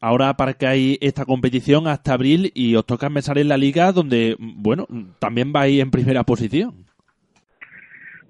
Ahora 0.00 0.34
para 0.34 0.54
que 0.54 0.66
hay 0.66 0.98
esta 1.00 1.24
competición 1.24 1.86
hasta 1.86 2.12
abril 2.12 2.52
y 2.54 2.74
os 2.74 2.84
toca 2.84 3.06
empezar 3.06 3.38
en 3.38 3.48
la 3.48 3.56
liga 3.56 3.92
donde, 3.92 4.36
bueno, 4.38 4.86
también 5.18 5.52
vais 5.52 5.80
en 5.80 5.90
primera 5.90 6.22
posición. 6.24 6.89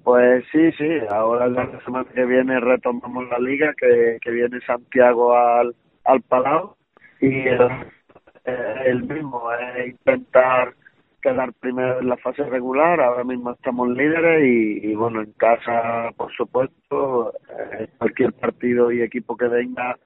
Pues 0.05 0.44
sí, 0.51 0.72
sí, 0.72 0.88
ahora 1.11 1.46
la 1.46 1.78
semana 1.84 2.09
que 2.14 2.24
viene 2.24 2.59
retomamos 2.59 3.28
la 3.28 3.38
liga, 3.38 3.74
que, 3.74 4.18
viene 4.30 4.61
Santiago 4.62 5.36
al, 5.36 5.74
al 6.05 6.22
Palau 6.22 6.74
y 7.20 7.46
el, 7.46 7.68
el 8.86 9.03
mismo 9.03 9.53
es 9.53 9.88
intentar 9.88 10.74
quedar 11.20 11.53
primero 11.53 12.01
en 12.01 12.09
la 12.09 12.16
fase 12.16 12.44
regular, 12.44 13.01
ahora 13.01 13.24
mismo 13.24 13.51
estamos 13.51 13.90
líderes 13.90 14.42
y, 14.42 14.90
y 14.90 14.94
bueno, 14.94 15.20
en 15.20 15.32
casa, 15.32 16.11
por 16.16 16.32
supuesto, 16.32 17.34
eh, 17.51 17.88
cualquier 17.98 18.32
partido 18.32 18.90
y 18.90 19.03
equipo 19.03 19.36
que 19.36 19.48
venga 19.48 19.98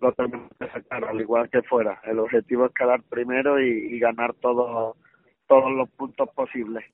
lo 0.00 0.12
tenemos 0.12 0.48
que 0.58 0.68
sacar, 0.68 1.04
al 1.04 1.20
igual 1.20 1.50
que 1.50 1.62
fuera. 1.62 2.00
El 2.04 2.20
objetivo 2.20 2.66
es 2.66 2.72
quedar 2.72 3.02
primero 3.02 3.60
y, 3.60 3.94
y 3.94 3.98
ganar 3.98 4.32
todos 4.34 4.96
todos 5.46 5.72
los 5.72 5.90
puntos 5.90 6.28
posibles. 6.30 6.84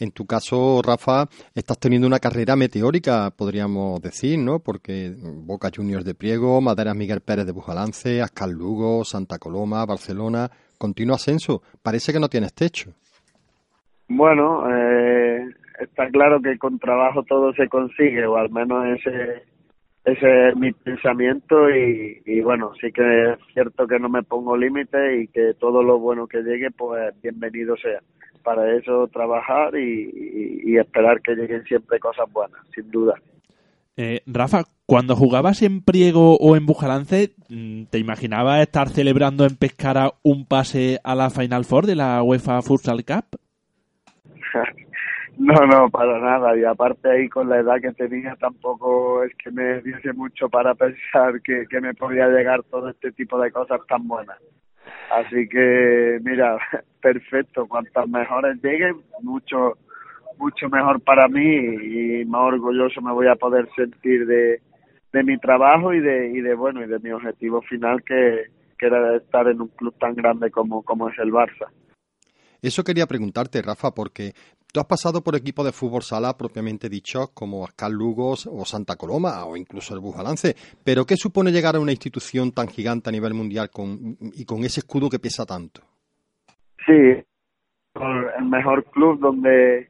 En 0.00 0.12
tu 0.12 0.24
caso, 0.24 0.80
Rafa, 0.82 1.26
estás 1.54 1.78
teniendo 1.78 2.06
una 2.06 2.18
carrera 2.18 2.56
meteórica, 2.56 3.30
podríamos 3.36 4.00
decir, 4.00 4.38
¿no? 4.38 4.58
Porque 4.58 5.12
Boca 5.14 5.68
Juniors 5.74 6.06
de 6.06 6.14
Priego, 6.14 6.58
Maderas 6.62 6.96
Miguel 6.96 7.20
Pérez 7.20 7.44
de 7.44 7.52
Bujalance, 7.52 8.22
Ascal 8.22 8.50
Lugo, 8.50 9.04
Santa 9.04 9.38
Coloma, 9.38 9.84
Barcelona, 9.84 10.50
continuo 10.78 11.16
ascenso. 11.16 11.60
Parece 11.82 12.14
que 12.14 12.18
no 12.18 12.30
tienes 12.30 12.54
techo. 12.54 12.92
Bueno, 14.08 14.64
eh, 14.74 15.50
está 15.78 16.08
claro 16.08 16.40
que 16.40 16.56
con 16.56 16.78
trabajo 16.78 17.22
todo 17.24 17.52
se 17.52 17.68
consigue, 17.68 18.24
o 18.24 18.38
al 18.38 18.48
menos 18.48 18.86
ese, 18.98 19.42
ese 20.06 20.48
es 20.48 20.56
mi 20.56 20.72
pensamiento 20.72 21.68
y, 21.68 22.22
y 22.24 22.40
bueno, 22.40 22.72
sí 22.80 22.90
que 22.90 23.32
es 23.32 23.38
cierto 23.52 23.86
que 23.86 23.98
no 23.98 24.08
me 24.08 24.22
pongo 24.22 24.56
límite 24.56 25.20
y 25.20 25.28
que 25.28 25.52
todo 25.60 25.82
lo 25.82 25.98
bueno 25.98 26.26
que 26.26 26.38
llegue, 26.38 26.70
pues 26.70 27.12
bienvenido 27.20 27.76
sea 27.76 28.00
para 28.42 28.76
eso 28.76 29.08
trabajar 29.08 29.74
y, 29.76 30.76
esperar 30.76 31.20
que 31.20 31.34
lleguen 31.34 31.62
siempre 31.64 31.98
cosas 31.98 32.30
buenas, 32.32 32.60
sin 32.74 32.90
duda. 32.90 33.14
Eh, 33.96 34.22
Rafa, 34.26 34.62
cuando 34.86 35.14
jugabas 35.14 35.62
en 35.62 35.82
Priego 35.82 36.36
o 36.36 36.56
en 36.56 36.64
Bujalance, 36.64 37.34
mm, 37.48 37.84
¿te 37.90 37.98
imaginabas 37.98 38.62
estar 38.62 38.88
celebrando 38.88 39.44
en 39.44 39.56
Pescara 39.56 40.12
un 40.22 40.46
pase 40.46 40.98
a 41.04 41.14
la 41.14 41.28
Final 41.28 41.64
Four 41.64 41.86
de 41.86 41.96
la 41.96 42.22
UEFA 42.22 42.62
Futsal 42.62 43.04
Cup? 43.04 43.38
no, 45.38 45.66
no, 45.66 45.90
para 45.90 46.18
nada. 46.18 46.56
Y 46.56 46.64
aparte 46.64 47.10
ahí 47.10 47.28
con 47.28 47.48
la 47.48 47.58
edad 47.58 47.80
que 47.82 47.92
tenía 47.92 48.36
tampoco 48.36 49.22
es 49.22 49.32
que 49.36 49.50
me 49.50 49.82
diese 49.82 50.12
mucho 50.12 50.48
para 50.48 50.74
pensar 50.74 51.42
que, 51.42 51.66
que 51.68 51.80
me 51.80 51.94
podía 51.94 52.28
llegar 52.28 52.62
todo 52.64 52.88
este 52.88 53.12
tipo 53.12 53.38
de 53.40 53.52
cosas 53.52 53.80
tan 53.86 54.08
buenas. 54.08 54.38
Así 55.10 55.48
que, 55.48 56.18
mira, 56.22 56.58
perfecto. 57.02 57.66
Cuantas 57.66 58.08
mejores 58.08 58.62
lleguen, 58.62 58.96
mucho, 59.22 59.78
mucho 60.38 60.68
mejor 60.68 61.00
para 61.00 61.28
mí 61.28 61.42
y 61.42 62.24
más 62.24 62.42
orgulloso 62.42 63.00
me 63.00 63.12
voy 63.12 63.28
a 63.28 63.36
poder 63.36 63.68
sentir 63.74 64.26
de, 64.26 64.60
de 65.12 65.24
mi 65.24 65.38
trabajo 65.38 65.92
y 65.92 66.00
de, 66.00 66.30
y 66.30 66.40
de, 66.40 66.54
bueno, 66.54 66.82
y 66.84 66.86
de 66.86 66.98
mi 66.98 67.10
objetivo 67.10 67.62
final 67.62 68.02
que, 68.04 68.46
que 68.78 68.86
era 68.86 69.16
estar 69.16 69.48
en 69.48 69.60
un 69.60 69.68
club 69.68 69.94
tan 69.98 70.14
grande 70.14 70.50
como, 70.50 70.82
como 70.82 71.08
es 71.08 71.18
el 71.18 71.32
Barça. 71.32 71.68
Eso 72.62 72.84
quería 72.84 73.06
preguntarte, 73.06 73.62
Rafa, 73.62 73.92
porque 73.92 74.32
tú 74.72 74.80
has 74.80 74.86
pasado 74.86 75.22
por 75.22 75.36
equipos 75.36 75.64
de 75.64 75.72
fútbol 75.72 76.02
sala 76.02 76.36
propiamente 76.36 76.88
dichos 76.88 77.30
como 77.30 77.64
Ascal 77.64 77.92
Lugos 77.92 78.46
o 78.46 78.64
Santa 78.64 78.96
Coloma 78.96 79.44
o 79.44 79.56
incluso 79.56 79.94
el 79.94 80.00
Bujalance, 80.00 80.54
pero 80.84 81.04
¿qué 81.04 81.16
supone 81.16 81.52
llegar 81.52 81.76
a 81.76 81.80
una 81.80 81.92
institución 81.92 82.52
tan 82.52 82.68
gigante 82.68 83.10
a 83.10 83.12
nivel 83.12 83.34
mundial 83.34 83.70
con, 83.70 84.16
y 84.20 84.44
con 84.44 84.60
ese 84.60 84.80
escudo 84.80 85.08
que 85.08 85.18
pesa 85.18 85.44
tanto? 85.44 85.82
Sí, 86.86 87.22
el 87.94 88.44
mejor 88.44 88.84
club 88.84 89.20
donde 89.20 89.88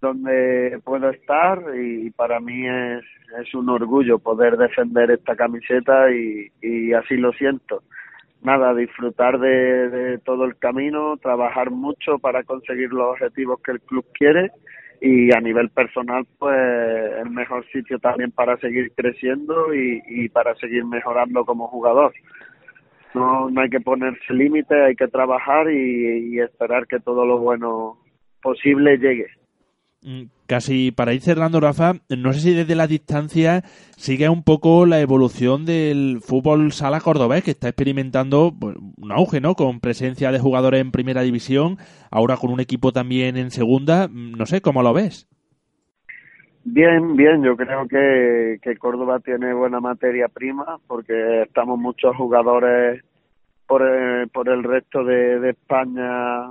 donde 0.00 0.80
puedo 0.84 1.10
estar 1.10 1.62
y 1.80 2.10
para 2.10 2.40
mí 2.40 2.66
es, 2.66 3.04
es 3.40 3.54
un 3.54 3.68
orgullo 3.68 4.18
poder 4.18 4.56
defender 4.56 5.12
esta 5.12 5.36
camiseta 5.36 6.10
y, 6.10 6.50
y 6.60 6.92
así 6.92 7.16
lo 7.16 7.32
siento 7.34 7.84
nada, 8.42 8.74
disfrutar 8.74 9.38
de, 9.38 10.18
todo 10.24 10.44
el 10.44 10.56
camino, 10.56 11.16
trabajar 11.16 11.70
mucho 11.70 12.18
para 12.18 12.42
conseguir 12.44 12.92
los 12.92 13.12
objetivos 13.12 13.60
que 13.62 13.72
el 13.72 13.80
club 13.80 14.04
quiere 14.12 14.50
y 15.00 15.34
a 15.34 15.40
nivel 15.40 15.70
personal, 15.70 16.24
pues 16.38 16.56
el 17.24 17.30
mejor 17.30 17.66
sitio 17.72 17.98
también 17.98 18.30
para 18.30 18.56
seguir 18.58 18.92
creciendo 18.94 19.74
y, 19.74 20.28
para 20.28 20.54
seguir 20.56 20.84
mejorando 20.84 21.44
como 21.44 21.66
jugador. 21.68 22.12
No, 23.14 23.50
no 23.50 23.60
hay 23.60 23.68
que 23.68 23.80
ponerse 23.80 24.32
límites, 24.32 24.78
hay 24.78 24.94
que 24.94 25.08
trabajar 25.08 25.70
y 25.70 26.38
esperar 26.40 26.86
que 26.86 27.00
todo 27.00 27.26
lo 27.26 27.38
bueno 27.38 27.98
posible 28.42 28.96
llegue. 28.98 29.26
Mm, 30.04 30.24
casi 30.46 30.90
para 30.90 31.14
ir 31.14 31.20
cerrando, 31.20 31.60
Rafa, 31.60 31.94
no 32.08 32.32
sé 32.32 32.40
si 32.40 32.54
desde 32.54 32.74
la 32.74 32.88
distancia 32.88 33.62
sigue 33.96 34.28
un 34.28 34.42
poco 34.42 34.84
la 34.84 35.00
evolución 35.00 35.64
del 35.64 36.18
fútbol 36.20 36.72
sala 36.72 37.00
cordobés, 37.00 37.44
que 37.44 37.52
está 37.52 37.68
experimentando 37.68 38.52
un 38.60 39.12
auge, 39.12 39.40
¿no? 39.40 39.54
Con 39.54 39.78
presencia 39.78 40.32
de 40.32 40.40
jugadores 40.40 40.80
en 40.80 40.90
primera 40.90 41.22
división, 41.22 41.76
ahora 42.10 42.36
con 42.36 42.50
un 42.50 42.58
equipo 42.58 42.92
también 42.92 43.36
en 43.36 43.50
segunda. 43.50 44.08
Mm, 44.08 44.32
no 44.32 44.46
sé, 44.46 44.60
¿cómo 44.60 44.82
lo 44.82 44.92
ves? 44.92 45.28
Bien, 46.64 47.16
bien, 47.16 47.42
yo 47.42 47.56
creo 47.56 47.86
que, 47.88 48.58
que 48.62 48.76
Córdoba 48.76 49.20
tiene 49.20 49.52
buena 49.52 49.80
materia 49.80 50.28
prima 50.28 50.78
porque 50.86 51.42
estamos 51.42 51.78
muchos 51.78 52.16
jugadores 52.16 53.02
por, 53.66 53.82
el, 53.82 54.28
por 54.28 54.48
el 54.48 54.62
resto 54.62 55.02
de, 55.04 55.50
España 55.50 56.48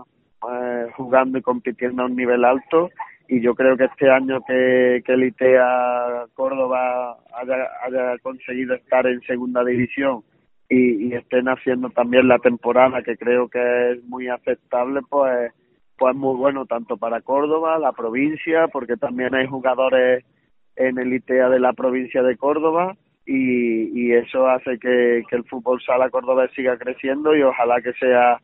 eh, 0.52 0.88
jugando 0.98 1.38
y 1.38 1.42
compitiendo 1.42 2.04
a 2.04 2.06
un 2.08 2.16
nivel 2.16 2.44
alto 2.44 2.90
y 3.32 3.40
yo 3.40 3.56
creo 3.56 3.78
que 3.78 3.86
este 3.86 4.10
año 4.10 4.42
que, 4.46 5.02
que 5.06 5.14
el 5.14 5.24
ITEA 5.24 6.26
Córdoba 6.34 7.16
haya, 7.34 8.18
conseguido 8.22 8.76
estar 8.76 9.08
en 9.08 9.22
segunda 9.22 9.64
división 9.64 10.22
y, 10.68 11.08
y, 11.08 11.14
estén 11.14 11.48
haciendo 11.48 11.90
también 11.92 12.28
la 12.28 12.40
temporada 12.40 13.02
que 13.04 13.16
creo 13.16 13.48
que 13.48 13.92
es 13.92 14.04
muy 14.04 14.28
aceptable 14.28 15.00
pues 15.10 15.54
pues 15.98 16.14
muy 16.14 16.36
bueno 16.36 16.66
tanto 16.66 16.98
para 16.98 17.22
Córdoba, 17.22 17.80
la 17.80 17.94
provincia, 17.94 18.68
porque 18.68 18.98
también 18.98 19.34
hay 19.34 19.48
jugadores 19.48 20.26
en 20.76 20.98
el 21.00 21.14
ITEA 21.14 21.48
de 21.48 21.62
la 21.62 21.72
provincia 21.72 22.24
de 22.24 22.36
Córdoba 22.36 22.98
y, 23.26 23.98
y 23.98 24.12
eso 24.12 24.46
hace 24.50 24.78
que, 24.78 25.24
que 25.30 25.36
el 25.38 25.46
fútbol 25.46 25.82
sala 25.82 26.10
cordobés 26.10 26.52
siga 26.52 26.78
creciendo 26.78 27.34
y 27.34 27.44
ojalá 27.44 27.82
que 27.82 27.94
sea 27.94 28.42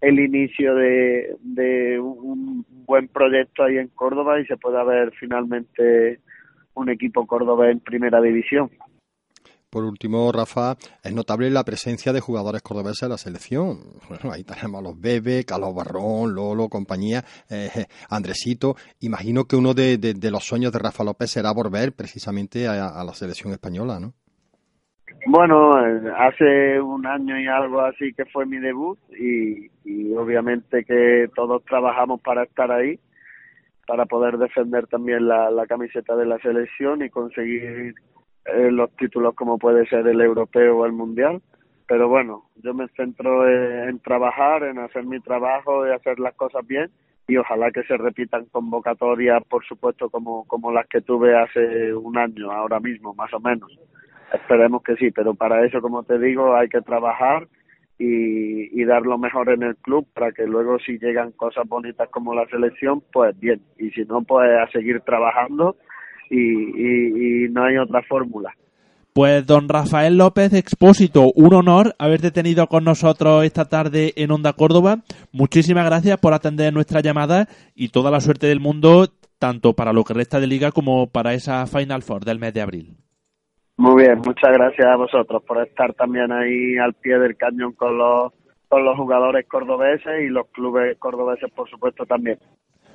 el 0.00 0.20
inicio 0.20 0.74
de, 0.74 1.36
de 1.40 1.98
un 1.98 2.64
buen 2.86 3.08
proyecto 3.08 3.64
ahí 3.64 3.78
en 3.78 3.88
Córdoba 3.88 4.40
y 4.40 4.46
se 4.46 4.56
pueda 4.56 4.84
ver 4.84 5.12
finalmente 5.18 6.20
un 6.74 6.90
equipo 6.90 7.26
cordobés 7.26 7.72
en 7.72 7.80
primera 7.80 8.20
división. 8.20 8.70
Por 9.74 9.82
último, 9.82 10.30
Rafa, 10.30 10.76
es 11.02 11.12
notable 11.12 11.50
la 11.50 11.64
presencia 11.64 12.12
de 12.12 12.20
jugadores 12.20 12.62
cordobeses 12.62 13.02
en 13.02 13.08
la 13.08 13.18
selección. 13.18 13.80
Ahí 14.30 14.44
tenemos 14.44 14.78
a 14.78 14.82
los 14.82 15.00
Bebe, 15.00 15.42
Carlos 15.44 15.74
Barrón, 15.74 16.32
Lolo, 16.32 16.68
compañía, 16.68 17.24
eh, 17.50 17.86
Andresito. 18.08 18.76
Imagino 19.00 19.46
que 19.46 19.56
uno 19.56 19.74
de, 19.74 20.16
los 20.30 20.44
sueños 20.44 20.70
de 20.70 20.78
Rafa 20.78 21.02
López 21.02 21.28
será 21.32 21.52
volver 21.52 21.92
precisamente 21.92 22.68
a, 22.68 23.02
la 23.02 23.14
selección 23.14 23.52
española, 23.52 23.98
¿no? 23.98 24.14
Bueno, 25.26 25.76
hace 26.18 26.80
un 26.80 27.06
año 27.06 27.38
y 27.40 27.46
algo 27.46 27.80
así 27.80 28.12
que 28.12 28.26
fue 28.26 28.44
mi 28.44 28.58
debut 28.58 28.98
y, 29.18 29.70
obviamente 30.14 30.84
que 30.84 31.28
todos 31.34 31.64
trabajamos 31.64 32.20
para 32.20 32.44
estar 32.44 32.70
ahí, 32.70 32.98
para 33.86 34.04
poder 34.06 34.36
defender 34.38 34.86
también 34.86 35.26
la, 35.26 35.66
camiseta 35.66 36.14
de 36.16 36.26
la 36.26 36.38
selección 36.38 37.02
y 37.02 37.10
conseguir 37.10 37.94
eh, 38.44 38.70
los 38.70 38.94
títulos 38.96 39.34
como 39.34 39.58
puede 39.58 39.86
ser 39.86 40.06
el 40.06 40.20
europeo 40.20 40.78
o 40.78 40.86
el 40.86 40.92
mundial. 40.92 41.40
Pero 41.86 42.08
bueno, 42.08 42.44
yo 42.62 42.74
me 42.74 42.88
centro 42.88 43.48
en, 43.48 43.98
trabajar, 44.00 44.62
en 44.62 44.78
hacer 44.78 45.04
mi 45.04 45.20
trabajo 45.20 45.86
y 45.86 45.90
hacer 45.90 46.18
las 46.18 46.34
cosas 46.34 46.66
bien 46.66 46.90
y 47.26 47.36
ojalá 47.38 47.70
que 47.70 47.82
se 47.84 47.96
repitan 47.96 48.44
convocatorias, 48.46 49.42
por 49.44 49.64
supuesto, 49.64 50.10
como, 50.10 50.44
como 50.44 50.70
las 50.70 50.86
que 50.86 51.00
tuve 51.00 51.36
hace 51.36 51.94
un 51.94 52.18
año, 52.18 52.52
ahora 52.52 52.80
mismo, 52.80 53.14
más 53.14 53.32
o 53.32 53.40
menos. 53.40 53.70
Esperemos 54.34 54.82
que 54.82 54.96
sí, 54.96 55.10
pero 55.10 55.34
para 55.34 55.64
eso, 55.64 55.80
como 55.80 56.02
te 56.02 56.18
digo, 56.18 56.54
hay 56.56 56.68
que 56.68 56.80
trabajar 56.80 57.46
y, 57.98 58.80
y 58.80 58.84
dar 58.84 59.02
lo 59.02 59.18
mejor 59.18 59.50
en 59.50 59.62
el 59.62 59.76
club 59.76 60.06
para 60.12 60.32
que 60.32 60.46
luego 60.46 60.78
si 60.78 60.98
llegan 60.98 61.32
cosas 61.32 61.68
bonitas 61.68 62.08
como 62.10 62.34
la 62.34 62.46
selección, 62.46 63.02
pues 63.12 63.38
bien, 63.38 63.60
y 63.78 63.90
si 63.90 64.02
no, 64.04 64.22
pues 64.22 64.48
a 64.50 64.68
seguir 64.70 65.00
trabajando 65.02 65.76
y, 66.30 67.48
no 67.50 67.64
hay 67.64 67.76
otra 67.76 68.02
fórmula. 68.02 68.52
Pues 69.12 69.46
don 69.46 69.68
Rafael 69.68 70.18
López 70.18 70.52
Expósito, 70.54 71.30
un 71.36 71.54
honor 71.54 71.94
haberte 71.98 72.32
tenido 72.32 72.66
con 72.66 72.82
nosotros 72.82 73.44
esta 73.44 73.68
tarde 73.68 74.12
en 74.16 74.32
Onda 74.32 74.54
Córdoba. 74.54 75.02
Muchísimas 75.30 75.84
gracias 75.86 76.18
por 76.18 76.34
atender 76.34 76.72
nuestra 76.72 77.00
llamada 77.00 77.46
y 77.76 77.90
toda 77.90 78.10
la 78.10 78.20
suerte 78.20 78.48
del 78.48 78.58
mundo, 78.58 79.08
tanto 79.38 79.74
para 79.74 79.92
lo 79.92 80.02
que 80.02 80.14
resta 80.14 80.40
de 80.40 80.48
liga 80.48 80.72
como 80.72 81.08
para 81.10 81.32
esa 81.34 81.64
Final 81.66 82.02
Four 82.02 82.24
del 82.24 82.40
mes 82.40 82.54
de 82.54 82.62
abril. 82.62 83.03
Muy 83.76 84.02
bien, 84.04 84.18
muchas 84.24 84.52
gracias 84.52 84.86
a 84.86 84.96
vosotros 84.96 85.42
por 85.42 85.66
estar 85.66 85.92
también 85.94 86.30
ahí 86.30 86.78
al 86.78 86.94
pie 86.94 87.18
del 87.18 87.36
cañón 87.36 87.72
con 87.72 87.98
los, 87.98 88.32
con 88.68 88.84
los 88.84 88.96
jugadores 88.96 89.46
cordobeses 89.48 90.22
y 90.22 90.28
los 90.28 90.46
clubes 90.48 90.96
cordobeses, 90.98 91.50
por 91.50 91.68
supuesto, 91.68 92.06
también. 92.06 92.38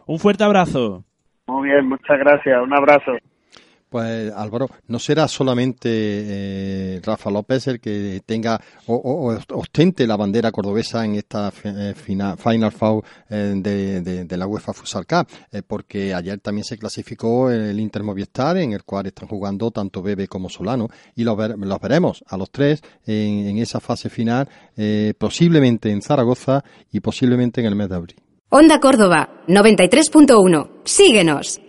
Un 0.05 0.19
fuerte 0.19 0.43
abrazo. 0.43 1.03
Muy 1.47 1.69
bien, 1.69 1.87
muchas 1.87 2.17
gracias. 2.19 2.61
Un 2.61 2.73
abrazo. 2.73 3.11
Pues 3.89 4.31
Álvaro, 4.33 4.69
no 4.87 4.99
será 4.99 5.27
solamente 5.27 5.89
eh, 5.91 7.01
Rafa 7.03 7.31
López 7.31 7.65
el 7.67 7.79
que 7.79 8.21
tenga 8.23 8.61
o, 8.85 9.35
ostente 9.53 10.05
la 10.05 10.15
bandera 10.15 10.51
cordobesa 10.51 11.03
en 11.03 11.15
esta 11.15 11.51
eh, 11.63 11.95
final, 11.95 12.37
Final 12.37 12.71
Four 12.71 13.03
eh, 13.29 13.55
de, 13.57 14.37
la 14.37 14.45
UEFA 14.45 14.73
Futsal 14.73 15.07
Cup, 15.07 15.27
porque 15.67 16.13
ayer 16.13 16.39
también 16.39 16.63
se 16.63 16.77
clasificó 16.77 17.49
el 17.49 17.79
Inter 17.79 18.03
Movistar, 18.03 18.57
en 18.57 18.73
el 18.73 18.83
cual 18.83 19.07
están 19.07 19.27
jugando 19.27 19.71
tanto 19.71 20.01
Bebe 20.01 20.27
como 20.27 20.49
Solano, 20.49 20.87
y 21.15 21.23
los, 21.23 21.35
veremos 21.81 22.23
a 22.27 22.37
los 22.37 22.51
tres 22.51 22.81
en, 23.05 23.47
en 23.47 23.57
esa 23.57 23.79
fase 23.79 24.09
final, 24.09 24.47
posiblemente 25.17 25.91
en 25.91 26.01
Zaragoza 26.01 26.63
y 26.91 26.99
posiblemente 26.99 27.59
en 27.59 27.67
el 27.67 27.75
mes 27.75 27.89
de 27.89 27.95
abril. 27.95 28.15
Onda 28.49 28.79
Córdoba, 28.79 29.43
93.1. 29.47 30.69
Síguenos. 30.83 31.59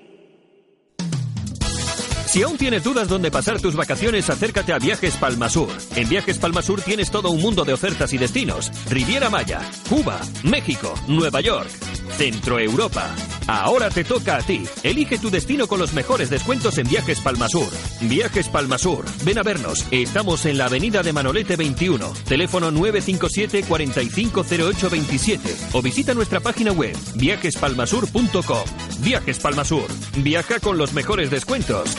Si 2.30 2.44
aún 2.44 2.56
tienes 2.56 2.84
dudas 2.84 3.08
dónde 3.08 3.32
pasar 3.32 3.60
tus 3.60 3.74
vacaciones, 3.74 4.30
acércate 4.30 4.72
a 4.72 4.78
Viajes 4.78 5.16
Palmasur. 5.16 5.68
En 5.96 6.08
Viajes 6.08 6.38
Palmasur 6.38 6.80
tienes 6.80 7.10
todo 7.10 7.28
un 7.30 7.42
mundo 7.42 7.64
de 7.64 7.72
ofertas 7.72 8.12
y 8.12 8.18
destinos. 8.18 8.70
Riviera 8.88 9.28
Maya, 9.30 9.68
Cuba, 9.88 10.20
México, 10.44 10.94
Nueva 11.08 11.40
York, 11.40 11.68
Centro 12.16 12.60
Europa. 12.60 13.12
Ahora 13.48 13.90
te 13.90 14.04
toca 14.04 14.36
a 14.36 14.42
ti. 14.42 14.62
Elige 14.84 15.18
tu 15.18 15.28
destino 15.28 15.66
con 15.66 15.80
los 15.80 15.92
mejores 15.92 16.30
descuentos 16.30 16.78
en 16.78 16.88
Viajes 16.88 17.18
Palmasur. 17.18 17.66
Viajes 18.02 18.48
Palmasur. 18.48 19.04
Ven 19.24 19.38
a 19.38 19.42
vernos. 19.42 19.84
Estamos 19.90 20.46
en 20.46 20.56
la 20.56 20.66
avenida 20.66 21.02
de 21.02 21.12
Manolete 21.12 21.56
21. 21.56 22.12
Teléfono 22.28 22.70
957 22.70 23.64
450827 23.66 25.56
o 25.72 25.82
visita 25.82 26.14
nuestra 26.14 26.38
página 26.38 26.70
web 26.70 26.96
viajespalmasur.com. 27.16 28.64
Viajes 29.00 29.40
Palmasur. 29.40 29.88
Viaja 30.18 30.60
con 30.60 30.78
los 30.78 30.92
mejores 30.92 31.28
descuentos. 31.30 31.96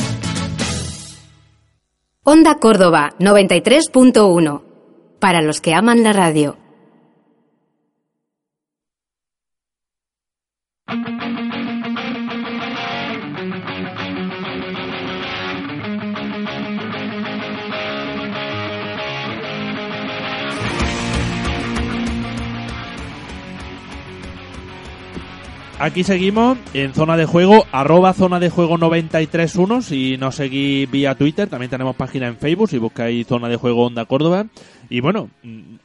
Onda 2.23 2.59
Córdoba 2.59 3.15
93.1. 3.17 4.61
Para 5.19 5.41
los 5.41 5.59
que 5.59 5.73
aman 5.73 6.03
la 6.03 6.13
radio. 6.13 6.60
Aquí 25.81 26.03
seguimos 26.03 26.59
en 26.75 26.93
zona 26.93 27.17
de 27.17 27.25
juego, 27.25 27.65
arroba 27.71 28.13
zona 28.13 28.39
de 28.39 28.51
juego 28.51 28.77
931. 28.77 29.81
Si 29.81 30.15
nos 30.15 30.35
seguís 30.35 30.89
vía 30.91 31.15
Twitter, 31.15 31.49
también 31.49 31.71
tenemos 31.71 31.95
página 31.95 32.27
en 32.27 32.37
Facebook. 32.37 32.69
Si 32.69 32.77
buscáis 32.77 33.25
zona 33.25 33.49
de 33.49 33.55
juego 33.55 33.87
Onda 33.87 34.05
Córdoba. 34.05 34.45
Y 34.91 34.99
bueno, 34.99 35.31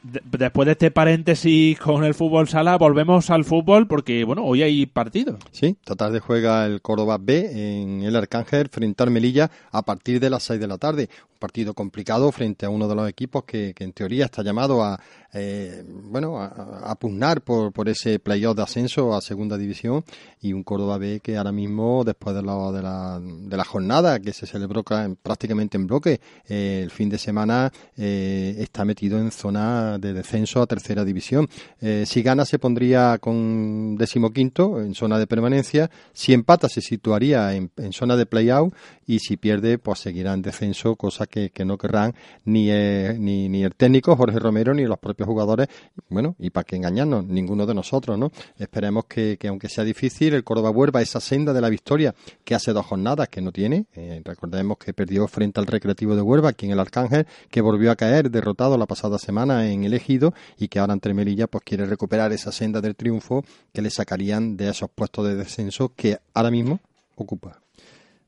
después 0.03 0.67
de 0.67 0.73
este 0.73 0.91
paréntesis 0.91 1.79
con 1.79 2.03
el 2.03 2.13
fútbol 2.13 2.47
sala, 2.47 2.77
volvemos 2.77 3.31
al 3.31 3.43
fútbol 3.43 3.87
porque, 3.87 4.23
bueno, 4.23 4.43
hoy 4.45 4.61
hay 4.61 4.85
partido. 4.85 5.39
Sí, 5.51 5.77
esta 5.79 5.95
tarde 5.95 6.19
juega 6.19 6.67
el 6.67 6.79
Córdoba 6.83 7.17
B 7.19 7.81
en 7.81 8.03
el 8.03 8.15
Arcángel 8.15 8.69
frente 8.69 9.01
al 9.01 9.09
Melilla 9.09 9.49
a 9.71 9.81
partir 9.81 10.19
de 10.19 10.29
las 10.29 10.43
6 10.43 10.59
de 10.59 10.67
la 10.67 10.77
tarde. 10.77 11.09
Partido 11.37 11.73
complicado 11.73 12.31
frente 12.31 12.65
a 12.65 12.69
uno 12.69 12.87
de 12.87 12.95
los 12.95 13.09
equipos 13.09 13.43
que, 13.43 13.73
en 13.77 13.93
teoría 13.93 14.25
está 14.25 14.43
llamado 14.43 14.83
a, 14.83 14.99
eh, 15.33 15.83
bueno, 15.87 16.41
a, 16.41 16.95
pugnar 16.99 17.41
por, 17.41 17.71
por 17.71 17.89
ese 17.89 18.19
playoff 18.19 18.55
de 18.55 18.63
ascenso 18.63 19.15
a 19.15 19.21
segunda 19.21 19.57
división 19.57 20.03
y 20.41 20.53
un 20.53 20.63
Córdoba 20.63 20.97
B 20.97 21.19
que 21.21 21.37
ahora 21.37 21.51
mismo, 21.51 22.03
después 22.03 22.35
de 22.35 22.41
la, 22.41 22.71
de 22.71 22.81
la, 22.81 23.19
de 23.21 23.57
la 23.57 23.63
jornada 23.63 24.19
que 24.19 24.33
se 24.33 24.45
celebró 24.45 24.83
prácticamente 24.83 25.77
en 25.77 25.87
bloque 25.87 26.19
eh, 26.47 26.81
el 26.83 26.91
fin 26.91 27.09
de 27.09 27.17
semana, 27.17 27.71
eh, 27.95 28.55
está 28.59 28.83
metido 28.83 29.19
en 29.19 29.31
zona 29.31 29.97
de 29.97 30.13
descenso 30.13 30.61
a 30.61 30.67
tercera 30.67 31.05
división. 31.05 31.47
Si 31.79 32.21
gana 32.21 32.45
se 32.45 32.59
pondría 32.59 33.17
con 33.19 33.95
decimoquinto 33.97 34.81
en 34.81 34.93
zona 34.93 35.19
de 35.19 35.27
permanencia, 35.27 35.89
si 36.13 36.33
empata 36.33 36.67
se 36.69 36.81
situaría 36.81 37.53
en, 37.53 37.71
zona 37.91 38.15
de 38.15 38.25
play-out 38.25 38.73
y 39.07 39.19
si 39.19 39.37
pierde 39.37 39.79
pues 39.79 39.99
seguirá 39.99 40.33
en 40.33 40.41
descenso, 40.41 40.95
cosa 40.95 41.25
que, 41.25 41.51
no 41.65 41.77
querrán 41.77 42.13
ni, 42.45 42.69
eh, 42.69 43.15
ni, 43.17 43.49
ni 43.49 43.63
el 43.63 43.73
técnico 43.73 44.15
Jorge 44.15 44.37
Romero 44.37 44.73
ni 44.73 44.83
los 44.85 44.99
propios 44.99 45.27
jugadores, 45.27 45.67
bueno, 46.09 46.35
y 46.37 46.49
para 46.49 46.65
que 46.65 46.75
engañarnos, 46.75 47.25
ninguno 47.25 47.65
de 47.65 47.73
nosotros, 47.73 48.17
¿no? 48.17 48.31
Esperemos 48.57 49.05
que, 49.05 49.37
aunque 49.47 49.69
sea 49.69 49.83
difícil, 49.83 50.33
el 50.33 50.43
Córdoba 50.43 50.69
vuelva 50.69 50.99
a 50.99 51.03
esa 51.03 51.19
senda 51.19 51.53
de 51.53 51.61
la 51.61 51.69
victoria 51.69 52.13
que 52.43 52.53
hace 52.53 52.73
dos 52.73 52.85
jornadas 52.85 53.29
que 53.29 53.41
no 53.41 53.51
tiene. 53.51 53.85
Eh, 53.95 54.21
recordemos 54.23 54.77
que 54.77 54.93
perdió 54.93 55.27
frente 55.27 55.59
al 55.59 55.67
Recreativo 55.67 56.15
de 56.15 56.21
Huelva, 56.21 56.49
aquí 56.49 56.65
en 56.65 56.73
el 56.73 56.79
Arcángel, 56.79 57.25
que 57.49 57.61
volvió 57.61 57.91
a 57.91 57.95
caer 57.95 58.29
derrotado 58.29 58.77
la 58.77 58.85
pasada 58.85 59.17
semana 59.17 59.69
en 59.71 59.85
el 59.85 59.93
Ejido 59.93 60.33
y 60.57 60.67
que 60.67 60.79
ahora 60.79 60.93
entre 60.93 61.13
Melilla 61.13 61.47
pues 61.47 61.63
quiere 61.63 61.85
recuperar 61.85 62.33
esa 62.33 62.51
senda 62.51 62.81
del 62.81 62.95
triunfo 62.95 63.43
que 63.73 63.81
le 63.81 63.89
sacarían 63.89 64.57
de 64.57 64.69
esos 64.69 64.89
puestos 64.89 65.27
de 65.27 65.35
descenso 65.35 65.93
que 65.95 66.17
ahora 66.33 66.51
mismo 66.51 66.79
ocupa. 67.15 67.66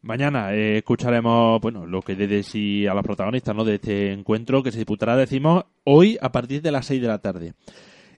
Mañana 0.01 0.53
eh, 0.53 0.77
escucharemos 0.77 1.59
bueno 1.61 1.85
lo 1.85 2.01
que 2.01 2.43
sí 2.43 2.87
a 2.87 2.93
los 2.93 3.03
protagonistas 3.03 3.55
¿no? 3.55 3.65
de 3.65 3.75
este 3.75 4.13
encuentro 4.13 4.63
que 4.63 4.71
se 4.71 4.77
disputará, 4.77 5.17
decimos, 5.17 5.65
hoy 5.83 6.17
a 6.21 6.31
partir 6.31 6.61
de 6.61 6.71
las 6.71 6.85
6 6.85 7.01
de 7.01 7.07
la 7.07 7.19
tarde. 7.19 7.53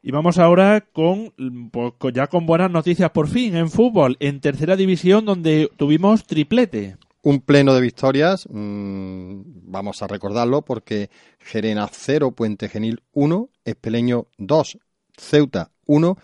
Y 0.04 0.12
vamos 0.12 0.38
ahora 0.38 0.82
con 0.82 1.34
pues, 1.72 2.14
ya 2.14 2.28
con 2.28 2.46
buenas 2.46 2.72
noticias 2.72 3.12
por 3.12 3.28
fin 3.28 3.56
en 3.56 3.70
fútbol, 3.70 4.18
en 4.20 4.42
tercera 4.42 4.76
división 4.76 5.26
donde 5.26 5.70
tuvimos 5.78 6.26
triplete 6.26 6.98
un 7.24 7.42
pleno 7.42 7.74
de 7.74 7.82
victorias, 7.82 8.48
mm, 8.50 9.42
vamos 9.72 10.02
a 10.02 10.08
recordarlo 10.08 10.64
porque 10.64 11.10
Gerena 11.40 11.90
0, 11.92 12.32
Puente 12.32 12.68
Genil 12.70 13.04
1, 13.14 13.50
Espeleño 13.66 14.28
2, 14.38 14.80
Ceuta 15.18 15.72
1 15.86 16.18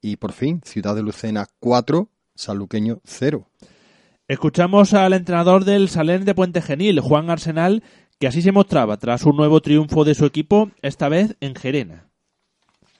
y 0.00 0.16
por 0.16 0.32
fin 0.32 0.60
Ciudad 0.64 0.94
de 0.94 1.02
Lucena 1.02 1.46
4, 1.58 2.08
Sanluqueño 2.34 3.00
0. 3.04 3.48
Escuchamos 4.26 4.94
al 4.94 5.12
entrenador 5.12 5.66
del 5.66 5.90
Salén 5.90 6.24
de 6.24 6.34
Puente 6.34 6.62
Genil, 6.62 6.98
Juan 7.00 7.28
Arsenal, 7.28 7.82
que 8.18 8.26
así 8.26 8.40
se 8.40 8.52
mostraba 8.52 8.96
tras 8.96 9.26
un 9.26 9.36
nuevo 9.36 9.60
triunfo 9.60 10.02
de 10.02 10.14
su 10.14 10.24
equipo, 10.24 10.70
esta 10.80 11.10
vez 11.10 11.36
en 11.40 11.54
Gerena. 11.54 12.08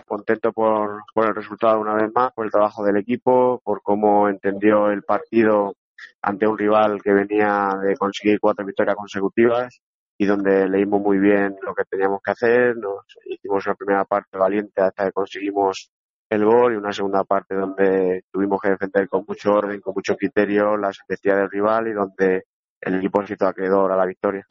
Contento 0.06 0.52
por, 0.52 1.02
por 1.14 1.28
el 1.28 1.34
resultado 1.34 1.80
una 1.80 1.94
vez 1.94 2.12
más, 2.14 2.30
por 2.34 2.44
el 2.44 2.52
trabajo 2.52 2.84
del 2.84 2.98
equipo, 2.98 3.62
por 3.64 3.80
cómo 3.80 4.28
entendió 4.28 4.90
el 4.90 5.02
partido 5.02 5.76
ante 6.20 6.46
un 6.46 6.58
rival 6.58 7.00
que 7.02 7.14
venía 7.14 7.70
de 7.82 7.96
conseguir 7.96 8.38
cuatro 8.38 8.66
victorias 8.66 8.94
consecutivas 8.94 9.80
y 10.18 10.26
donde 10.26 10.68
leímos 10.68 11.00
muy 11.00 11.16
bien 11.16 11.56
lo 11.62 11.74
que 11.74 11.84
teníamos 11.84 12.20
que 12.22 12.32
hacer, 12.32 12.76
nos 12.76 13.02
hicimos 13.24 13.64
una 13.64 13.74
primera 13.76 14.04
parte 14.04 14.36
valiente 14.36 14.82
hasta 14.82 15.06
que 15.06 15.12
conseguimos 15.12 15.90
el 16.34 16.44
gol 16.44 16.74
y 16.74 16.76
una 16.76 16.92
segunda 16.92 17.24
parte 17.24 17.54
donde 17.54 18.24
tuvimos 18.30 18.60
que 18.60 18.70
defender 18.70 19.08
con 19.08 19.24
mucho 19.26 19.52
orden, 19.52 19.80
con 19.80 19.94
mucho 19.94 20.16
criterio 20.16 20.76
la 20.76 20.90
especialidad 20.90 21.42
del 21.42 21.50
rival 21.50 21.88
y 21.88 21.92
donde 21.92 22.44
el 22.80 22.94
equipo 22.96 23.24
se 23.26 23.34
hizo 23.34 23.46
acreedor 23.46 23.92
a 23.92 23.96
la 23.96 24.06
victoria. 24.06 24.46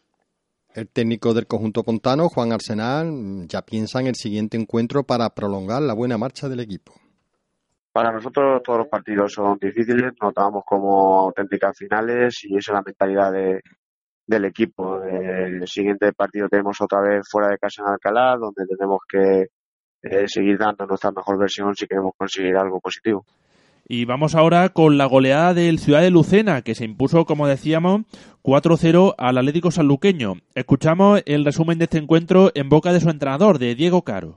El 0.73 0.89
técnico 0.89 1.33
del 1.33 1.45
conjunto 1.45 1.83
pontano, 1.83 2.29
Juan 2.29 2.51
Arsenal, 2.51 3.45
ya 3.47 3.61
piensa 3.61 3.99
en 3.99 4.07
el 4.07 4.15
siguiente 4.15 4.57
encuentro 4.57 5.03
para 5.03 5.29
prolongar 5.29 5.83
la 5.83 5.93
buena 5.93 6.17
marcha 6.17 6.49
del 6.49 6.61
equipo. 6.61 6.93
Para 7.91 8.11
nosotros 8.11 8.63
todos 8.63 8.79
los 8.79 8.87
partidos 8.87 9.33
son 9.33 9.59
difíciles, 9.59 10.13
nos 10.19 10.33
tomamos 10.33 10.63
como 10.65 11.19
auténticas 11.19 11.77
finales 11.77 12.39
y 12.43 12.57
esa 12.57 12.71
es 12.71 12.75
la 12.75 12.81
mentalidad 12.83 13.31
de, 13.31 13.61
del 14.25 14.45
equipo. 14.45 15.03
El 15.03 15.67
siguiente 15.67 16.11
partido 16.13 16.49
tenemos 16.49 16.81
otra 16.81 17.01
vez 17.01 17.21
fuera 17.29 17.49
de 17.49 17.59
casa 17.59 17.83
en 17.83 17.89
Alcalá, 17.89 18.35
donde 18.37 18.65
tenemos 18.65 18.99
que 19.07 19.49
eh, 20.03 20.27
seguir 20.27 20.57
dando 20.57 20.85
nuestra 20.85 21.11
mejor 21.11 21.39
versión 21.39 21.73
si 21.75 21.87
queremos 21.87 22.13
conseguir 22.17 22.55
algo 22.57 22.79
positivo. 22.79 23.25
Y 23.87 24.05
vamos 24.05 24.33
ahora 24.35 24.69
con 24.69 24.97
la 24.97 25.05
goleada 25.05 25.53
del 25.53 25.77
Ciudad 25.77 26.01
de 26.01 26.09
Lucena, 26.09 26.61
que 26.61 26.73
se 26.73 26.85
impuso, 26.85 27.25
como 27.25 27.47
decíamos, 27.47 28.01
4-0 28.41 29.15
al 29.17 29.37
Atlético 29.37 29.71
Sanluqueño. 29.71 30.35
Escuchamos 30.55 31.21
el 31.25 31.43
resumen 31.43 31.79
de 31.79 31.85
este 31.85 31.97
encuentro 31.97 32.51
en 32.55 32.69
boca 32.69 32.93
de 32.93 33.01
su 33.01 33.09
entrenador, 33.09 33.59
de 33.59 33.75
Diego 33.75 34.03
Caro. 34.03 34.35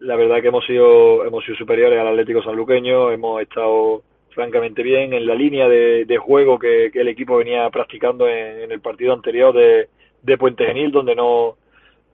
La 0.00 0.16
verdad 0.16 0.40
que 0.42 0.48
hemos 0.48 0.66
sido, 0.66 1.24
hemos 1.24 1.44
sido 1.44 1.56
superiores 1.56 2.00
al 2.00 2.08
Atlético 2.08 2.42
Sanluqueño, 2.42 3.12
hemos 3.12 3.42
estado 3.42 4.02
francamente 4.30 4.82
bien 4.82 5.12
en 5.12 5.26
la 5.26 5.34
línea 5.34 5.68
de, 5.68 6.16
juego 6.18 6.58
que, 6.58 6.90
el 6.94 7.08
equipo 7.08 7.36
venía 7.36 7.68
practicando 7.70 8.28
en, 8.28 8.70
el 8.70 8.80
partido 8.80 9.12
anterior 9.12 9.52
de, 9.52 9.88
de, 10.22 10.38
Puente 10.38 10.64
Genil, 10.64 10.92
donde 10.92 11.16
no 11.16 11.56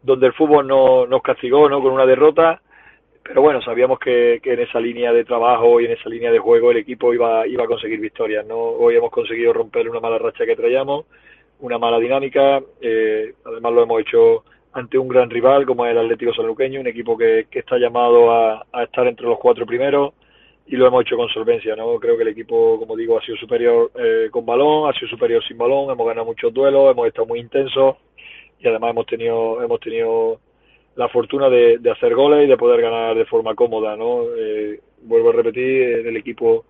donde 0.04 0.26
el 0.26 0.34
fútbol 0.34 0.66
no, 0.66 1.06
nos 1.06 1.22
castigó 1.22 1.68
no 1.68 1.80
con 1.80 1.92
una 1.92 2.04
derrota, 2.04 2.60
pero 3.22 3.40
bueno, 3.40 3.62
sabíamos 3.62 3.98
que, 3.98 4.38
en 4.44 4.60
esa 4.60 4.78
línea 4.78 5.12
de 5.12 5.24
trabajo 5.24 5.80
y 5.80 5.86
en 5.86 5.92
esa 5.92 6.10
línea 6.10 6.30
de 6.30 6.38
juego 6.38 6.70
el 6.70 6.76
equipo 6.76 7.14
iba, 7.14 7.46
iba 7.46 7.64
a 7.64 7.66
conseguir 7.66 7.98
victorias. 7.98 8.44
¿no? 8.46 8.56
Hoy 8.56 8.96
hemos 8.96 9.10
conseguido 9.10 9.54
romper 9.54 9.88
una 9.88 10.00
mala 10.00 10.18
racha 10.18 10.44
que 10.44 10.56
traíamos, 10.56 11.06
una 11.60 11.78
mala 11.78 11.98
dinámica, 11.98 12.60
eh, 12.82 13.32
además 13.46 13.72
lo 13.72 13.82
hemos 13.82 14.00
hecho 14.02 14.44
ante 14.74 14.98
un 14.98 15.08
gran 15.08 15.30
rival 15.30 15.64
como 15.64 15.86
es 15.86 15.92
el 15.92 15.98
Atlético 15.98 16.34
Sanluqueño, 16.34 16.80
un 16.80 16.86
equipo 16.86 17.16
que, 17.16 17.46
está 17.50 17.78
llamado 17.78 18.30
a, 18.30 18.66
a 18.72 18.82
estar 18.82 19.06
entre 19.06 19.26
los 19.26 19.38
cuatro 19.38 19.64
primeros, 19.64 20.12
y 20.66 20.76
lo 20.76 20.86
hemos 20.86 21.02
hecho 21.02 21.16
con 21.16 21.28
solvencia, 21.28 21.76
¿no? 21.76 21.98
Creo 22.00 22.16
que 22.16 22.22
el 22.22 22.28
equipo, 22.28 22.78
como 22.78 22.96
digo, 22.96 23.18
ha 23.18 23.22
sido 23.22 23.36
superior 23.36 23.90
eh, 23.94 24.28
con 24.30 24.44
balón, 24.44 24.90
ha 24.90 24.98
sido 24.98 25.08
superior 25.08 25.42
sin 25.46 25.58
balón, 25.58 25.90
hemos 25.90 26.06
ganado 26.06 26.26
muchos 26.26 26.52
duelos, 26.52 26.90
hemos 26.90 27.06
estado 27.06 27.26
muy 27.26 27.38
intensos 27.38 27.96
y 28.64 28.68
además 28.68 28.90
hemos 28.90 29.06
tenido 29.06 29.62
hemos 29.62 29.78
tenido 29.80 30.40
la 30.96 31.08
fortuna 31.08 31.48
de, 31.48 31.78
hacer 31.90 32.14
goles 32.14 32.44
y 32.44 32.48
de 32.48 32.56
poder 32.56 32.80
ganar 32.80 33.16
de 33.16 33.24
forma 33.26 33.54
cómoda, 33.54 33.96
¿no? 33.96 34.22
Eh, 34.36 34.80
vuelvo 35.02 35.30
a 35.30 35.32
repetir, 35.32 36.06
el 36.06 36.16
equipo 36.16 36.64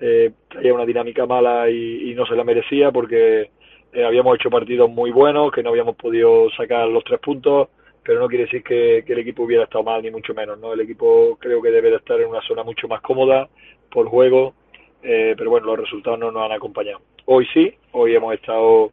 eh, 0.00 0.32
traía 0.48 0.74
una 0.74 0.84
dinámica 0.84 1.26
mala 1.26 1.70
y, 1.70 2.12
no 2.14 2.26
se 2.26 2.34
la 2.34 2.42
merecía 2.42 2.90
porque 2.90 3.50
eh, 3.92 4.04
habíamos 4.04 4.34
hecho 4.34 4.50
partidos 4.50 4.90
muy 4.90 5.12
buenos, 5.12 5.52
que 5.52 5.62
no 5.62 5.70
habíamos 5.70 5.94
podido 5.96 6.50
sacar 6.50 6.88
los 6.88 7.04
tres 7.04 7.20
puntos 7.20 7.68
pero 8.08 8.20
no 8.20 8.28
quiere 8.28 8.44
decir 8.44 8.62
que, 8.62 9.04
el 9.06 9.18
equipo 9.18 9.42
hubiera 9.42 9.64
estado 9.64 9.84
mal, 9.84 10.02
ni 10.02 10.10
mucho 10.10 10.32
menos. 10.32 10.58
¿no? 10.58 10.72
El 10.72 10.80
equipo 10.80 11.36
creo 11.38 11.60
que 11.60 11.70
debe 11.70 11.90
de 11.90 11.96
estar 11.96 12.18
en 12.18 12.28
una 12.28 12.40
zona 12.40 12.62
mucho 12.62 12.88
más 12.88 13.02
cómoda 13.02 13.50
por 13.90 14.08
juego, 14.08 14.54
eh, 15.02 15.34
pero 15.36 15.50
bueno, 15.50 15.66
los 15.66 15.80
resultados 15.80 16.18
no 16.18 16.30
nos 16.30 16.42
han 16.42 16.52
acompañado. 16.52 17.02
Hoy 17.26 17.46
sí, 17.52 17.70
hoy 17.92 18.14
hemos 18.14 18.32
estado 18.32 18.92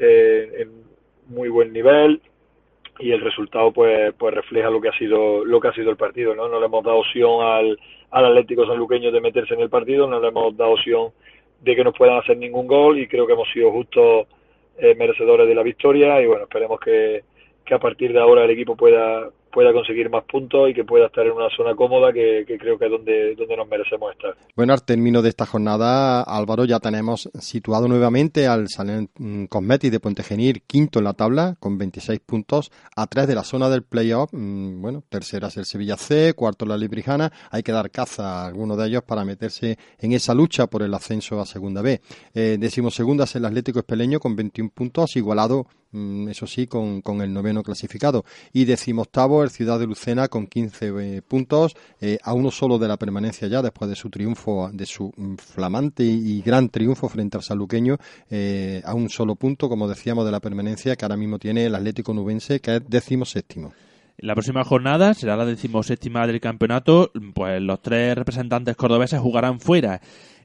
eh, 0.00 0.50
en 0.58 0.85
muy 1.28 1.48
buen 1.48 1.72
nivel 1.72 2.20
y 2.98 3.12
el 3.12 3.20
resultado 3.20 3.72
pues 3.72 4.14
pues 4.18 4.34
refleja 4.34 4.70
lo 4.70 4.80
que 4.80 4.88
ha 4.88 4.98
sido 4.98 5.44
lo 5.44 5.60
que 5.60 5.68
ha 5.68 5.74
sido 5.74 5.90
el 5.90 5.96
partido 5.96 6.34
no 6.34 6.48
no 6.48 6.58
le 6.58 6.66
hemos 6.66 6.84
dado 6.84 6.98
opción 6.98 7.42
al, 7.42 7.78
al 8.10 8.24
Atlético 8.26 8.66
Sanluqueño 8.66 9.10
de 9.10 9.20
meterse 9.20 9.54
en 9.54 9.60
el 9.60 9.70
partido 9.70 10.06
no 10.06 10.20
le 10.20 10.28
hemos 10.28 10.56
dado 10.56 10.72
opción 10.72 11.10
de 11.60 11.76
que 11.76 11.84
nos 11.84 11.94
puedan 11.96 12.18
hacer 12.18 12.36
ningún 12.36 12.66
gol 12.66 12.98
y 12.98 13.08
creo 13.08 13.26
que 13.26 13.32
hemos 13.32 13.48
sido 13.52 13.70
justos 13.72 14.26
eh, 14.78 14.94
merecedores 14.94 15.46
de 15.48 15.54
la 15.54 15.62
victoria 15.62 16.20
y 16.20 16.26
bueno 16.26 16.44
esperemos 16.44 16.80
que, 16.80 17.24
que 17.64 17.74
a 17.74 17.78
partir 17.78 18.12
de 18.12 18.20
ahora 18.20 18.44
el 18.44 18.50
equipo 18.50 18.76
pueda 18.76 19.30
pueda 19.56 19.72
conseguir 19.72 20.10
más 20.10 20.22
puntos 20.24 20.68
y 20.68 20.74
que 20.74 20.84
pueda 20.84 21.06
estar 21.06 21.24
en 21.24 21.32
una 21.32 21.48
zona 21.56 21.74
cómoda 21.74 22.12
que, 22.12 22.44
creo 22.60 22.78
que 22.78 22.84
es 22.84 22.90
donde, 22.90 23.34
donde 23.36 23.56
nos 23.56 23.66
merecemos 23.66 24.12
estar. 24.12 24.36
Bueno, 24.54 24.74
al 24.74 24.84
término 24.84 25.22
de 25.22 25.30
esta 25.30 25.46
jornada, 25.46 26.20
Álvaro, 26.20 26.66
ya 26.66 26.78
tenemos 26.78 27.30
situado 27.40 27.88
nuevamente 27.88 28.46
al 28.46 28.68
Salén 28.68 29.08
mm, 29.16 29.46
Cosmetis 29.46 29.90
de 29.90 29.98
Puente 29.98 30.22
Genil, 30.22 30.60
quinto 30.66 30.98
en 30.98 31.06
la 31.06 31.14
tabla, 31.14 31.56
con 31.58 31.78
26 31.78 32.20
puntos, 32.20 32.70
a 32.96 33.06
tres 33.06 33.28
de 33.28 33.34
la 33.34 33.44
zona 33.44 33.70
del 33.70 33.82
playoff. 33.82 34.28
Mm, 34.30 34.82
bueno, 34.82 35.02
tercera 35.08 35.48
es 35.48 35.56
el 35.56 35.64
Sevilla 35.64 35.96
C, 35.96 36.34
cuarto 36.34 36.66
la 36.66 36.76
Librijana. 36.76 37.32
Hay 37.50 37.62
que 37.62 37.72
dar 37.72 37.90
caza 37.90 38.42
a 38.42 38.46
alguno 38.48 38.76
de 38.76 38.88
ellos 38.88 39.04
para 39.04 39.24
meterse 39.24 39.78
en 39.98 40.12
esa 40.12 40.34
lucha 40.34 40.66
por 40.66 40.82
el 40.82 40.92
ascenso 40.92 41.40
a 41.40 41.46
Segunda 41.46 41.80
B. 41.80 42.02
Eh, 42.34 42.58
decimos 42.60 42.94
segunda 42.94 43.24
es 43.24 43.34
el 43.36 43.46
Atlético 43.46 43.78
Espeleño 43.78 44.20
con 44.20 44.36
21 44.36 44.70
puntos, 44.74 45.16
igualado 45.16 45.66
eso 45.92 46.46
sí, 46.46 46.66
con, 46.66 47.00
con 47.00 47.20
el 47.22 47.32
noveno 47.32 47.62
clasificado. 47.62 48.24
Y 48.52 48.64
decimoctavo 48.64 49.46
Ciudad 49.48 49.78
de 49.78 49.86
Lucena 49.86 50.28
con 50.28 50.46
15 50.46 50.92
eh, 50.98 51.22
puntos, 51.22 51.76
eh, 52.00 52.18
a 52.22 52.34
uno 52.34 52.50
solo 52.50 52.78
de 52.78 52.88
la 52.88 52.96
permanencia 52.96 53.48
ya 53.48 53.62
después 53.62 53.88
de 53.88 53.96
su 53.96 54.10
triunfo, 54.10 54.70
de 54.72 54.86
su 54.86 55.12
mm, 55.16 55.36
flamante 55.36 56.04
y 56.04 56.42
gran 56.42 56.68
triunfo 56.68 57.08
frente 57.08 57.36
al 57.36 57.42
saluqueño, 57.42 57.96
eh, 58.30 58.82
a 58.84 58.94
un 58.94 59.08
solo 59.08 59.36
punto, 59.36 59.68
como 59.68 59.88
decíamos, 59.88 60.24
de 60.24 60.32
la 60.32 60.40
permanencia 60.40 60.96
que 60.96 61.04
ahora 61.04 61.16
mismo 61.16 61.38
tiene 61.38 61.66
el 61.66 61.74
Atlético 61.74 62.12
Nubense, 62.12 62.60
que 62.60 62.76
es 62.76 62.82
décimo 62.88 63.24
séptimo. 63.24 63.72
La 64.18 64.34
próxima 64.34 64.64
jornada 64.64 65.12
será 65.14 65.36
la 65.36 65.44
decimoséptima 65.44 66.26
del 66.26 66.40
campeonato, 66.40 67.12
pues 67.34 67.60
los 67.60 67.82
tres 67.82 68.14
representantes 68.16 68.74
cordobeses 68.74 69.20
jugarán 69.20 69.60
fuera. 69.60 70.00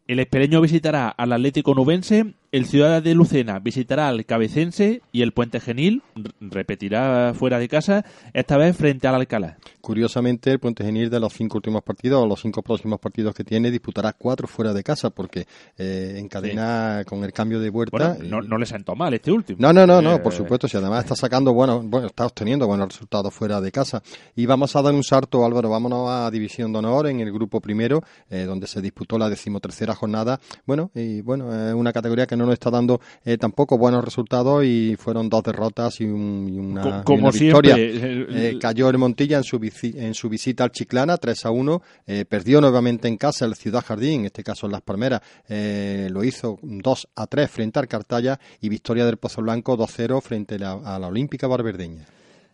El 0.08 0.20
Espereño 0.20 0.60
visitará 0.60 1.08
al 1.10 1.32
Atlético 1.32 1.74
Nubense, 1.74 2.34
el 2.52 2.66
Ciudad 2.66 3.02
de 3.02 3.16
Lucena 3.16 3.60
visitará 3.60 4.10
al 4.10 4.26
Cabecense 4.26 5.02
y 5.14 5.22
el 5.22 5.32
Puente 5.32 5.62
Genil 5.62 6.04
repetirá 6.41 7.34
fuera 7.34 7.60
de 7.60 7.70
casa, 7.70 8.04
esta 8.34 8.58
vez 8.58 8.76
frente 8.76 9.08
al 9.08 9.16
Alcalá. 9.16 9.58
Curiosamente, 9.80 10.52
el 10.52 10.60
Puente 10.60 10.84
Genil 10.84 11.10
de 11.10 11.20
los 11.20 11.34
cinco 11.34 11.58
últimos 11.58 11.82
partidos 11.82 12.22
o 12.22 12.28
los 12.28 12.41
cinco 12.41 12.62
próximos 12.62 12.99
partidos 12.99 13.34
que 13.34 13.45
tiene 13.45 13.72
disputará 13.72 14.14
cuatro 14.14 14.47
fuera 14.47 14.74
de 14.74 14.84
casa 14.84 15.12
porque 15.12 15.47
eh, 15.78 16.16
encadena 16.18 17.04
con 17.08 17.24
el 17.24 17.32
cambio 17.32 17.60
de 17.60 17.70
vuelta. 17.70 18.18
no, 18.22 18.41
no, 18.41 18.58
le 18.58 18.66
sentó 18.66 18.95
mal 18.95 19.14
este 19.14 19.32
último. 19.32 19.58
No, 19.62 19.72
no, 19.72 19.88
no, 19.88 20.02
no, 20.02 20.16
eh, 20.16 20.20
por 20.20 20.34
supuesto. 20.34 20.68
Si 20.68 20.76
además 20.76 21.06
está 21.06 21.16
sacando, 21.16 21.54
bueno, 21.54 21.82
bueno, 21.82 22.08
está 22.08 22.26
obteniendo 22.26 22.68
buenos 22.68 22.89
resultados 22.89 23.34
fuera 23.34 23.62
de 23.62 23.72
casa. 23.72 24.04
Y 24.36 24.45
vamos 24.45 24.76
a 24.76 24.82
dar 24.82 24.93
un 24.93 25.04
salto, 25.04 25.45
Álvaro, 25.45 25.70
vámonos 25.70 26.10
a 26.10 26.30
División 26.30 26.74
de 26.74 26.80
Honor 26.80 27.08
en 27.08 27.22
el 27.22 27.32
grupo 27.32 27.62
primero, 27.62 28.04
eh, 28.30 28.43
donde 28.43 28.68
se 28.68 28.82
disputó 28.82 29.18
la 29.18 29.30
decimotercera 29.30 29.95
jornada. 29.95 30.39
Bueno, 30.66 30.91
y 30.93 31.22
bueno, 31.22 31.70
es 31.70 31.74
una 31.74 31.93
categoría 31.93 32.28
que 32.28 32.36
no 32.41 32.41
nos 32.46 32.54
está 32.54 32.70
dando 32.70 33.00
eh, 33.24 33.38
tampoco 33.38 33.78
buenos 33.78 34.04
resultados 34.04 34.64
y 34.66 34.96
fueron 34.98 35.30
dos 35.30 35.44
derrotas 35.44 36.02
y, 36.02 36.06
una, 36.06 37.04
Como 37.04 37.32
victoria. 37.32 37.76
Eh, 37.78 38.58
cayó 38.60 38.89
el 38.89 38.98
Montilla 38.98 39.38
en 39.38 39.44
su, 39.44 39.60
en 39.84 40.14
su 40.14 40.30
visita 40.30 40.64
al 40.64 40.72
Chiclana 40.72 41.18
3 41.18 41.46
a 41.46 41.52
1, 41.52 41.82
eh, 42.08 42.26
perdió 42.26 42.62
nuevamente 42.62 43.08
en 43.08 43.18
casa 43.18 43.46
el 43.46 43.56
Ciudad 43.56 43.84
Jardín, 43.86 44.22
en 44.22 44.26
este 44.28 44.44
caso 44.44 44.66
en 44.66 44.74
Las 44.74 44.82
Palmeras, 44.82 45.22
lo 45.48 46.24
hizo 46.24 46.60
2 46.62 47.08
a 47.16 47.28
3 47.28 47.50
frente 47.50 47.80
al 47.80 47.88
Cartaya 47.88 48.39
y 48.60 48.70
victoria 48.70 49.06
del 49.06 49.18
Pozo 49.18 49.42
Blanco 49.42 49.78
2 49.78 49.89
0 49.94 50.22
frente 50.22 50.56
a 50.56 51.00
la 51.00 51.08
Olímpica 51.08 51.48
Barberdeña. 51.48 52.06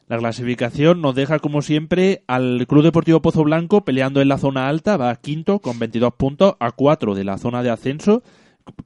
La 0.07 0.17
clasificación 0.17 1.01
nos 1.01 1.15
deja, 1.15 1.39
como 1.39 1.61
siempre, 1.61 2.23
al 2.27 2.65
Club 2.65 2.81
Deportivo 2.81 3.21
Pozo 3.21 3.43
Blanco 3.43 3.83
peleando 3.83 4.21
en 4.21 4.29
la 4.29 4.37
zona 4.37 4.69
alta, 4.69 4.95
va 4.95 5.13
quinto 5.17 5.59
con 5.59 5.79
22 5.79 6.13
puntos, 6.13 6.55
a 6.61 6.71
4 6.71 7.13
de 7.13 7.25
la 7.25 7.37
zona 7.37 7.61
de 7.61 7.71
ascenso, 7.71 8.23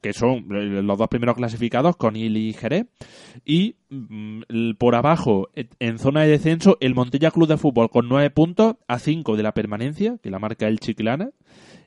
que 0.00 0.12
son 0.12 0.46
los 0.48 0.98
dos 0.98 1.08
primeros 1.08 1.36
clasificados, 1.36 1.96
Conil 1.96 2.36
y 2.36 2.52
Jerez. 2.52 2.86
Y 3.44 3.76
mm, 3.90 4.72
por 4.78 4.94
abajo, 4.94 5.48
en 5.54 5.98
zona 5.98 6.22
de 6.22 6.28
descenso, 6.28 6.76
el 6.80 6.94
Montella 6.94 7.30
Club 7.30 7.48
de 7.48 7.56
Fútbol 7.56 7.90
con 7.90 8.08
9 8.08 8.30
puntos, 8.30 8.76
a 8.88 8.98
5 8.98 9.36
de 9.36 9.42
la 9.42 9.52
permanencia, 9.52 10.18
que 10.22 10.30
la 10.30 10.38
marca 10.38 10.68
el 10.68 10.80
Chiclana. 10.80 11.30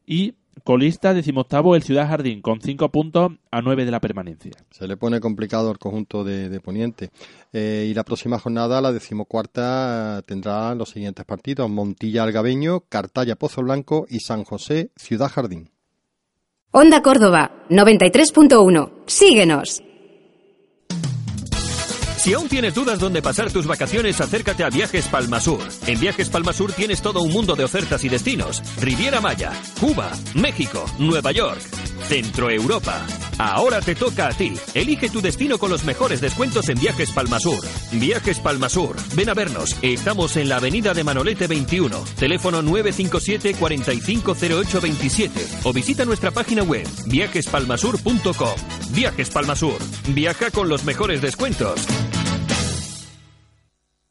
Y 0.06 0.36
colista 0.64 1.14
decimoctavo 1.14 1.76
el 1.76 1.84
Ciudad 1.84 2.08
Jardín, 2.08 2.42
con 2.42 2.62
cinco 2.62 2.90
puntos 2.90 3.34
a 3.52 3.62
nueve 3.62 3.86
de 3.86 3.92
la 3.92 4.00
permanencia. 4.00 4.52
Se 4.72 4.88
le 4.88 4.98
pone 4.98 5.20
complicado 5.20 5.72
el 5.72 5.78
conjunto 5.78 6.24
de, 6.24 6.60
Poniente. 6.60 7.12
Eh, 7.52 7.88
y 7.90 7.94
la 7.94 8.04
próxima 8.04 8.40
jornada, 8.40 8.82
la 8.82 8.92
decimocuarta, 8.92 10.22
tendrá 10.26 10.74
los 10.76 10.90
siguientes 10.90 11.26
partidos. 11.26 11.70
Montilla 11.70 12.24
Algabeño, 12.24 12.82
Cartaya 12.90 13.36
Pozo 13.36 13.62
Blanco 13.62 14.06
y 14.10 14.20
San 14.20 14.44
José 14.44 14.92
Ciudad 14.96 15.30
Jardín. 15.30 15.70
Onda 16.78 17.02
Córdoba, 17.02 17.52
93.1. 17.70 18.92
Síguenos. 19.08 19.82
Si 22.18 22.34
aún 22.34 22.50
tienes 22.50 22.74
dudas 22.74 23.00
dónde 23.00 23.22
pasar 23.22 23.50
tus 23.50 23.66
vacaciones, 23.66 24.20
acércate 24.20 24.66
a 24.66 24.70
Viajes 24.70 25.08
Palmasur. 25.08 25.62
En 25.88 25.98
Viajes 26.02 26.30
Palmasur 26.30 26.74
tienes 26.74 27.02
todo 27.02 27.22
un 27.22 27.32
mundo 27.32 27.56
de 27.56 27.64
ofertas 27.64 28.04
y 28.04 28.10
destinos. 28.10 28.62
Riviera 28.82 29.22
Maya, 29.22 29.54
Cuba, 29.80 30.12
México, 30.34 30.84
Nueva 31.00 31.32
York, 31.32 31.62
Centro 32.08 32.50
Europa. 32.50 33.06
Ahora 33.38 33.82
te 33.82 33.96
toca 33.96 34.28
a 34.28 34.30
ti. 34.30 34.54
Elige 34.74 35.10
tu 35.10 35.22
destino 35.22 35.58
con 35.58 35.72
los 35.72 35.84
mejores 35.84 36.22
descuentos 36.22 36.70
en 36.70 36.80
Viajes 36.80 37.12
Palmasur. 37.12 37.66
Viajes 37.92 38.40
Palmasur. 38.40 38.96
Ven 39.16 39.30
a 39.30 39.34
vernos. 39.34 39.76
Estamos 39.82 40.38
en 40.38 40.50
la 40.50 40.58
avenida 40.58 40.94
de 40.94 41.04
Manolete 41.04 41.48
21. 41.48 41.98
Teléfono 42.18 42.62
957 42.62 43.56
450827 43.60 45.48
o 45.64 45.74
visita 45.74 46.06
nuestra 46.06 46.32
página 46.32 46.64
web 46.64 46.88
viajespalmasur.com. 47.08 48.56
Viajes 48.92 49.30
Palmasur. 49.30 49.78
Viaja 50.10 50.52
con 50.52 50.70
los 50.70 50.86
mejores 50.86 51.22
descuentos. 51.22 51.86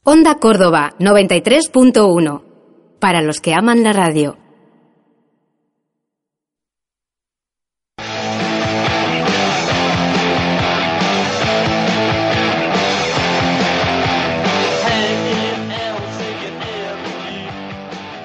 Onda 0.03 0.35
Córdoba 0.35 0.93
93.1. 0.99 2.43
Para 2.99 3.21
los 3.21 3.41
que 3.41 3.53
aman 3.53 3.83
la 3.83 3.93
radio. 3.93 4.44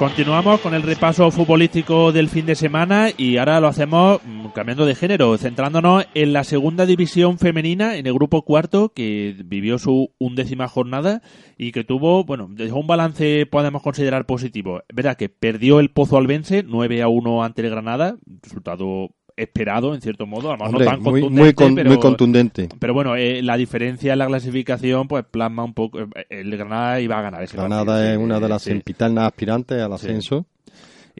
Continuamos 0.00 0.62
con 0.62 0.72
el 0.72 0.80
repaso 0.82 1.30
futbolístico 1.30 2.10
del 2.10 2.30
fin 2.30 2.46
de 2.46 2.54
semana 2.54 3.08
y 3.14 3.36
ahora 3.36 3.60
lo 3.60 3.68
hacemos 3.68 4.22
mm, 4.24 4.46
cambiando 4.54 4.86
de 4.86 4.94
género, 4.94 5.36
centrándonos 5.36 6.06
en 6.14 6.32
la 6.32 6.42
segunda 6.42 6.86
división 6.86 7.38
femenina, 7.38 7.96
en 7.96 8.06
el 8.06 8.14
grupo 8.14 8.40
cuarto, 8.40 8.94
que 8.94 9.36
vivió 9.44 9.78
su 9.78 10.14
undécima 10.18 10.68
jornada 10.68 11.20
y 11.58 11.72
que 11.72 11.84
tuvo, 11.84 12.24
bueno, 12.24 12.48
dejó 12.50 12.78
un 12.78 12.86
balance 12.86 13.44
podemos 13.44 13.82
considerar 13.82 14.24
positivo. 14.24 14.80
Verá 14.90 15.16
que 15.16 15.28
perdió 15.28 15.80
el 15.80 15.90
Pozo 15.90 16.16
Albense 16.16 16.62
9 16.66 17.02
a 17.02 17.08
1 17.08 17.44
ante 17.44 17.60
el 17.60 17.68
Granada, 17.68 18.16
resultado 18.42 19.10
esperado, 19.36 19.94
en 19.94 20.00
cierto 20.00 20.26
modo, 20.26 20.50
además 20.50 20.72
no 20.72 20.78
tan 20.78 21.02
muy, 21.02 21.20
contundente, 21.22 21.84
muy, 21.84 21.98
contundente. 21.98 22.68
Pero 22.78 22.94
bueno, 22.94 23.16
eh, 23.16 23.42
la 23.42 23.56
diferencia 23.56 24.12
en 24.12 24.18
la 24.18 24.26
clasificación 24.26 25.08
pues 25.08 25.24
plasma 25.24 25.64
un 25.64 25.74
poco... 25.74 26.00
Eh, 26.00 26.06
el 26.30 26.56
Granada 26.56 27.00
iba 27.00 27.18
a 27.18 27.22
ganar 27.22 27.42
ese 27.42 27.56
Granada 27.56 28.12
es 28.12 28.18
una 28.18 28.40
de 28.40 28.48
las 28.48 28.62
sí. 28.62 28.82
aspirantes 29.16 29.80
al 29.80 29.92
ascenso 29.92 30.46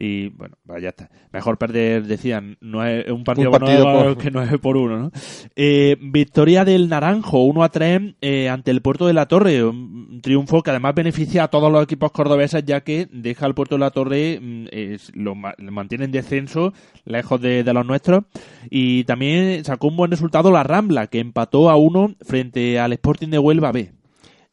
y 0.03 0.29
bueno, 0.29 0.55
ya 0.81 0.89
está. 0.89 1.11
Mejor 1.31 1.59
perder, 1.59 2.07
decían, 2.07 2.57
no 2.59 2.83
es 2.83 3.07
un 3.11 3.23
partido, 3.23 3.51
por... 3.51 4.17
que 4.17 4.31
9 4.31 4.57
por 4.57 4.75
1, 4.75 4.97
¿no? 4.97 5.11
Eh, 5.55 5.95
victoria 6.01 6.65
del 6.65 6.89
Naranjo, 6.89 7.43
1 7.43 7.63
a 7.63 7.69
3 7.69 8.15
eh, 8.19 8.49
ante 8.49 8.71
el 8.71 8.81
Puerto 8.81 9.05
de 9.05 9.13
la 9.13 9.27
Torre, 9.27 9.63
un 9.63 10.19
triunfo 10.23 10.63
que 10.63 10.71
además 10.71 10.95
beneficia 10.95 11.43
a 11.43 11.47
todos 11.49 11.71
los 11.71 11.83
equipos 11.83 12.11
cordobeses 12.11 12.65
ya 12.65 12.81
que 12.81 13.07
deja 13.11 13.45
al 13.45 13.53
Puerto 13.53 13.75
de 13.75 13.79
la 13.79 13.91
Torre, 13.91 14.39
mm, 14.41 14.65
lo, 15.13 15.35
mantiene 15.35 16.05
en 16.05 16.11
descenso, 16.11 16.73
lejos 17.05 17.39
de, 17.39 17.63
de, 17.63 17.73
los 17.73 17.85
nuestros, 17.85 18.23
y 18.71 19.03
también 19.03 19.63
sacó 19.63 19.87
un 19.87 19.97
buen 19.97 20.09
resultado 20.09 20.49
la 20.49 20.63
Rambla, 20.63 21.07
que 21.07 21.19
empató 21.19 21.69
a 21.69 21.75
1 21.75 22.15
frente 22.21 22.79
al 22.79 22.93
Sporting 22.93 23.29
de 23.29 23.37
Huelva 23.37 23.71
B. 23.71 24.00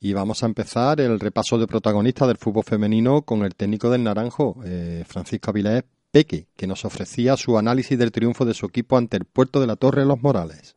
Y 0.01 0.15
vamos 0.15 0.45
a 0.45 0.47
empezar 0.47 1.01
el 1.01 1.19
repaso 1.19 1.59
de 1.59 1.67
protagonistas 1.67 2.29
del 2.29 2.37
fútbol 2.37 2.63
femenino 2.63 3.23
con 3.23 3.43
el 3.43 3.57
técnico 3.57 3.91
del 3.91 4.05
Naranjo, 4.05 4.55
eh, 4.65 5.03
Francisco 5.05 5.51
Avilés 5.51 5.83
Peque, 6.13 6.47
que 6.57 6.69
nos 6.69 6.85
ofrecía 6.85 7.37
su 7.37 7.59
análisis 7.59 7.99
del 7.99 8.13
triunfo 8.13 8.45
de 8.45 8.55
su 8.55 8.67
equipo 8.67 8.97
ante 8.97 9.17
el 9.17 9.25
Puerto 9.25 9.61
de 9.61 9.67
la 9.67 9.75
Torre 9.75 10.05
Los 10.05 10.23
Morales. 10.23 10.77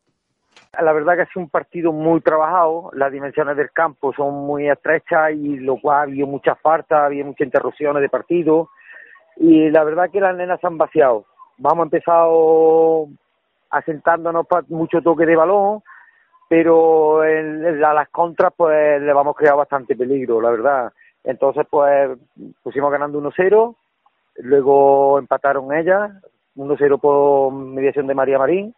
La 0.80 0.92
verdad 0.92 1.14
que 1.14 1.22
ha 1.22 1.26
sido 1.26 1.44
un 1.44 1.50
partido 1.50 1.92
muy 1.92 2.20
trabajado, 2.20 2.90
las 2.94 3.12
dimensiones 3.12 3.56
del 3.56 3.70
campo 3.70 4.12
son 4.12 4.46
muy 4.46 4.68
estrechas 4.68 5.30
y 5.32 5.58
lo 5.58 5.80
cual 5.80 6.08
había 6.08 6.26
muchas 6.26 6.58
faltas, 6.60 6.98
había 6.98 7.24
muchas 7.24 7.46
interrupciones 7.46 8.02
de 8.02 8.08
partido 8.08 8.70
y 9.36 9.70
la 9.70 9.84
verdad 9.84 10.10
que 10.10 10.20
las 10.20 10.34
nenas 10.34 10.60
se 10.60 10.66
han 10.66 10.78
vaciado. 10.78 11.26
Vamos 11.58 11.80
a 11.80 11.84
empezar 11.84 12.26
asentándonos 13.70 14.46
para 14.48 14.66
mucho 14.68 15.00
toque 15.00 15.26
de 15.26 15.36
balón, 15.36 15.82
pero 16.52 17.24
en, 17.24 17.82
a 17.82 17.94
las 17.94 18.10
contras 18.10 18.52
pues 18.54 19.00
le 19.00 19.10
vamos 19.14 19.34
a 19.34 19.38
crear 19.38 19.56
bastante 19.56 19.96
peligro, 19.96 20.38
la 20.38 20.50
verdad. 20.50 20.92
Entonces 21.24 21.64
pues 21.70 22.10
pusimos 22.62 22.92
ganando 22.92 23.22
1-0, 23.22 23.74
luego 24.40 25.18
empataron 25.18 25.74
ellas, 25.74 26.10
1-0 26.54 27.00
por 27.00 27.54
mediación 27.54 28.06
de 28.06 28.14
María 28.14 28.38
Marín, 28.38 28.74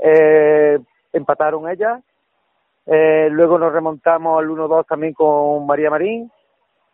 eh, 0.00 0.78
empataron 1.12 1.68
ellas, 1.68 2.02
eh, 2.86 3.28
luego 3.30 3.58
nos 3.58 3.74
remontamos 3.74 4.38
al 4.38 4.48
1-2 4.48 4.86
también 4.86 5.12
con 5.12 5.66
María 5.66 5.90
Marín 5.90 6.32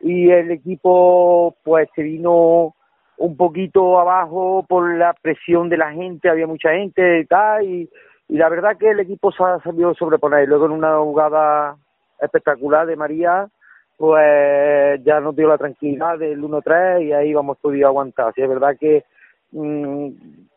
y 0.00 0.32
el 0.32 0.50
equipo 0.50 1.54
pues 1.62 1.88
se 1.94 2.02
vino 2.02 2.74
un 3.18 3.36
poquito 3.36 4.00
abajo 4.00 4.66
por 4.68 4.96
la 4.96 5.14
presión 5.22 5.68
de 5.68 5.76
la 5.76 5.92
gente, 5.92 6.28
había 6.28 6.48
mucha 6.48 6.72
gente 6.72 7.20
y 7.20 7.24
tal, 7.26 7.64
y 7.64 7.88
y 8.28 8.36
la 8.36 8.48
verdad 8.48 8.76
que 8.78 8.90
el 8.90 9.00
equipo 9.00 9.30
se 9.32 9.42
ha 9.42 9.60
sabido 9.60 9.94
sobreponer. 9.94 10.48
Luego 10.48 10.66
en 10.66 10.72
una 10.72 10.96
jugada 10.98 11.76
espectacular 12.20 12.86
de 12.86 12.96
María, 12.96 13.48
pues 13.96 15.02
ya 15.04 15.20
nos 15.20 15.36
dio 15.36 15.48
la 15.48 15.58
tranquilidad 15.58 16.18
del 16.18 16.42
1-3 16.42 17.04
y 17.04 17.12
ahí 17.12 17.34
vamos 17.34 17.58
podido 17.58 17.88
aguantar. 17.88 18.28
Así 18.28 18.42
es 18.42 18.48
verdad 18.48 18.76
que, 18.78 19.04
mm, 19.52 20.08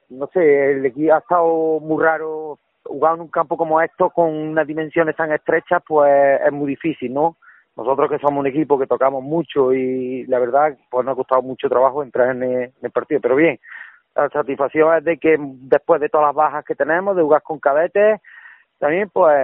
no 0.10 0.28
sé, 0.34 0.72
el 0.72 0.86
equipo 0.86 1.14
ha 1.14 1.20
estado 1.20 1.80
muy 1.80 2.02
raro. 2.04 2.60
Jugar 2.84 3.16
en 3.16 3.22
un 3.22 3.28
campo 3.30 3.58
como 3.58 3.82
esto, 3.82 4.12
con 4.12 4.30
unas 4.32 4.68
dimensiones 4.68 5.16
tan 5.16 5.32
estrechas, 5.32 5.82
pues 5.88 6.40
es 6.46 6.52
muy 6.52 6.68
difícil, 6.68 7.14
¿no? 7.14 7.36
Nosotros 7.76 8.10
que 8.10 8.20
somos 8.20 8.40
un 8.40 8.48
equipo 8.48 8.80
que 8.80 8.88
tocamos 8.88 9.24
mucho 9.24 9.74
y 9.74 10.26
la 10.28 10.40
verdad, 10.40 10.78
pues 10.90 11.04
nos 11.04 11.14
ha 11.14 11.16
costado 11.16 11.42
mucho 11.42 11.68
trabajo 11.68 12.04
entrar 12.04 12.36
en 12.36 12.72
el 12.82 12.92
partido. 12.92 13.20
Pero 13.20 13.36
bien, 13.36 13.60
la 14.16 14.30
satisfacción 14.30 14.98
es 14.98 15.04
de 15.04 15.18
que 15.18 15.38
después 15.40 16.00
de 16.02 16.10
todas 16.10 16.28
las 16.28 16.36
bajas 16.36 16.66
que 16.66 16.76
tenemos, 16.76 17.16
de 17.16 17.22
jugar 17.22 17.42
con 17.44 17.60
cadetes, 17.60 18.22
también 18.80 19.10
pues 19.10 19.36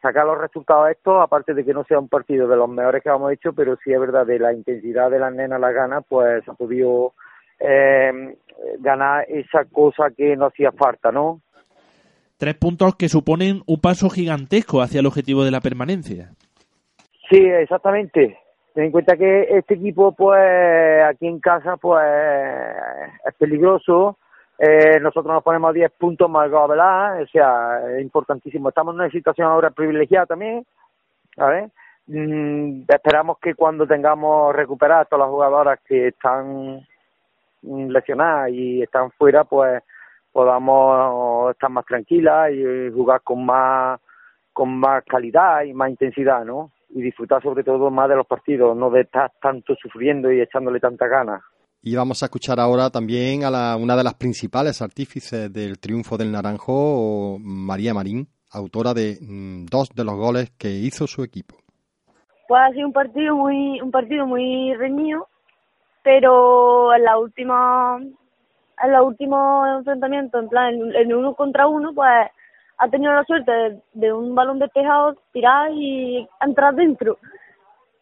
sacar 0.00 0.26
los 0.26 0.38
resultados 0.38 0.90
estos, 0.90 1.22
aparte 1.22 1.54
de 1.54 1.64
que 1.64 1.74
no 1.74 1.84
sea 1.84 1.98
un 1.98 2.08
partido 2.08 2.48
de 2.48 2.56
los 2.56 2.68
mejores 2.68 3.02
que 3.02 3.08
hemos 3.08 3.32
hecho, 3.32 3.52
pero 3.52 3.76
sí 3.82 3.92
es 3.92 4.00
verdad 4.00 4.26
de 4.26 4.38
la 4.38 4.52
intensidad 4.52 5.10
de 5.10 5.18
las 5.18 5.32
nenas, 5.32 5.60
las 5.60 5.74
ganas, 5.74 6.04
pues 6.08 6.46
ha 6.48 6.54
podido 6.54 7.14
eh, 7.58 8.36
ganar 8.80 9.24
esa 9.28 9.64
cosa 9.66 10.10
que 10.16 10.36
no 10.36 10.46
hacía 10.46 10.72
falta, 10.72 11.12
¿no? 11.12 11.40
Tres 12.36 12.54
puntos 12.54 12.96
que 12.96 13.08
suponen 13.08 13.62
un 13.66 13.80
paso 13.80 14.10
gigantesco 14.10 14.82
hacia 14.82 15.00
el 15.00 15.06
objetivo 15.06 15.44
de 15.44 15.52
la 15.52 15.60
permanencia. 15.60 16.30
Sí, 17.30 17.38
exactamente. 17.38 18.36
Ten 18.74 18.84
en 18.84 18.90
cuenta 18.90 19.16
que 19.16 19.58
este 19.58 19.74
equipo, 19.74 20.12
pues, 20.12 21.04
aquí 21.04 21.26
en 21.26 21.40
casa, 21.40 21.76
pues, 21.76 22.04
es 23.26 23.34
peligroso. 23.34 24.16
Eh, 24.58 24.98
nosotros 25.00 25.34
nos 25.34 25.42
ponemos 25.42 25.74
10 25.74 25.90
puntos 25.92 26.30
más 26.30 26.50
¿verdad? 26.50 27.20
O 27.20 27.26
sea, 27.26 27.80
es 27.90 28.02
importantísimo. 28.02 28.68
Estamos 28.68 28.94
en 28.94 29.00
una 29.00 29.10
situación 29.10 29.48
ahora 29.48 29.70
privilegiada 29.70 30.26
también, 30.26 30.64
¿sabes? 31.36 31.70
Mm, 32.06 32.82
esperamos 32.88 33.38
que 33.38 33.54
cuando 33.54 33.86
tengamos 33.86 34.54
recuperadas 34.54 35.08
todas 35.08 35.26
las 35.26 35.30
jugadoras 35.30 35.80
que 35.86 36.08
están 36.08 36.86
lesionadas 37.62 38.50
y 38.50 38.82
están 38.82 39.10
fuera, 39.12 39.44
pues 39.44 39.82
podamos 40.32 41.50
estar 41.52 41.70
más 41.70 41.84
tranquilas 41.84 42.50
y 42.52 42.90
jugar 42.90 43.20
con 43.22 43.44
más 43.44 44.00
con 44.52 44.76
más 44.78 45.02
calidad 45.04 45.62
y 45.62 45.72
más 45.72 45.90
intensidad, 45.90 46.44
¿no? 46.44 46.70
Y 46.94 47.02
disfrutar 47.02 47.42
sobre 47.42 47.64
todo 47.64 47.90
más 47.90 48.08
de 48.08 48.16
los 48.16 48.26
partidos, 48.26 48.76
no 48.76 48.90
de 48.90 49.02
estar 49.02 49.32
tanto 49.40 49.74
sufriendo 49.76 50.30
y 50.30 50.40
echándole 50.40 50.80
tanta 50.80 51.06
ganas. 51.06 51.42
Y 51.82 51.96
vamos 51.96 52.22
a 52.22 52.26
escuchar 52.26 52.60
ahora 52.60 52.90
también 52.90 53.44
a 53.44 53.50
la, 53.50 53.76
una 53.76 53.96
de 53.96 54.04
las 54.04 54.14
principales 54.14 54.80
artífices 54.82 55.52
del 55.52 55.80
triunfo 55.80 56.16
del 56.16 56.30
Naranjo, 56.30 57.38
María 57.40 57.92
Marín, 57.92 58.28
autora 58.52 58.94
de 58.94 59.18
mm, 59.20 59.66
dos 59.66 59.88
de 59.94 60.04
los 60.04 60.14
goles 60.14 60.52
que 60.56 60.70
hizo 60.70 61.06
su 61.06 61.24
equipo. 61.24 61.56
Pues 62.46 62.62
ha 62.62 62.72
sido 62.72 62.86
un 62.86 62.92
partido 62.92 63.34
muy, 63.34 63.80
un 63.80 63.90
partido 63.90 64.26
muy 64.26 64.74
reñido, 64.74 65.26
pero 66.04 66.94
en 66.94 67.02
la 67.02 67.18
última, 67.18 67.98
en 67.98 68.92
los 68.92 69.06
últimos 69.06 69.66
enfrentamientos, 69.78 70.42
en 70.42 70.48
plan, 70.48 70.74
en 70.94 71.14
uno 71.14 71.34
contra 71.34 71.66
uno, 71.66 71.92
pues 71.94 72.28
ha 72.82 72.88
tenido 72.88 73.12
la 73.12 73.24
suerte 73.24 73.80
de, 73.92 74.12
un 74.12 74.34
balón 74.34 74.58
despejado 74.58 75.14
tirar 75.32 75.70
y 75.70 76.28
entrar 76.40 76.74
dentro. 76.74 77.16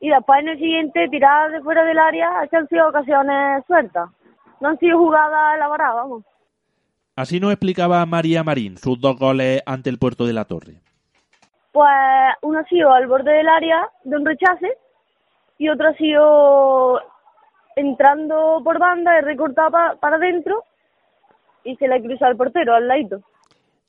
Y 0.01 0.09
después 0.09 0.41
en 0.41 0.49
el 0.49 0.59
siguiente 0.59 1.09
tirar 1.11 1.51
de 1.51 1.61
fuera 1.61 1.85
del 1.85 1.99
área, 1.99 2.49
que 2.51 2.57
han 2.57 2.67
sido 2.69 2.89
ocasiones 2.89 3.63
sueltas. 3.67 4.09
No 4.59 4.69
han 4.69 4.79
sido 4.79 4.99
jugadas 4.99 5.57
elaboradas, 5.57 5.97
vamos. 5.97 6.25
Así 7.15 7.39
nos 7.41 7.53
explicaba 7.53 8.07
María 8.07 8.43
Marín 8.43 8.79
sus 8.79 8.99
dos 8.99 9.19
goles 9.19 9.63
ante 9.67 9.91
el 9.91 9.99
puerto 9.99 10.25
de 10.25 10.33
la 10.33 10.47
Torre. 10.47 10.81
Pues 11.73 11.91
uno 12.41 12.61
ha 12.61 12.65
sido 12.65 12.91
al 12.91 13.07
borde 13.07 13.33
del 13.33 13.49
área 13.49 13.87
de 14.05 14.17
un 14.17 14.25
rechace 14.25 14.79
y 15.59 15.69
otro 15.69 15.89
ha 15.89 15.95
sido 15.95 17.01
entrando 17.77 18.63
por 18.65 18.79
banda, 18.79 19.19
he 19.19 19.21
recortado 19.21 19.99
para 20.01 20.17
adentro 20.17 20.65
y 21.65 21.77
se 21.77 21.87
le 21.87 22.03
cruza 22.03 22.27
al 22.27 22.37
portero 22.37 22.75
al 22.75 22.89
ladito. 22.89 23.21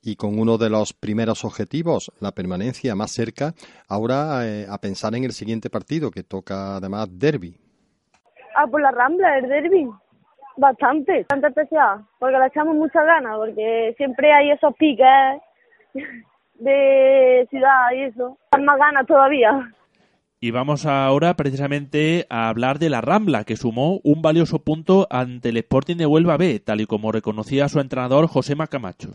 Y 0.02 0.16
con 0.16 0.38
uno 0.38 0.58
de 0.58 0.68
los 0.68 0.92
primeros 0.92 1.44
objetivos, 1.44 2.10
la 2.20 2.32
permanencia 2.32 2.96
más 2.96 3.12
cerca, 3.12 3.54
ahora 3.88 4.46
eh, 4.46 4.66
a 4.68 4.78
pensar 4.78 5.14
en 5.14 5.24
el 5.24 5.32
siguiente 5.32 5.70
partido 5.70 6.10
que 6.10 6.24
toca 6.24 6.76
además 6.76 7.08
derby. 7.10 7.56
Ah, 8.56 8.66
por 8.66 8.82
la 8.82 8.90
Rambla, 8.90 9.38
el 9.38 9.48
derby. 9.48 9.88
Bastante, 10.56 11.20
bastante 11.20 11.46
especial, 11.48 12.04
porque 12.18 12.38
le 12.38 12.46
echamos 12.46 12.74
muchas 12.74 13.06
ganas, 13.06 13.36
porque 13.36 13.94
siempre 13.96 14.32
hay 14.32 14.50
esos 14.50 14.74
piques 14.76 15.40
de 16.58 17.46
ciudad 17.50 17.92
y 17.94 18.02
eso. 18.02 18.36
Más 18.60 18.78
ganas 18.78 19.06
todavía. 19.06 19.72
Y 20.40 20.50
vamos 20.50 20.86
ahora 20.86 21.34
precisamente 21.34 22.26
a 22.28 22.48
hablar 22.48 22.80
de 22.80 22.90
la 22.90 23.00
Rambla, 23.00 23.44
que 23.44 23.56
sumó 23.56 24.00
un 24.02 24.22
valioso 24.22 24.58
punto 24.58 25.06
ante 25.08 25.50
el 25.50 25.58
Sporting 25.58 25.96
de 25.96 26.06
Huelva 26.06 26.36
B, 26.36 26.58
tal 26.58 26.80
y 26.80 26.86
como 26.86 27.12
reconocía 27.12 27.68
su 27.68 27.78
entrenador 27.78 28.26
José 28.26 28.56
Macamacho. 28.56 29.14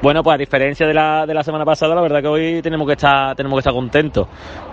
Bueno, 0.00 0.22
pues 0.22 0.36
a 0.36 0.38
diferencia 0.38 0.86
de 0.86 0.94
la, 0.94 1.26
de 1.26 1.34
la 1.34 1.42
semana 1.42 1.64
pasada, 1.64 1.92
la 1.92 2.00
verdad 2.00 2.22
que 2.22 2.28
hoy 2.28 2.62
tenemos 2.62 2.86
que 2.86 2.92
estar, 2.92 3.34
tenemos 3.34 3.56
que 3.56 3.60
estar 3.60 3.72
contentos. 3.72 4.28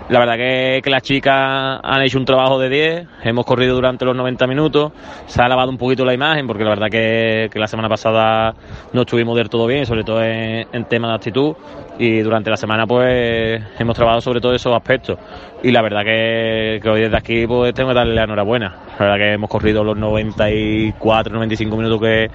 La 0.08 0.20
verdad 0.20 0.36
que, 0.36 0.80
que 0.84 0.88
las 0.88 1.02
chicas 1.02 1.80
han 1.82 2.02
hecho 2.02 2.18
un 2.18 2.24
trabajo 2.24 2.60
de 2.60 2.68
10, 2.68 3.08
hemos 3.24 3.44
corrido 3.44 3.74
durante 3.74 4.04
los 4.04 4.14
90 4.14 4.46
minutos, 4.46 4.92
se 5.26 5.42
ha 5.42 5.48
lavado 5.48 5.68
un 5.68 5.78
poquito 5.78 6.04
la 6.04 6.14
imagen, 6.14 6.46
porque 6.46 6.62
la 6.62 6.70
verdad 6.70 6.86
que, 6.88 7.48
que 7.52 7.58
la 7.58 7.66
semana 7.66 7.88
pasada 7.88 8.54
no 8.92 9.00
estuvimos 9.00 9.36
del 9.36 9.48
todo 9.48 9.66
bien, 9.66 9.84
sobre 9.84 10.04
todo 10.04 10.22
en, 10.22 10.68
en 10.72 10.84
tema 10.84 11.08
de 11.08 11.14
actitud, 11.14 11.56
y 11.98 12.20
durante 12.20 12.50
la 12.50 12.56
semana 12.56 12.86
pues 12.86 13.60
hemos 13.78 13.96
trabajado 13.96 14.20
sobre 14.20 14.40
todo 14.40 14.54
esos 14.54 14.72
aspectos. 14.72 15.18
Y 15.62 15.72
la 15.72 15.82
verdad 15.82 16.04
que, 16.04 16.78
que 16.80 16.88
hoy 16.88 17.00
desde 17.00 17.16
aquí 17.16 17.46
pues 17.46 17.74
tengo 17.74 17.88
que 17.88 17.94
darle 17.96 18.14
la 18.14 18.24
enhorabuena. 18.24 18.76
La 18.98 19.06
verdad 19.06 19.16
que 19.16 19.32
hemos 19.32 19.50
corrido 19.50 19.82
los 19.82 19.96
94, 19.96 21.34
95 21.34 21.76
minutos 21.76 22.00
que, 22.00 22.30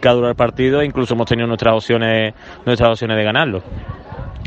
que 0.00 0.08
ha 0.08 0.12
durado 0.12 0.30
el 0.30 0.36
partido, 0.36 0.82
incluso 0.82 1.14
hemos 1.14 1.26
tenido 1.26 1.48
nuestras 1.48 1.74
opciones, 1.74 2.34
nuestras 2.64 2.90
opciones 2.90 3.16
de 3.16 3.24
ganarlo. 3.24 3.62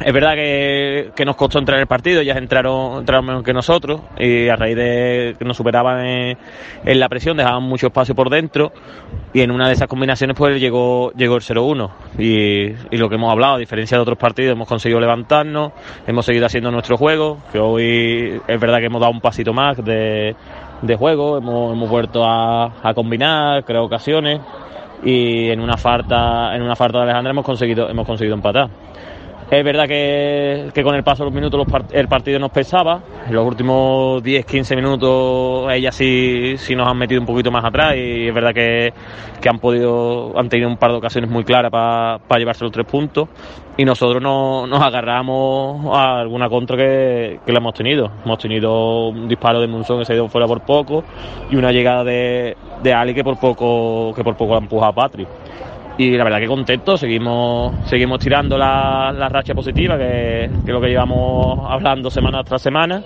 Es 0.06 0.14
verdad 0.14 0.36
que, 0.36 1.26
nos 1.26 1.36
costó 1.36 1.60
entrar 1.60 1.78
en 1.78 1.82
el 1.82 1.88
partido, 1.88 2.22
ellas 2.22 2.38
entraron, 2.38 3.00
entraron 3.00 3.26
menos 3.26 3.44
que 3.44 3.54
nosotros 3.54 4.00
y 4.18 4.48
a 4.48 4.56
raíz 4.56 4.76
de 4.78 5.36
que 5.38 5.44
nos 5.44 5.58
superaban 5.58 6.06
en, 6.06 6.38
la 6.86 7.10
presión 7.10 7.36
dejaban 7.36 7.64
mucho 7.64 7.88
espacio 7.88 8.16
por 8.16 8.30
dentro 8.30 8.72
y 9.34 9.42
en 9.42 9.52
una 9.52 9.68
de 9.68 9.74
esas 9.74 9.90
combinaciones 9.90 10.38
pues 10.38 10.60
llegó, 10.60 11.12
llegó 11.18 11.36
el 11.36 11.42
0-1 11.42 11.90
y, 12.18 12.96
y, 12.96 12.98
lo 12.98 13.10
que 13.10 13.16
hemos 13.16 13.30
hablado, 13.30 13.56
a 13.56 13.58
diferencia 13.58 13.98
de 13.98 14.02
otros 14.02 14.18
partidos, 14.18 14.54
hemos 14.54 14.70
conseguido 14.70 15.02
levantarnos, 15.02 15.74
hemos 16.08 16.26
seguido 16.26 16.46
haciendo 16.46 16.72
nuestro 16.72 16.96
juego, 16.96 17.40
que 17.52 17.60
hoy 17.60 18.42
es 18.48 18.60
verdad 18.60 18.80
que 18.80 18.86
hemos 18.86 19.02
dado 19.02 19.12
un 19.12 19.22
pasito 19.22 19.52
más 19.52 19.84
de, 19.84 20.34
juego, 20.98 21.38
hemos, 21.40 21.90
vuelto 21.90 22.24
a, 22.24 22.72
a 22.82 22.94
combinar, 22.94 23.66
crear 23.66 23.84
ocasiones 23.84 24.40
y 25.04 25.50
en 25.50 25.60
una 25.60 25.78
falta, 25.78 26.56
en 26.56 26.62
una 26.62 26.76
falta 26.76 27.00
de 27.00 27.04
Alejandra 27.06 27.32
hemos 27.32 27.46
conseguido, 27.46 27.90
hemos 27.90 28.06
conseguido 28.06 28.36
empatar. 28.36 28.70
Es 29.52 29.64
verdad 29.64 29.88
que, 29.88 30.70
que, 30.76 30.84
con 30.84 30.94
el 30.94 31.04
paso 31.04 31.24
de 31.24 31.32
los 31.32 31.34
minutos 31.34 31.66
los 31.66 31.84
el 31.92 32.08
partido 32.08 32.38
nos 32.38 32.52
pesaba. 32.52 33.02
En 33.28 33.34
los 33.34 33.48
últimos 33.48 34.22
10-15 34.22 34.76
minutos 34.76 35.74
ellas 35.74 35.96
sí, 35.96 36.54
sí 36.58 36.76
nos 36.76 36.88
han 36.88 36.98
metido 36.98 37.20
un 37.20 37.26
poquito 37.26 37.50
más 37.50 37.66
atrás 37.66 37.96
y 37.96 38.28
es 38.28 38.34
verdad 38.34 38.54
que, 38.54 38.94
que 39.42 39.50
han 39.50 39.58
podido, 39.58 40.38
han 40.38 40.50
tenido 40.50 40.70
un 40.70 40.78
par 40.78 40.92
de 40.92 40.98
ocasiones 40.98 41.32
muy 41.32 41.44
claras 41.44 41.72
para 41.72 42.20
pa 42.20 42.38
llevarse 42.38 42.64
los 42.64 42.72
tres 42.72 42.86
puntos 42.86 43.28
y 43.80 43.86
nosotros 43.86 44.22
no, 44.22 44.68
nos 44.68 44.82
agarramos 44.82 45.96
a 45.96 46.20
alguna 46.20 46.50
contra 46.50 46.76
que, 46.76 47.40
que 47.46 47.54
la 47.54 47.60
hemos 47.60 47.74
tenido. 47.74 48.12
Hemos 48.26 48.38
tenido 48.38 49.08
un 49.08 49.30
disparo 49.30 49.62
de 49.62 49.68
Munson 49.68 50.00
que 50.00 50.06
se 50.06 50.12
ha 50.12 50.16
ido 50.18 50.28
fuera 50.28 50.48
por 50.48 50.60
poco 50.66 51.06
y 51.50 51.56
una 51.56 51.72
llegada 51.72 52.04
de, 52.04 52.58
de 52.84 52.94
Ali 52.94 53.14
que 53.14 53.24
por 53.24 53.40
poco, 53.40 54.12
que 54.14 54.22
por 54.22 54.36
poco 54.36 54.52
la 54.52 54.60
empuja 54.60 54.88
a 54.88 54.92
Patrick 54.92 55.30
y 55.98 56.18
la 56.18 56.26
verdad 56.26 56.40
que 56.40 56.48
contento, 56.48 56.98
seguimos, 56.98 57.74
seguimos 57.86 58.20
tirando 58.20 58.58
la, 58.58 59.14
la 59.14 59.30
racha 59.30 59.54
positiva, 59.54 59.98
que, 59.98 60.44
es 60.44 60.66
lo 60.66 60.82
que 60.82 60.88
llevamos 60.88 61.60
hablando 61.70 62.10
semana 62.10 62.44
tras 62.44 62.62
semana, 62.62 63.02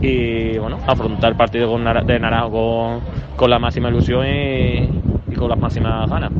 y 0.00 0.58
bueno, 0.58 0.78
afrontar 0.84 1.30
el 1.30 1.36
partido 1.36 1.70
con, 1.70 1.84
de 1.84 2.18
Naranjo 2.18 2.50
con, 2.50 3.00
con 3.36 3.50
la 3.50 3.58
máxima 3.60 3.88
ilusión 3.88 4.26
y, 4.26 4.88
y, 5.32 5.34
con 5.36 5.48
las 5.48 5.58
máximas 5.58 6.08
ganas. 6.08 6.30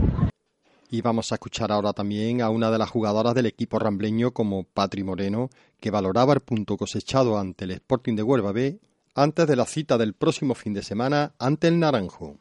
Y 0.91 1.03
vamos 1.03 1.31
a 1.31 1.35
escuchar 1.35 1.71
ahora 1.71 1.93
también 1.93 2.41
a 2.41 2.49
una 2.49 2.71
de 2.71 2.79
las 2.79 2.89
jugadoras 2.89 3.35
del 3.35 3.45
equipo 3.45 3.79
rambleño 3.79 4.31
como 4.31 4.65
Patri 4.65 5.05
Moreno, 5.05 5.51
que 5.81 5.91
valoraba 5.91 6.33
el 6.33 6.41
punto 6.41 6.79
cosechado 6.79 7.39
ante 7.39 7.67
el 7.67 7.73
Sporting 7.73 8.15
de 8.15 8.23
Huelva 8.23 8.53
B 8.53 8.79
antes 9.15 9.47
de 9.47 9.57
la 9.57 9.67
cita 9.67 9.99
del 9.99 10.15
próximo 10.15 10.55
fin 10.55 10.73
de 10.73 10.83
semana 10.83 11.33
ante 11.39 11.69
el 11.69 11.79
Naranjo. 11.79 12.37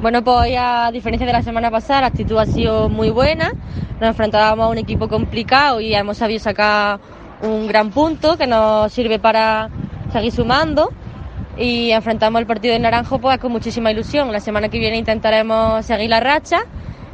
Bueno, 0.00 0.24
pues 0.24 0.54
a 0.58 0.90
diferencia 0.90 1.26
de 1.26 1.32
la 1.32 1.42
semana 1.42 1.70
pasada, 1.70 2.02
la 2.02 2.06
actitud 2.06 2.38
ha 2.38 2.46
sido 2.46 2.88
muy 2.88 3.10
buena. 3.10 3.52
Nos 4.00 4.08
enfrentábamos 4.08 4.64
a 4.64 4.68
un 4.68 4.78
equipo 4.78 5.06
complicado 5.08 5.80
y 5.80 5.94
hemos 5.94 6.16
sabido 6.16 6.40
sacar 6.40 7.00
un 7.42 7.66
gran 7.66 7.90
punto 7.90 8.38
que 8.38 8.46
nos 8.46 8.90
sirve 8.92 9.18
para 9.18 9.68
seguir 10.10 10.32
sumando. 10.32 10.90
Y 11.58 11.90
enfrentamos 11.90 12.40
el 12.40 12.46
partido 12.46 12.72
de 12.72 12.80
Naranjo 12.80 13.18
pues 13.18 13.38
con 13.38 13.52
muchísima 13.52 13.90
ilusión. 13.90 14.32
La 14.32 14.40
semana 14.40 14.70
que 14.70 14.78
viene 14.78 14.96
intentaremos 14.96 15.84
seguir 15.84 16.08
la 16.08 16.20
racha 16.20 16.60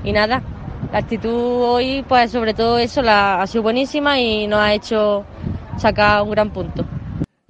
y 0.05 0.13
nada. 0.13 0.43
La 0.93 0.99
actitud 0.99 1.31
hoy, 1.31 2.05
pues 2.09 2.31
sobre 2.31 2.55
todo 2.55 2.79
eso, 2.79 3.03
la, 3.03 3.41
ha 3.41 3.47
sido 3.47 3.63
buenísima 3.63 4.21
y 4.21 4.47
nos 4.47 4.61
ha 4.61 4.75
hecho 4.75 5.25
sacar 5.79 6.23
un 6.23 6.31
gran 6.31 6.53
punto. 6.53 6.85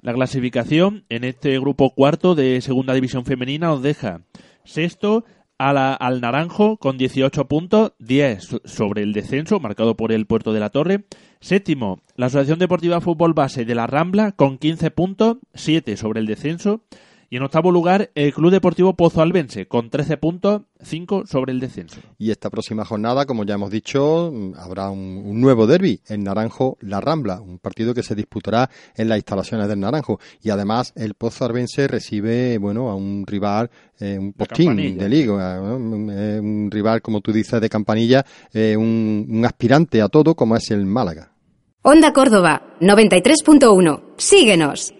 La 0.01 0.13
clasificación 0.13 1.05
en 1.09 1.23
este 1.23 1.59
grupo 1.59 1.91
cuarto 1.91 2.35
de 2.35 2.61
Segunda 2.61 2.93
División 2.93 3.25
Femenina 3.25 3.67
nos 3.67 3.81
deja 3.81 4.21
Sexto, 4.65 5.25
a 5.57 5.71
la, 5.71 5.93
al 5.93 6.19
Naranjo 6.19 6.77
con 6.77 6.97
18 6.97 7.47
puntos, 7.47 7.93
10 7.99 8.61
sobre 8.65 9.03
el 9.03 9.13
descenso, 9.13 9.59
marcado 9.59 9.95
por 9.95 10.11
el 10.11 10.25
Puerto 10.25 10.51
de 10.51 10.59
la 10.59 10.69
Torre. 10.69 11.05
Séptimo, 11.39 12.01
la 12.15 12.25
Asociación 12.27 12.59
Deportiva 12.59 13.01
Fútbol 13.01 13.33
Base 13.33 13.65
de 13.65 13.75
la 13.75 13.87
Rambla 13.87 14.33
con 14.33 14.57
15 14.57 14.91
puntos, 14.91 15.37
7 15.53 15.95
sobre 15.97 16.19
el 16.19 16.25
descenso. 16.25 16.81
Y 17.33 17.37
en 17.37 17.41
octavo 17.41 17.71
lugar, 17.71 18.11
el 18.13 18.31
Club 18.31 18.51
Deportivo 18.51 18.93
Pozo 18.93 19.23
Albense, 19.23 19.65
con 19.65 19.89
13 19.89 20.17
puntos, 20.17 20.61
5 20.83 21.25
sobre 21.25 21.51
el 21.51 21.59
descenso. 21.59 21.99
Y 22.19 22.29
esta 22.29 22.51
próxima 22.51 22.85
jornada, 22.85 23.25
como 23.25 23.43
ya 23.43 23.55
hemos 23.55 23.71
dicho, 23.71 24.31
habrá 24.55 24.91
un, 24.91 25.23
un 25.25 25.41
nuevo 25.41 25.65
derby, 25.65 25.99
el 26.09 26.23
Naranjo-La 26.23 27.01
Rambla, 27.01 27.41
un 27.41 27.57
partido 27.57 27.95
que 27.95 28.03
se 28.03 28.13
disputará 28.13 28.69
en 28.95 29.09
las 29.09 29.17
instalaciones 29.17 29.67
del 29.67 29.79
Naranjo. 29.79 30.19
Y 30.43 30.51
además, 30.51 30.93
el 30.95 31.15
Pozo 31.15 31.45
Albense 31.45 31.87
recibe, 31.87 32.59
bueno, 32.59 32.91
a 32.91 32.95
un 32.95 33.25
rival, 33.25 33.71
eh, 33.99 34.15
un 34.19 34.33
postín 34.33 34.75
de, 34.75 34.91
de 34.91 35.09
liga, 35.09 35.59
¿no? 35.59 35.77
un, 35.77 36.11
un, 36.11 36.69
rival, 36.69 37.01
como 37.01 37.21
tú 37.21 37.31
dices, 37.31 37.59
de 37.59 37.67
campanilla, 37.67 38.23
eh, 38.53 38.77
un, 38.77 39.25
un 39.27 39.43
aspirante 39.43 40.03
a 40.03 40.07
todo, 40.07 40.35
como 40.35 40.55
es 40.55 40.69
el 40.69 40.85
Málaga. 40.85 41.31
Onda 41.81 42.13
Córdoba, 42.13 42.75
93.1. 42.79 44.03
Síguenos. 44.17 44.93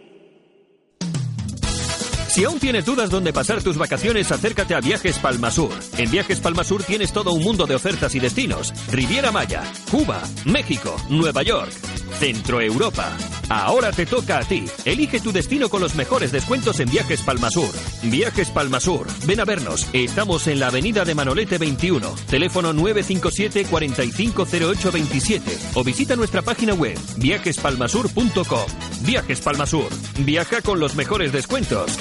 Si 2.34 2.44
aún 2.46 2.58
tienes 2.58 2.84
dudas 2.84 3.12
dónde 3.12 3.32
pasar 3.32 3.62
tus 3.62 3.78
vacaciones, 3.78 4.32
acércate 4.32 4.74
a 4.74 4.80
Viajes 4.80 5.20
Palmasur. 5.20 5.70
En 6.00 6.10
Viajes 6.10 6.40
Palmasur 6.40 6.82
tienes 6.82 7.14
todo 7.14 7.32
un 7.32 7.44
mundo 7.44 7.68
de 7.68 7.76
ofertas 7.76 8.16
y 8.16 8.20
destinos. 8.20 8.74
Riviera 8.92 9.32
Maya, 9.32 9.62
Cuba, 9.92 10.20
México, 10.44 10.96
Nueva 11.10 11.44
York, 11.44 11.72
Centro 12.20 12.62
Europa. 12.62 13.16
Ahora 13.50 13.92
te 13.92 14.06
toca 14.06 14.40
a 14.40 14.44
ti. 14.44 14.66
Elige 14.86 15.20
tu 15.20 15.32
destino 15.32 15.70
con 15.70 15.82
los 15.82 15.96
mejores 15.96 16.32
descuentos 16.32 16.80
en 16.80 16.90
Viajes 16.90 17.22
Palmasur. 17.22 17.70
Viajes 18.04 18.50
Palmasur. 18.50 19.08
Ven 19.26 19.40
a 19.40 19.46
vernos. 19.46 19.88
Estamos 19.94 20.48
en 20.48 20.60
la 20.60 20.68
avenida 20.68 21.06
de 21.06 21.16
Manolete 21.16 21.58
21. 21.58 22.08
Teléfono 22.30 22.74
957 22.74 23.66
450827 23.70 25.58
o 25.76 25.84
visita 25.84 26.16
nuestra 26.16 26.42
página 26.42 26.74
web 26.74 26.98
viajespalmasur.com. 27.18 28.66
Viajes 29.02 29.42
Palmasur. 29.42 29.90
Viaja 30.20 30.62
con 30.62 30.80
los 30.80 30.96
mejores 30.96 31.32
descuentos. 31.32 31.98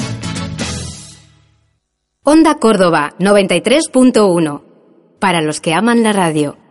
Onda 2.25 2.55
Córdoba 2.61 3.15
93.1. 3.19 4.63
Para 5.19 5.41
los 5.41 5.61
que 5.61 5.75
aman 5.75 6.05
la 6.05 6.13
radio. 6.13 6.62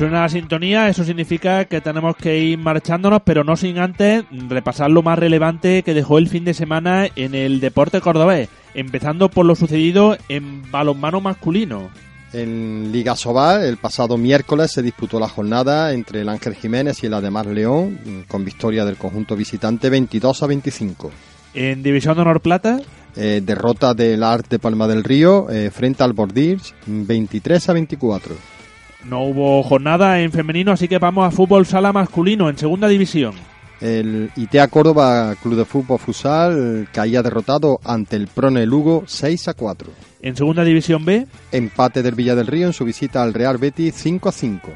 Suena 0.00 0.22
la 0.22 0.30
sintonía, 0.30 0.88
eso 0.88 1.04
significa 1.04 1.66
que 1.66 1.82
tenemos 1.82 2.16
que 2.16 2.38
ir 2.38 2.56
marchándonos, 2.56 3.20
pero 3.22 3.44
no 3.44 3.54
sin 3.54 3.78
antes 3.78 4.24
repasar 4.48 4.90
lo 4.90 5.02
más 5.02 5.18
relevante 5.18 5.82
que 5.82 5.92
dejó 5.92 6.16
el 6.16 6.26
fin 6.26 6.42
de 6.42 6.54
semana 6.54 7.06
en 7.16 7.34
el 7.34 7.60
deporte 7.60 8.00
cordobés, 8.00 8.48
empezando 8.72 9.28
por 9.28 9.44
lo 9.44 9.54
sucedido 9.54 10.16
en 10.30 10.62
balonmano 10.70 11.20
masculino. 11.20 11.90
En 12.32 12.90
Liga 12.92 13.14
Sobal, 13.14 13.62
el 13.62 13.76
pasado 13.76 14.16
miércoles 14.16 14.72
se 14.72 14.80
disputó 14.80 15.20
la 15.20 15.28
jornada 15.28 15.92
entre 15.92 16.22
el 16.22 16.30
Ángel 16.30 16.54
Jiménez 16.54 17.02
y 17.02 17.06
el 17.06 17.12
Ademar 17.12 17.44
León, 17.48 18.24
con 18.26 18.42
victoria 18.42 18.86
del 18.86 18.96
conjunto 18.96 19.36
visitante 19.36 19.90
22 19.90 20.42
a 20.42 20.46
25. 20.46 21.10
En 21.52 21.82
División 21.82 22.14
de 22.14 22.22
Honor 22.22 22.40
Plata, 22.40 22.80
Eh, 23.16 23.42
derrota 23.44 23.92
del 23.92 24.22
Art 24.22 24.48
de 24.48 24.58
Palma 24.58 24.86
del 24.86 25.04
Río 25.04 25.50
eh, 25.50 25.70
frente 25.70 26.04
al 26.04 26.14
Bordirs 26.14 26.74
23 26.86 27.68
a 27.68 27.72
24. 27.74 28.59
No 29.04 29.22
hubo 29.24 29.62
jornada 29.62 30.20
en 30.20 30.32
femenino, 30.32 30.72
así 30.72 30.88
que 30.88 30.98
vamos 30.98 31.26
a 31.26 31.30
fútbol 31.30 31.66
sala 31.66 31.92
masculino 31.92 32.48
en 32.48 32.58
segunda 32.58 32.88
división. 32.88 33.34
El 33.80 34.30
ITEA 34.36 34.68
Córdoba 34.68 35.34
Club 35.42 35.56
de 35.56 35.64
Fútbol 35.64 35.98
Fusal 35.98 36.86
caía 36.92 37.22
derrotado 37.22 37.80
ante 37.82 38.16
el 38.16 38.26
Prone 38.26 38.66
Lugo 38.66 39.04
6 39.06 39.48
a 39.48 39.54
4. 39.54 39.90
En 40.20 40.36
segunda 40.36 40.64
división 40.64 41.06
B, 41.06 41.26
Empate 41.50 42.02
del 42.02 42.14
Villa 42.14 42.34
del 42.34 42.46
Río 42.46 42.66
en 42.66 42.74
su 42.74 42.84
visita 42.84 43.22
al 43.22 43.32
Real 43.32 43.56
Betis 43.56 43.94
5 43.94 44.28
a 44.28 44.32
5. 44.32 44.68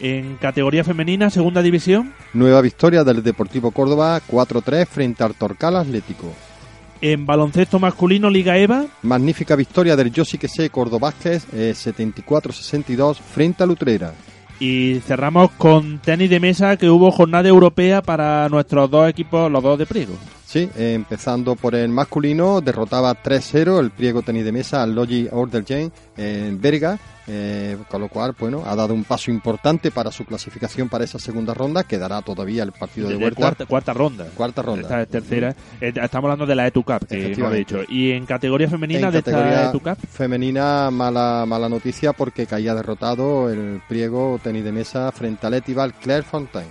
en 0.00 0.36
categoría 0.36 0.84
femenina, 0.84 1.30
segunda 1.30 1.62
división. 1.62 2.12
Nueva 2.34 2.60
victoria 2.60 3.04
del 3.04 3.22
Deportivo 3.22 3.70
Córdoba 3.70 4.20
4-3 4.30 4.86
frente 4.86 5.24
al 5.24 5.34
Torcal 5.34 5.76
Atlético. 5.76 6.34
En 7.02 7.26
baloncesto 7.26 7.80
masculino, 7.80 8.30
Liga 8.30 8.56
EVA. 8.56 8.86
Magnífica 9.02 9.56
victoria 9.56 9.96
del 9.96 10.12
Yo 10.12 10.24
sí 10.24 10.38
que 10.38 10.46
sé 10.46 10.70
Cordobásquez 10.70 11.46
eh, 11.52 11.74
74-62 11.74 13.16
frente 13.16 13.64
al 13.64 13.72
Utrera. 13.72 14.14
Y 14.60 15.00
cerramos 15.04 15.50
con 15.58 15.98
tenis 15.98 16.30
de 16.30 16.38
mesa, 16.38 16.76
que 16.76 16.88
hubo 16.88 17.10
jornada 17.10 17.48
europea 17.48 18.02
para 18.02 18.48
nuestros 18.48 18.88
dos 18.88 19.10
equipos, 19.10 19.50
los 19.50 19.64
dos 19.64 19.76
de 19.80 19.86
Priego. 19.86 20.14
Sí, 20.52 20.68
eh, 20.76 20.92
empezando 20.92 21.56
por 21.56 21.74
el 21.74 21.88
masculino, 21.88 22.60
derrotaba 22.60 23.14
3-0 23.14 23.80
el 23.80 23.90
Priego 23.90 24.20
tenis 24.20 24.44
de 24.44 24.52
mesa 24.52 24.82
al 24.82 24.94
Logi 24.94 25.26
Ordelgen 25.32 25.90
en 26.14 26.60
Berga, 26.60 26.98
eh, 27.26 27.78
con 27.88 28.02
lo 28.02 28.08
cual, 28.08 28.34
bueno, 28.38 28.62
ha 28.66 28.76
dado 28.76 28.92
un 28.92 29.04
paso 29.04 29.30
importante 29.30 29.90
para 29.90 30.12
su 30.12 30.26
clasificación 30.26 30.90
para 30.90 31.04
esa 31.04 31.18
segunda 31.18 31.54
ronda, 31.54 31.84
quedará 31.84 32.20
todavía 32.20 32.64
el 32.64 32.72
partido 32.72 33.08
de 33.08 33.14
De 33.14 33.20
vuelta. 33.20 33.40
cuarta, 33.40 33.64
cuarta 33.64 33.92
ronda. 33.94 34.26
Cuarta 34.34 34.60
ronda. 34.60 34.82
Esta 34.82 35.00
es 35.00 35.08
tercera. 35.08 35.56
Eh, 35.80 35.90
estamos 35.96 36.24
hablando 36.24 36.44
de 36.44 36.54
la 36.54 36.66
Etu 36.66 36.82
Cup, 36.84 37.06
que 37.08 37.32
hemos 37.32 37.54
dicho. 37.54 37.80
Y 37.88 38.10
en 38.10 38.26
categoría 38.26 38.68
femenina 38.68 39.06
En 39.06 39.12
de 39.12 39.18
esta 39.20 39.30
categoría 39.30 39.68
Etu 39.70 39.80
Cup. 39.80 39.96
femenina, 40.10 40.90
mala, 40.90 41.46
mala 41.46 41.70
noticia 41.70 42.12
porque 42.12 42.44
caía 42.44 42.74
derrotado 42.74 43.48
el 43.48 43.80
Priego 43.88 44.38
tenis 44.44 44.64
de 44.64 44.72
mesa 44.72 45.10
frente 45.12 45.46
al 45.46 45.54
Etival 45.54 45.94
Clairefontaine. 45.94 46.68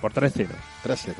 Por 0.00 0.10
3-0. 0.10 0.46
3-0. 0.82 1.12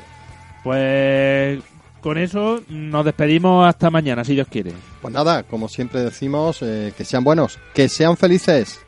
Pues 0.63 1.59
con 2.01 2.17
eso 2.17 2.61
nos 2.67 3.05
despedimos 3.05 3.67
hasta 3.67 3.89
mañana, 3.89 4.23
si 4.23 4.33
Dios 4.33 4.47
quiere. 4.49 4.73
Pues 5.01 5.13
nada, 5.13 5.43
como 5.43 5.69
siempre 5.69 6.01
decimos, 6.01 6.59
eh, 6.61 6.93
que 6.97 7.05
sean 7.05 7.23
buenos, 7.23 7.59
que 7.73 7.87
sean 7.87 8.17
felices. 8.17 8.81